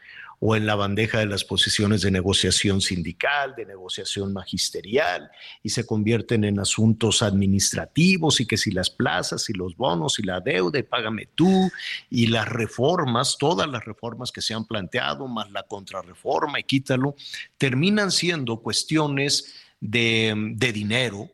[0.41, 5.31] O en la bandeja de las posiciones de negociación sindical, de negociación magisterial,
[5.63, 10.23] y se convierten en asuntos administrativos y que si las plazas y los bonos y
[10.23, 11.71] la deuda y págame tú
[12.09, 17.15] y las reformas, todas las reformas que se han planteado, más la contrarreforma y quítalo,
[17.57, 21.31] terminan siendo cuestiones de, de dinero,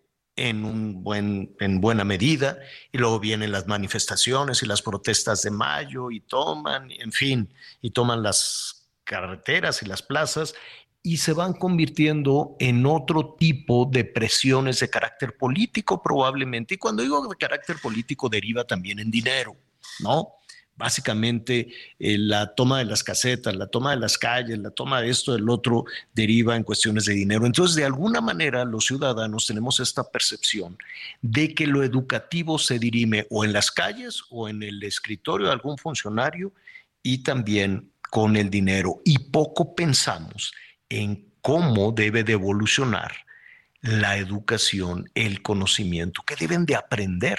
[0.48, 2.60] en, un buen, en buena medida,
[2.91, 7.91] y luego vienen las manifestaciones y las protestas de mayo y toman, en fin, y
[7.91, 10.53] toman las carreteras y las plazas
[11.02, 16.76] y se van convirtiendo en otro tipo de presiones de carácter político probablemente.
[16.76, 19.56] Y cuando digo de carácter político deriva también en dinero,
[19.99, 20.39] ¿no?
[20.80, 21.68] Básicamente
[21.99, 25.34] eh, la toma de las casetas, la toma de las calles, la toma de esto,
[25.34, 25.84] del otro,
[26.14, 27.45] deriva en cuestiones de dinero.
[27.45, 30.77] Entonces, de alguna manera, los ciudadanos tenemos esta percepción
[31.22, 35.53] de que lo educativo se dirime o en las calles o en el escritorio de
[35.53, 36.53] algún funcionario
[37.03, 39.01] y también con el dinero.
[39.03, 40.53] Y poco pensamos
[40.88, 43.11] en cómo debe de evolucionar
[43.81, 47.38] la educación, el conocimiento que deben de aprender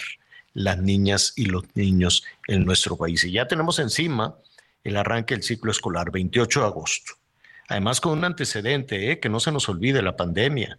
[0.55, 3.25] las niñas y los niños en nuestro país.
[3.25, 4.37] Y ya tenemos encima
[4.83, 7.13] el arranque del ciclo escolar, 28 de agosto.
[7.69, 9.21] Además con un antecedente, ¿eh?
[9.21, 10.79] que no se nos olvide la pandemia.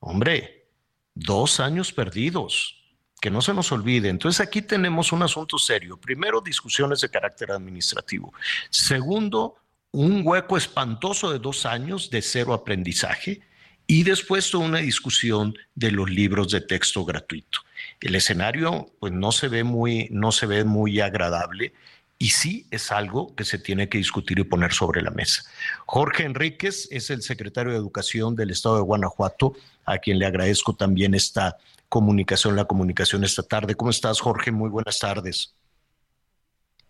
[0.00, 0.68] Hombre,
[1.14, 2.82] dos años perdidos,
[3.20, 4.08] que no se nos olvide.
[4.08, 5.98] Entonces aquí tenemos un asunto serio.
[5.98, 8.32] Primero, discusiones de carácter administrativo.
[8.70, 9.56] Segundo,
[9.90, 13.42] un hueco espantoso de dos años de cero aprendizaje.
[13.86, 17.60] Y después toda una discusión de los libros de texto gratuito
[18.00, 21.72] el escenario pues no se ve muy, no se ve muy agradable
[22.18, 25.42] y sí es algo que se tiene que discutir y poner sobre la mesa.
[25.86, 29.54] Jorge Enríquez es el secretario de Educación del Estado de Guanajuato,
[29.84, 31.56] a quien le agradezco también esta
[31.88, 33.74] comunicación, la comunicación esta tarde.
[33.74, 34.50] ¿Cómo estás, Jorge?
[34.52, 35.54] Muy buenas tardes.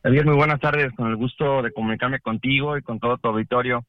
[0.02, 0.92] Javier, muy buenas tardes.
[0.94, 3.84] Con el gusto de comunicarme contigo y con todo tu auditorio.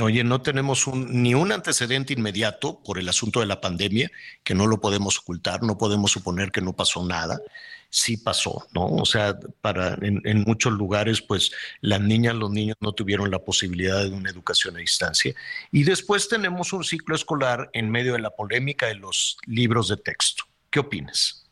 [0.00, 4.08] Oye, no tenemos ni un antecedente inmediato por el asunto de la pandemia,
[4.44, 7.40] que no lo podemos ocultar, no podemos suponer que no pasó nada.
[7.90, 8.86] Sí pasó, ¿no?
[8.86, 14.04] O sea, para, en, muchos lugares, pues las niñas, los niños no tuvieron la posibilidad
[14.04, 15.34] de una educación a distancia.
[15.72, 19.96] Y después tenemos un ciclo escolar en medio de la polémica de los libros de
[19.96, 20.44] texto.
[20.70, 21.50] ¿Qué opinas?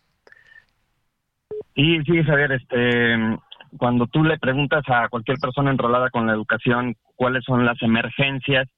[1.74, 3.16] Sí, sí, Javier, este,
[3.76, 8.68] cuando tú le preguntas a cualquier persona enrolada con la educación cuáles son las emergencias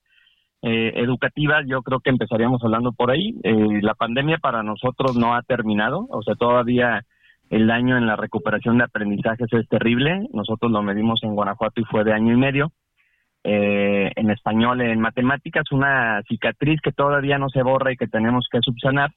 [0.63, 3.35] eh, educativas, yo creo que empezaríamos hablando por ahí.
[3.45, 7.03] Eh, la pandemia para nosotros no ha terminado, o sea, todavía
[7.51, 10.27] el daño en la recuperación de aprendizajes es terrible.
[10.33, 12.73] Nosotros lo medimos en Guanajuato y fue de año y medio.
[13.45, 18.49] Eh, en español, en matemáticas, una cicatriz que todavía no se borra y que tenemos
[18.51, 19.11] que subsanar.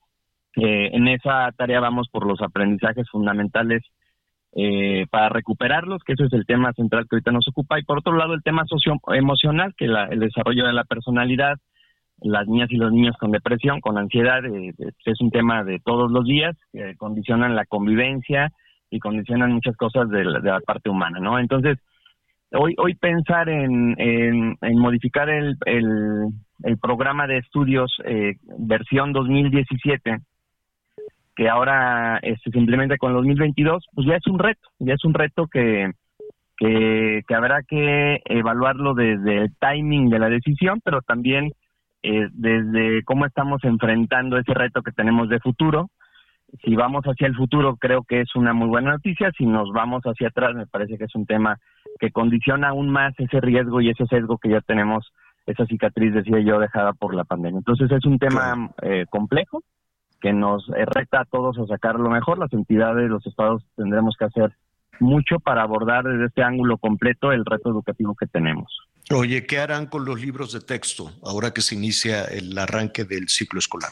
[0.55, 3.83] en esa tarea vamos por los aprendizajes fundamentales
[4.53, 7.99] eh, para recuperarlos, que ese es el tema central que ahorita nos ocupa, y por
[7.99, 11.57] otro lado el tema socioemocional, que el desarrollo de la personalidad,
[12.21, 14.73] las niñas y los niños con depresión, con ansiedad, eh,
[15.05, 18.51] es un tema de todos los días, que condicionan la convivencia
[18.89, 21.39] y condicionan muchas cosas de la, parte humana, ¿no?
[21.39, 21.79] Entonces,
[22.51, 26.27] hoy, hoy pensar en, en, modificar el, el,
[26.63, 30.17] el, programa de estudios eh, versión 2017,
[31.41, 35.15] que ahora este, simplemente con el 2022, pues ya es un reto, ya es un
[35.15, 35.89] reto que,
[36.55, 41.51] que, habrá que evaluarlo desde el timing de la decisión, pero también
[42.03, 45.89] eh, desde cómo estamos enfrentando ese reto que tenemos de futuro.
[46.63, 49.31] Si vamos hacia el futuro, creo que es una muy buena noticia.
[49.35, 51.57] Si nos vamos hacia atrás, me parece que es un tema
[51.99, 55.11] que condiciona aún más ese riesgo y ese sesgo que ya tenemos,
[55.47, 57.57] esa cicatriz, decía yo, dejada por la pandemia.
[57.57, 59.63] Entonces es un tema eh, complejo
[60.21, 62.37] que nos reta a todos a sacar lo mejor.
[62.37, 64.51] Las entidades, los estados tendremos que hacer
[64.99, 68.71] mucho para abordar desde este ángulo completo el reto educativo que tenemos.
[69.13, 73.27] Oye, ¿qué harán con los libros de texto ahora que se inicia el arranque del
[73.27, 73.91] ciclo escolar?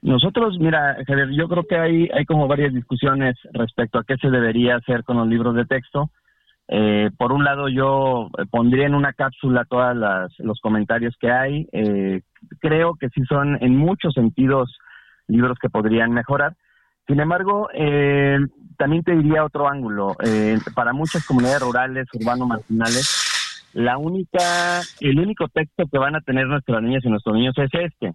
[0.00, 4.30] Nosotros, mira, Javier, yo creo que hay, hay como varias discusiones respecto a qué se
[4.30, 6.10] debería hacer con los libros de texto.
[6.68, 9.96] Eh, por un lado, yo pondría en una cápsula todos
[10.38, 11.66] los comentarios que hay.
[11.72, 12.20] Eh,
[12.60, 14.78] creo que sí son en muchos sentidos
[15.26, 16.54] libros que podrían mejorar.
[17.06, 18.38] Sin embargo, eh,
[18.76, 20.14] también te diría otro ángulo.
[20.74, 26.82] para muchas comunidades rurales, urbano-marginales, la única, el único texto que van a tener nuestras
[26.82, 28.12] niñas y nuestros niños es este.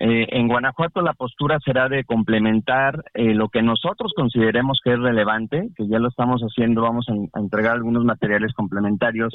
[0.00, 4.98] Eh, en Guanajuato la postura será de complementar eh, lo que nosotros consideremos que es
[4.98, 9.32] relevante, que ya lo estamos haciendo, vamos a, entregar algunos materiales complementarios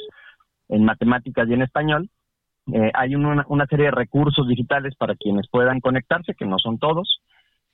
[0.68, 2.10] en matemáticas y en español.
[2.72, 7.20] Eh, hay una, serie de recursos digitales para quienes puedan conectarse, que no son todos.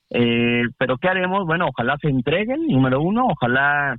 [0.08, 1.44] pero ¿qué haremos?
[1.44, 3.96] Bueno, ojalá se entreguen, número uno, ojalá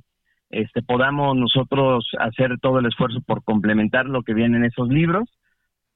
[0.48, 5.28] este, podamos nosotros hacer todo el esfuerzo por complementar lo que viene en esos libros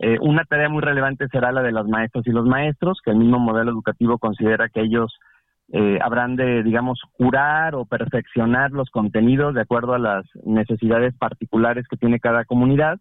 [0.04, 3.18] eh, una tarea muy relevante será la de las maestras y los maestros, que el
[3.18, 5.16] mismo modelo educativo considera que ellos
[5.72, 11.86] eh, habrán de, digamos, curar o perfeccionar los contenidos de acuerdo a las necesidades particulares
[11.88, 12.98] que tiene cada comunidad.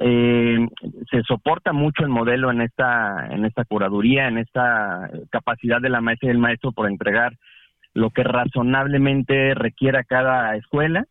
[0.00, 0.68] Eh,
[1.10, 6.00] se soporta mucho el modelo en esta, en esta curaduría, en esta capacidad de la
[6.00, 7.32] maestra y del maestro por entregar
[7.92, 11.04] lo que razonablemente requiera cada escuela.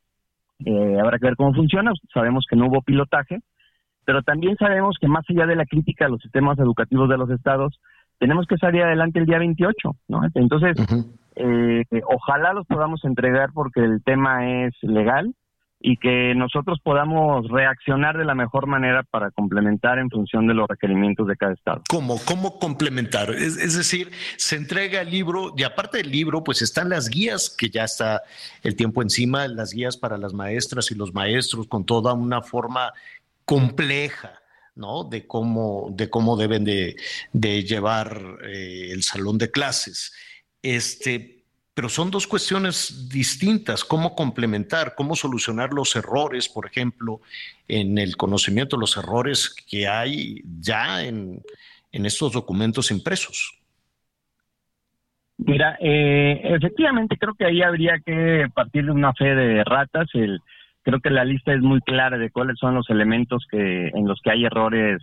[0.65, 1.91] habrá que ver cómo funciona.
[2.13, 3.41] Sabemos que no hubo pilotaje,
[4.09, 7.29] pero también sabemos que más allá de la crítica a los sistemas educativos de los
[7.29, 7.79] estados,
[8.17, 10.21] tenemos que salir adelante el día 28, ¿no?
[10.33, 10.75] Entonces,
[11.35, 15.35] eh, ojalá los podamos entregar porque el tema es legal
[15.79, 20.67] y que nosotros podamos reaccionar de la mejor manera para complementar en función de los
[20.67, 21.83] requerimientos de cada estado.
[21.87, 22.17] ¿Cómo?
[22.25, 23.29] ¿Cómo complementar?
[23.29, 27.55] Es, es, decir, se entrega el libro y aparte del libro, pues están las guías,
[27.55, 28.23] que ya está
[28.63, 32.91] el tiempo encima, las guías para las maestras y los maestros con toda una forma
[33.49, 34.39] compleja,
[34.75, 35.03] ¿no?
[35.05, 40.13] De cómo, de cómo deben de, llevar eh, el salón de clases.
[40.61, 47.21] Este, pero son dos cuestiones distintas, cómo complementar, cómo solucionar los errores, por ejemplo,
[47.67, 51.41] en el conocimiento los errores que hay ya en,
[51.91, 53.51] estos documentos impresos.
[55.39, 60.39] Mira, eh, efectivamente creo que ahí habría que partir de una fe de ratas, el,
[60.83, 64.19] creo que la lista es muy clara de cuáles son los elementos que en los
[64.23, 65.01] que hay errores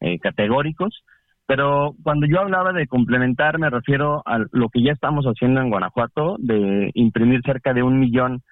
[0.00, 1.04] eh, categóricos.
[1.46, 5.68] Pero cuando yo hablaba de complementar, me refiero a lo que ya estamos haciendo en
[5.68, 8.42] Guanajuato, de imprimir cerca de un millón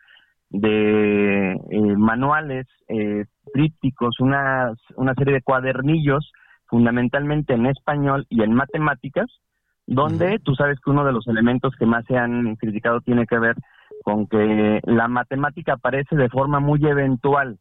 [0.50, 3.24] de eh, manuales, eh,
[3.54, 6.30] trípticos, una, una serie de cuadernillos,
[6.66, 9.26] fundamentalmente en español y en matemáticas,
[9.86, 13.38] donde tú sabes que uno de los elementos que más se han criticado tiene que
[13.38, 13.56] ver
[14.02, 17.58] con que la matemática aparece de forma muy eventual.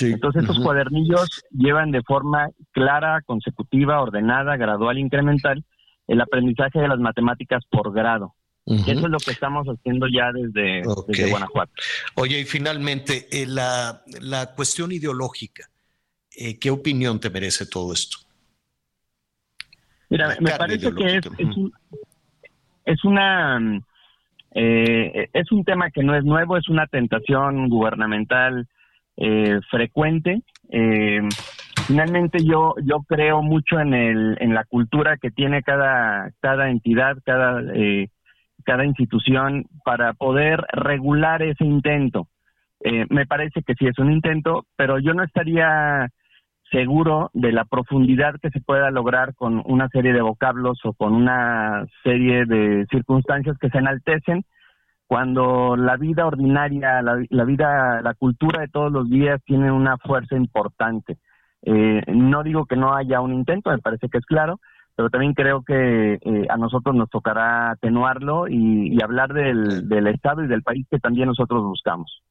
[0.00, 5.64] Entonces estos cuadernillos llevan de forma clara, consecutiva, ordenada, gradual, incremental
[6.06, 8.34] el aprendizaje de las matemáticas por grado.
[8.66, 10.82] Eso es lo que estamos haciendo ya desde,
[11.28, 11.72] Guanajuato.
[12.14, 14.02] Oye, y finalmente, eh, la,
[14.56, 15.68] cuestión ideológica,
[16.34, 18.18] eh, ¿qué opinión te merece todo esto?
[20.08, 21.24] Mira, me parece que es,
[22.86, 23.60] es una
[24.54, 28.68] eh, es un tema que no es nuevo, es una tentación gubernamental
[29.16, 30.42] eh, frecuente.
[30.70, 31.20] Eh,
[31.86, 37.16] finalmente yo yo creo mucho en el en la cultura que tiene cada cada entidad,
[37.24, 38.08] cada eh,
[38.64, 42.28] cada institución para poder regular ese intento.
[43.08, 46.08] me parece que sí es un intento, pero yo no estaría
[46.74, 51.14] seguro de la profundidad que se pueda lograr con una serie de vocablos o con
[51.14, 54.44] una serie de circunstancias que se enaltecen
[55.06, 60.34] cuando la vida ordinaria, la, vida, la cultura de todos los días tiene una fuerza
[60.34, 61.18] importante.
[61.62, 64.58] Eh, no digo que no haya un intento, me parece que es claro,
[64.96, 70.42] pero también creo que eh, a nosotros nos tocará atenuarlo y, hablar del, del Estado
[70.42, 72.22] y del país que también nosotros buscamos.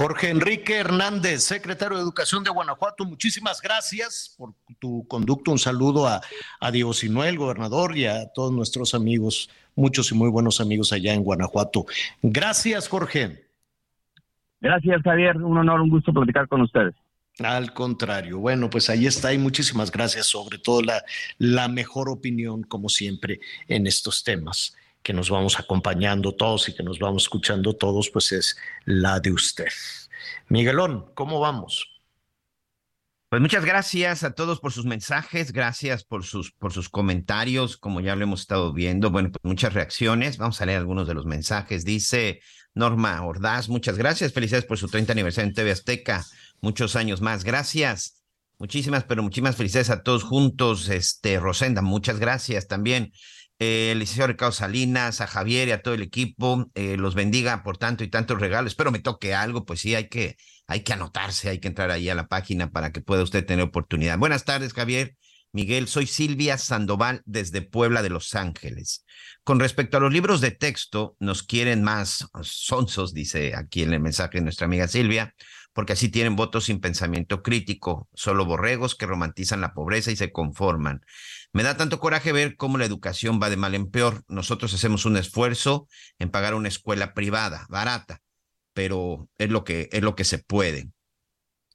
[0.00, 5.50] Jorge Enrique Hernández, secretario de Educación de Guanajuato, muchísimas gracias por tu conducto.
[5.50, 6.22] Un saludo a,
[6.58, 11.12] a Diego Sinuel, gobernador, y a todos nuestros amigos, muchos y muy buenos amigos allá
[11.12, 11.84] en Guanajuato.
[12.22, 13.44] Gracias, Jorge.
[14.62, 15.36] Gracias, Javier.
[15.36, 16.94] Un honor, un gusto platicar con ustedes.
[17.38, 21.04] Al contrario, bueno, pues ahí está y muchísimas gracias, sobre todo la,
[21.36, 26.82] la mejor opinión, como siempre, en estos temas que nos vamos acompañando todos y que
[26.82, 29.68] nos vamos escuchando todos, pues es la de usted.
[30.48, 31.86] Miguelón, ¿cómo vamos?
[33.30, 38.00] Pues muchas gracias a todos por sus mensajes, gracias por sus, por sus comentarios, como
[38.00, 41.26] ya lo hemos estado viendo, bueno, pues muchas reacciones, vamos a leer algunos de los
[41.26, 41.84] mensajes.
[41.84, 42.40] Dice
[42.74, 46.26] Norma Ordaz, muchas gracias, felicidades por su 30 aniversario en TV Azteca,
[46.60, 48.16] muchos años más, gracias.
[48.58, 50.90] Muchísimas, pero muchísimas felicidades a todos juntos.
[50.90, 53.10] Este, Rosenda, muchas gracias también.
[53.60, 57.62] Eh, el licenciado Ricardo Salinas, a Javier y a todo el equipo, eh, los bendiga
[57.62, 58.72] por tanto y tantos regalos.
[58.72, 62.08] Espero me toque algo, pues sí, hay que, hay que anotarse, hay que entrar ahí
[62.08, 64.18] a la página para que pueda usted tener oportunidad.
[64.18, 65.14] Buenas tardes, Javier.
[65.52, 69.04] Miguel, soy Silvia Sandoval desde Puebla de Los Ángeles.
[69.44, 74.00] Con respecto a los libros de texto, nos quieren más sonsos, dice aquí en el
[74.00, 75.34] mensaje de nuestra amiga Silvia,
[75.72, 80.32] porque así tienen votos sin pensamiento crítico, solo borregos que romantizan la pobreza y se
[80.32, 81.00] conforman.
[81.52, 84.24] Me da tanto coraje ver cómo la educación va de mal en peor.
[84.28, 85.88] Nosotros hacemos un esfuerzo
[86.18, 88.20] en pagar una escuela privada, barata,
[88.72, 90.90] pero es lo que, es lo que se puede.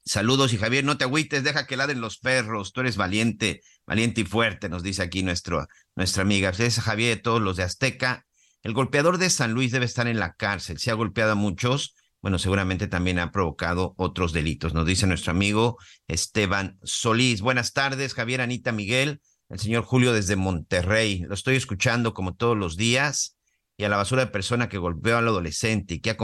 [0.04, 4.20] Saludos y Javier, no te agüites, deja que laden los perros, tú eres valiente, valiente
[4.20, 5.66] y fuerte, nos dice aquí nuestro,
[5.96, 6.50] nuestra amiga.
[6.50, 8.24] Es Javier, todos los de Azteca.
[8.62, 10.78] El golpeador de San Luis debe estar en la cárcel.
[10.78, 15.30] Si ha golpeado a muchos, bueno, seguramente también ha provocado otros delitos, nos dice nuestro
[15.30, 15.78] amigo
[16.08, 17.40] Esteban Solís.
[17.40, 21.20] Buenas tardes, Javier, Anita, Miguel, el señor Julio desde Monterrey.
[21.28, 23.36] Lo estoy escuchando como todos los días
[23.76, 26.16] y a la basura de persona que golpeó al adolescente y que, ha,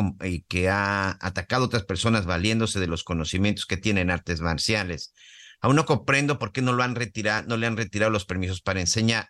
[0.48, 5.14] que ha atacado a otras personas valiéndose de los conocimientos que tienen artes marciales.
[5.60, 8.60] Aún no comprendo por qué no lo han retirado, no le han retirado los permisos
[8.60, 9.28] para enseñar,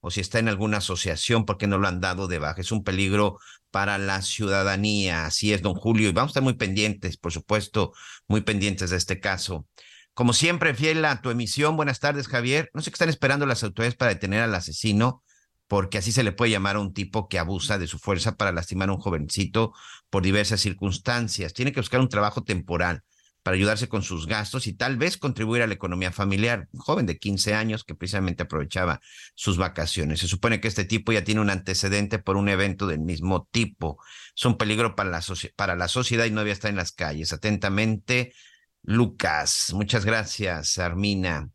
[0.00, 2.60] o si está en alguna asociación, por qué no lo han dado de baja.
[2.60, 3.38] Es un peligro
[3.70, 5.26] para la ciudadanía.
[5.26, 7.92] Así es, don Julio, y vamos a estar muy pendientes, por supuesto,
[8.26, 9.66] muy pendientes de este caso.
[10.14, 12.70] Como siempre, fiel a tu emisión, buenas tardes, Javier.
[12.74, 15.22] No sé qué están esperando las autoridades para detener al asesino
[15.68, 18.52] porque así se le puede llamar a un tipo que abusa de su fuerza para
[18.52, 19.74] lastimar a un jovencito
[20.10, 21.52] por diversas circunstancias.
[21.52, 23.04] Tiene que buscar un trabajo temporal
[23.48, 26.68] para ayudarse con sus gastos y tal vez contribuir a la economía familiar.
[26.70, 29.00] Un joven de 15 años que precisamente aprovechaba
[29.34, 30.20] sus vacaciones.
[30.20, 34.02] Se supone que este tipo ya tiene un antecedente por un evento del mismo tipo.
[34.36, 35.22] Es un peligro para la,
[35.56, 37.32] para la sociedad y no debe estar en las calles.
[37.32, 38.34] Atentamente,
[38.82, 39.72] Lucas.
[39.72, 41.48] Muchas gracias, Armina.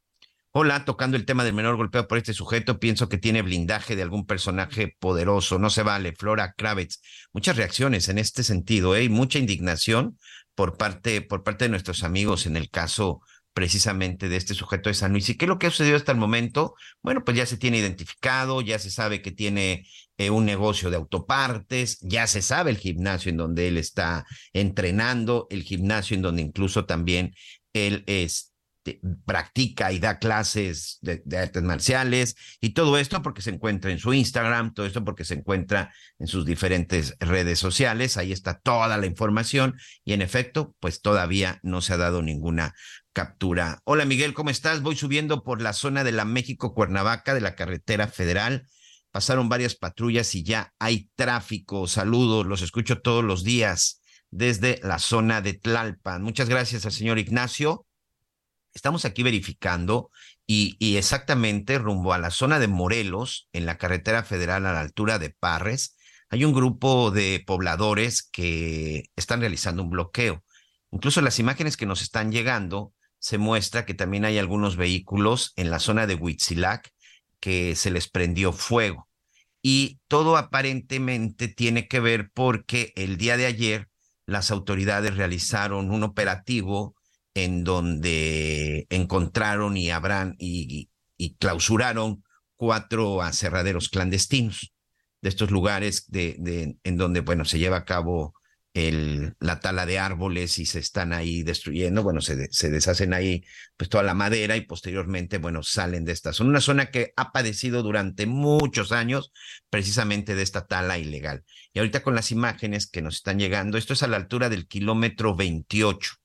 [0.56, 4.02] Hola, tocando el tema del menor golpeado por este sujeto, pienso que tiene blindaje de
[4.02, 5.60] algún personaje poderoso.
[5.60, 6.14] No se vale.
[6.16, 7.02] Flora Kravitz.
[7.34, 9.10] Muchas reacciones en este sentido, ¿eh?
[9.10, 10.18] mucha indignación
[10.56, 13.22] por parte, por parte de nuestros amigos en el caso
[13.54, 15.30] precisamente de este sujeto de San Luis.
[15.30, 16.76] ¿Y qué es lo que ha sucedido hasta el momento?
[17.02, 19.86] Bueno, pues ya se tiene identificado, ya se sabe que tiene
[20.18, 25.48] eh, un negocio de autopartes, ya se sabe el gimnasio en donde él está entrenando,
[25.52, 27.34] el gimnasio en donde incluso también
[27.74, 28.53] él es
[29.26, 34.14] practica y da clases de, artes marciales y todo esto porque se encuentra en su
[34.14, 39.06] Instagram, todo esto porque se encuentra en sus diferentes redes sociales, ahí está toda la
[39.06, 42.74] información y en efecto, pues todavía no se ha dado ninguna
[43.14, 43.80] captura.
[43.86, 44.82] Hola Miguel, ¿cómo estás?
[44.82, 48.68] Voy subiendo por la zona de la México Cuernavaca de la carretera federal.
[49.12, 51.88] Pasaron varias patrullas y ya hay tráfico.
[51.88, 54.02] Saludos, los escucho todos los días
[54.32, 56.24] desde la zona de Tlalpan.
[56.24, 57.86] Muchas gracias al señor Ignacio
[58.74, 60.10] estamos aquí verificando
[60.46, 65.20] y, exactamente rumbo a la zona de Morelos, en la carretera federal a la altura
[65.20, 65.96] de Parres,
[66.30, 70.44] hay un grupo de pobladores que están realizando un bloqueo.
[70.92, 75.70] Incluso las imágenes que nos están llegando se muestra que también hay algunos vehículos en
[75.70, 76.92] la zona de Huitzilac
[77.40, 79.08] que se les prendió fuego.
[79.62, 83.90] Y todo aparentemente tiene que ver porque el día de ayer
[84.26, 86.96] las autoridades realizaron un operativo
[87.34, 90.90] en donde encontraron y habrán y,
[91.40, 92.24] clausuraron
[92.58, 94.74] cuatro aserraderos clandestinos
[95.22, 98.34] de estos lugares de, en donde bueno se lleva a cabo
[98.74, 103.46] el, la tala de árboles y se están ahí destruyendo, bueno, se, se, deshacen ahí
[103.78, 106.50] pues toda la madera y posteriormente, bueno, salen de esta zona.
[106.50, 109.32] Una zona que ha padecido durante muchos años
[109.70, 111.44] precisamente de esta tala ilegal.
[111.72, 114.68] Y ahorita con las imágenes que nos están llegando, esto es a la altura del
[114.68, 116.16] kilómetro 28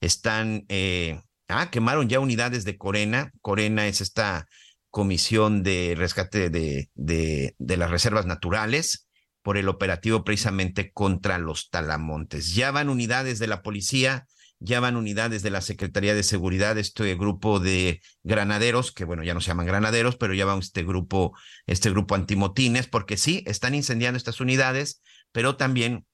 [0.00, 3.32] están, eh, ah, quemaron ya unidades de Corena.
[3.40, 4.46] Corena es esta
[4.90, 9.08] comisión de rescate de, de, las reservas naturales
[9.42, 12.54] por el operativo precisamente contra los talamontes.
[12.54, 14.26] Ya van unidades de la policía,
[14.58, 19.32] ya van unidades de la Secretaría de Seguridad, este grupo de granaderos, que bueno, ya
[19.32, 21.32] no se llaman granaderos, pero ya va este grupo,
[21.66, 25.00] este grupo antimotines, porque sí, están incendiando estas unidades,
[25.32, 26.04] pero también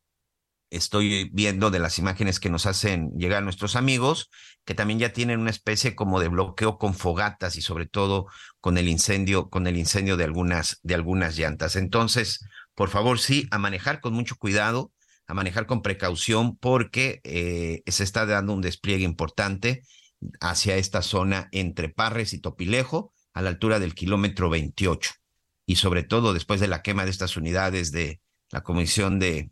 [0.71, 4.31] estoy viendo de las imágenes que nos hacen llegar nuestros amigos,
[4.65, 8.27] que también ya tienen una especie como de bloqueo con fogatas y sobre todo
[8.61, 11.77] con el incendio, con el incendio de algunas, de algunas llantas.
[11.77, 12.45] Entonces,
[12.75, 14.93] por favor, sí, a manejar con mucho cuidado,
[15.27, 19.83] a manejar con precaución, porque eh, se está dando un despliegue importante
[20.41, 25.13] hacia esta zona entre Parres y Topilejo, a la altura del kilómetro 28.
[25.67, 28.21] Y sobre todo después de la quema de estas unidades de
[28.51, 29.51] la Comisión de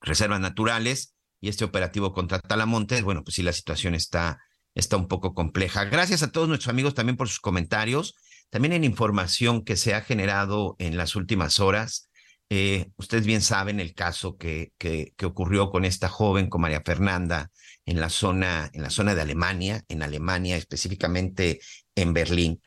[0.00, 4.40] reservas naturales y este operativo contra Talamontes, bueno, pues sí, la situación está,
[4.74, 5.84] está un poco compleja.
[5.84, 8.14] Gracias a todos nuestros amigos también por sus comentarios,
[8.50, 12.08] también en información que se ha generado en las últimas horas.
[12.50, 16.80] Eh, ustedes bien saben el caso que, que, que, ocurrió con esta joven, con María
[16.80, 17.50] Fernanda,
[17.84, 21.60] en la zona, en la zona de Alemania, en Alemania, específicamente
[21.94, 22.62] en Berlín,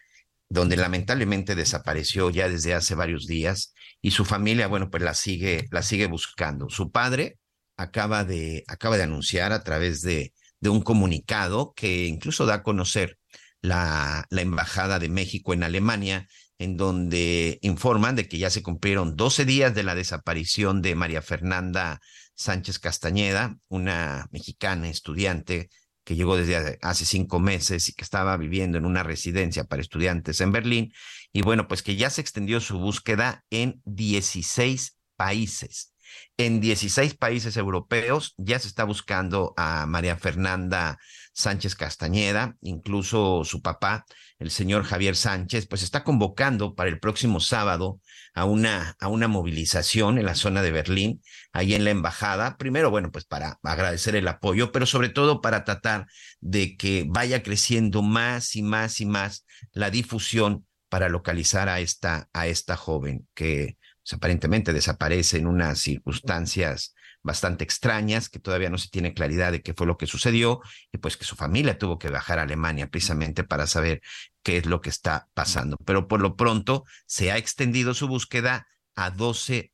[0.51, 5.67] donde lamentablemente desapareció ya desde hace varios días y su familia, bueno, pues la sigue,
[5.71, 6.69] la sigue buscando.
[6.69, 7.37] Su padre
[7.77, 12.63] acaba de, acaba de anunciar a través de, de un comunicado que incluso da a
[12.63, 13.17] conocer
[13.61, 19.15] la, la Embajada de México en Alemania, en donde informan de que ya se cumplieron
[19.15, 22.01] 12 días de la desaparición de María Fernanda
[22.35, 25.69] Sánchez Castañeda, una mexicana estudiante
[26.11, 30.41] que llegó desde hace cinco meses y que estaba viviendo en una residencia para estudiantes
[30.41, 30.91] en Berlín.
[31.31, 35.93] Y bueno, pues que ya se extendió su búsqueda en 16 países.
[36.35, 40.99] En 16 países europeos ya se está buscando a María Fernanda
[41.31, 44.03] Sánchez Castañeda, incluso su papá,
[44.41, 48.01] el señor Javier Sánchez, pues está convocando para el próximo sábado
[48.33, 51.21] a una, a una movilización en la zona de Berlín,
[51.53, 52.57] ahí en la embajada.
[52.57, 56.07] Primero, bueno, pues para agradecer el apoyo, pero sobre todo para tratar
[56.39, 62.27] de que vaya creciendo más y más y más la difusión para localizar a esta,
[62.33, 68.77] a esta joven que pues, aparentemente desaparece en unas circunstancias bastante extrañas, que todavía no
[68.77, 70.61] se tiene claridad de qué fue lo que sucedió,
[70.91, 74.01] y pues que su familia tuvo que viajar a Alemania precisamente para saber
[74.43, 75.77] qué es lo que está pasando.
[75.85, 79.71] Pero por lo pronto se ha extendido su búsqueda a 12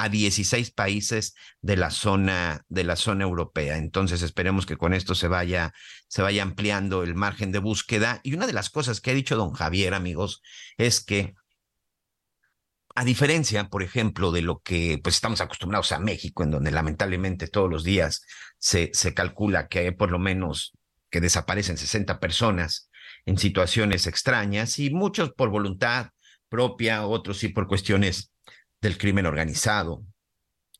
[0.00, 3.76] a 16 países de la zona de la zona europea.
[3.76, 5.74] Entonces esperemos que con esto se vaya
[6.08, 9.36] se vaya ampliando el margen de búsqueda y una de las cosas que ha dicho
[9.36, 10.42] don Javier, amigos,
[10.78, 11.34] es que
[13.00, 17.48] a diferencia, por ejemplo, de lo que pues estamos acostumbrados a México, en donde lamentablemente
[17.48, 18.26] todos los días
[18.58, 20.74] se, se calcula que hay por lo menos
[21.08, 22.90] que desaparecen 60 personas
[23.24, 26.10] en situaciones extrañas y muchos por voluntad
[26.50, 28.34] propia, otros sí por cuestiones
[28.82, 30.04] del crimen organizado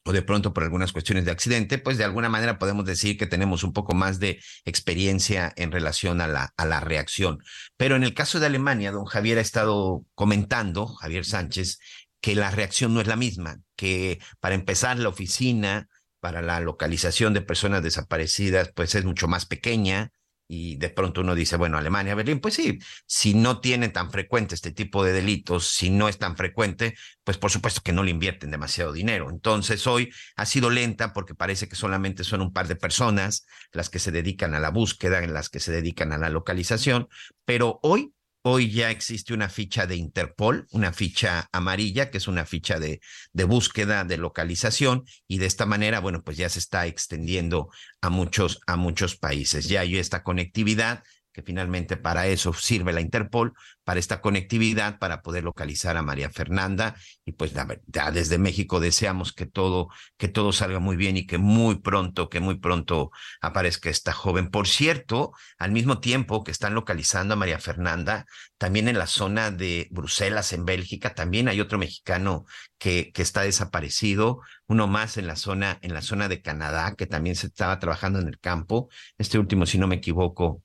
[0.05, 3.27] o de pronto por algunas cuestiones de accidente, pues de alguna manera podemos decir que
[3.27, 7.39] tenemos un poco más de experiencia en relación a la, a la reacción.
[7.77, 11.79] Pero en el caso de Alemania, don Javier ha estado comentando, Javier Sánchez,
[12.21, 15.89] que la reacción no es la misma, que para empezar la oficina
[16.21, 20.13] para la localización de personas desaparecidas pues es mucho más pequeña
[20.53, 24.57] y de pronto uno dice, bueno, Alemania, Berlín, pues sí, si no tiene tan frecuente
[24.57, 28.11] este tipo de delitos, si no es tan frecuente, pues por supuesto que no le
[28.11, 29.31] invierten demasiado dinero.
[29.31, 33.91] Entonces hoy ha sido lenta porque parece que solamente son un par de personas las
[33.91, 37.09] que se dedican a la búsqueda, en las que se dedican a la localización,
[37.45, 42.47] pero hoy Hoy ya existe una ficha de Interpol, una ficha amarilla, que es una
[42.47, 43.01] ficha de,
[43.35, 47.69] de, búsqueda, de localización, y de esta manera, bueno, pues ya se está extendiendo
[48.01, 49.69] a muchos, a muchos países.
[49.69, 53.53] Ya hay esta conectividad que finalmente para eso sirve la Interpol,
[53.85, 56.95] para esta conectividad, para poder localizar a María Fernanda.
[57.25, 57.53] Y pues
[57.87, 62.29] ya desde México deseamos que todo, que todo salga muy bien y que muy pronto,
[62.29, 64.51] que muy pronto aparezca esta joven.
[64.51, 68.27] Por cierto, al mismo tiempo que están localizando a María Fernanda,
[68.59, 72.45] también en la zona de Bruselas, en Bélgica, también hay otro mexicano
[72.79, 77.07] que, que está desaparecido, uno más en la zona, en la zona de Canadá, que
[77.07, 78.89] también se estaba trabajando en el campo.
[79.19, 80.63] Este último, si no me equivoco,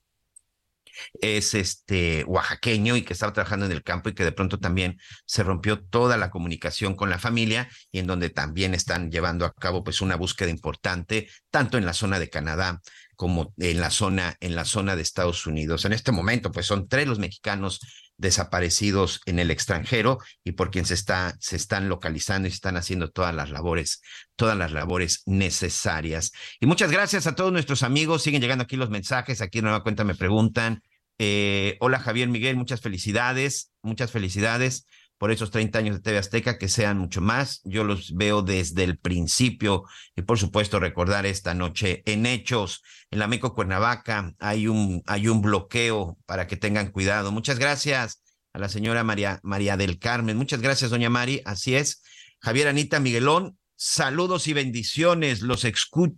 [1.22, 4.98] es este oaxaqueño y que estaba trabajando en el campo y que de pronto también
[5.26, 9.54] se rompió toda la comunicación con la familia y en donde también están llevando a
[9.54, 12.82] cabo pues una búsqueda importante tanto en la zona de Canadá
[13.16, 15.86] como en la zona en la zona de Estados Unidos.
[15.86, 17.80] En este momento pues son tres los mexicanos
[18.18, 22.78] desaparecidos en el extranjero y por quien se está se están localizando y se están
[22.78, 24.02] haciendo todas las labores
[24.36, 26.32] todas las labores necesarias.
[26.60, 29.84] Y muchas gracias a todos nuestros amigos, siguen llegando aquí los mensajes, aquí en nueva
[29.84, 30.82] cuenta me preguntan,
[31.18, 34.86] eh, hola Javier Miguel, muchas felicidades, muchas felicidades
[35.18, 37.62] por esos 30 años de TV Azteca, que sean mucho más.
[37.64, 39.84] Yo los veo desde el principio
[40.16, 45.28] y por supuesto recordar esta noche en Hechos, en la Meco Cuernavaca, hay un, hay
[45.28, 47.32] un bloqueo para que tengan cuidado.
[47.32, 48.24] Muchas gracias
[48.54, 50.38] a la señora María, María del Carmen.
[50.38, 51.42] Muchas gracias, doña Mari.
[51.46, 52.04] Así es.
[52.40, 55.42] Javier Anita Miguelón, Saludos y bendiciones.
[55.42, 55.66] Los,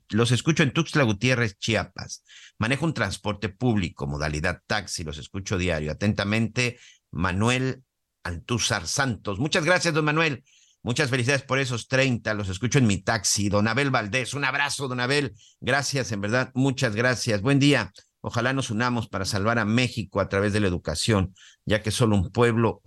[0.09, 2.23] los escucho en Tuxtla Gutiérrez, Chiapas.
[2.59, 5.03] Manejo un transporte público, modalidad taxi.
[5.03, 5.91] Los escucho diario.
[5.91, 6.79] Atentamente,
[7.11, 7.83] Manuel
[8.27, 9.39] Altúzar Santos.
[9.39, 10.43] Muchas gracias, don Manuel.
[10.83, 12.33] Muchas felicidades por esos 30.
[12.33, 13.49] Los escucho en mi taxi.
[13.49, 14.33] Don Abel Valdés.
[14.33, 15.33] Un abrazo, don Abel.
[15.59, 16.51] Gracias, en verdad.
[16.53, 17.41] Muchas gracias.
[17.41, 17.91] Buen día.
[18.21, 21.33] Ojalá nos unamos para salvar a México a través de la educación,
[21.65, 22.81] ya que solo un pueblo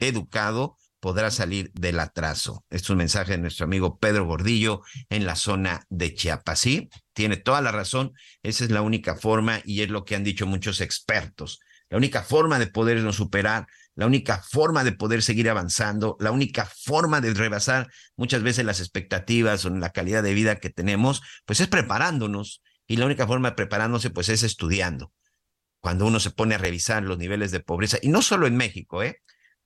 [0.00, 2.64] educado podrá salir del atraso.
[2.70, 6.58] Este es un mensaje de nuestro amigo Pedro Gordillo en la zona de Chiapas.
[6.58, 8.12] Sí, tiene toda la razón.
[8.42, 11.60] Esa es la única forma y es lo que han dicho muchos expertos.
[11.88, 13.66] La única forma de podernos superar,
[14.00, 18.80] la única forma de poder seguir avanzando, la única forma de rebasar muchas veces las
[18.80, 22.62] expectativas o la calidad de vida que tenemos, pues es preparándonos.
[22.86, 25.12] Y la única forma de preparándose, pues es estudiando.
[25.80, 29.02] Cuando uno se pone a revisar los niveles de pobreza, y no solo en México,
[29.02, 29.20] ¿eh?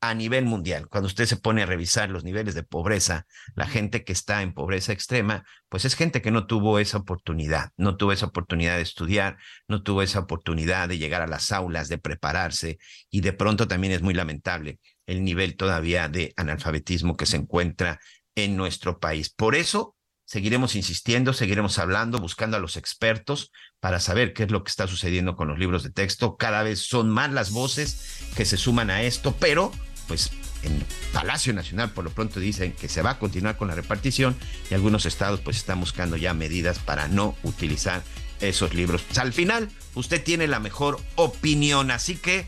[0.08, 0.88] A nivel mundial.
[0.88, 4.54] Cuando usted se pone a revisar los niveles de pobreza, la gente que está en
[4.54, 8.82] pobreza extrema, pues es gente que no tuvo esa oportunidad, no tuvo esa oportunidad de
[8.82, 9.36] estudiar,
[9.68, 12.78] no tuvo esa oportunidad de llegar a las aulas, de prepararse
[13.10, 18.00] y de pronto también es muy lamentable el nivel todavía de analfabetismo que se encuentra
[18.34, 19.30] en nuestro país.
[19.30, 24.64] Por eso seguiremos insistiendo, seguiremos hablando, buscando a los expertos para saber qué es lo
[24.64, 26.36] que está sucediendo con los libros de texto.
[26.36, 29.72] Cada vez son más las voces que se suman a esto, pero
[30.06, 30.30] pues
[30.62, 30.82] en
[31.12, 34.36] Palacio Nacional por lo pronto dicen que se va a continuar con la repartición
[34.70, 38.02] y algunos estados pues están buscando ya medidas para no utilizar
[38.40, 39.02] esos libros.
[39.02, 42.46] Pues, al final usted tiene la mejor opinión, así que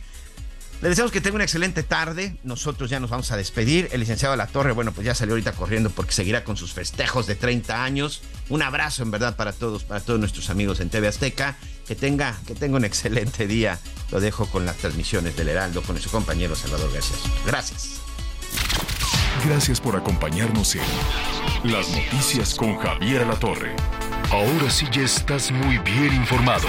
[0.83, 2.37] le deseamos que tenga una excelente tarde.
[2.45, 3.89] Nosotros ya nos vamos a despedir.
[3.93, 7.27] El licenciado La Torre, bueno, pues ya salió ahorita corriendo porque seguirá con sus festejos
[7.27, 8.23] de 30 años.
[8.51, 11.57] Un abrazo en verdad para todos, para todos nuestros amigos en TV Azteca.
[11.87, 13.79] Que tenga, que tenga un excelente día.
[14.11, 17.17] Lo dejo con las transmisiones del Heraldo con su compañero Salvador García.
[17.47, 18.01] Gracias.
[19.45, 20.83] Gracias por acompañarnos en
[21.73, 23.75] Las Noticias con Javier La Torre.
[24.31, 26.69] Ahora sí ya estás muy bien informado.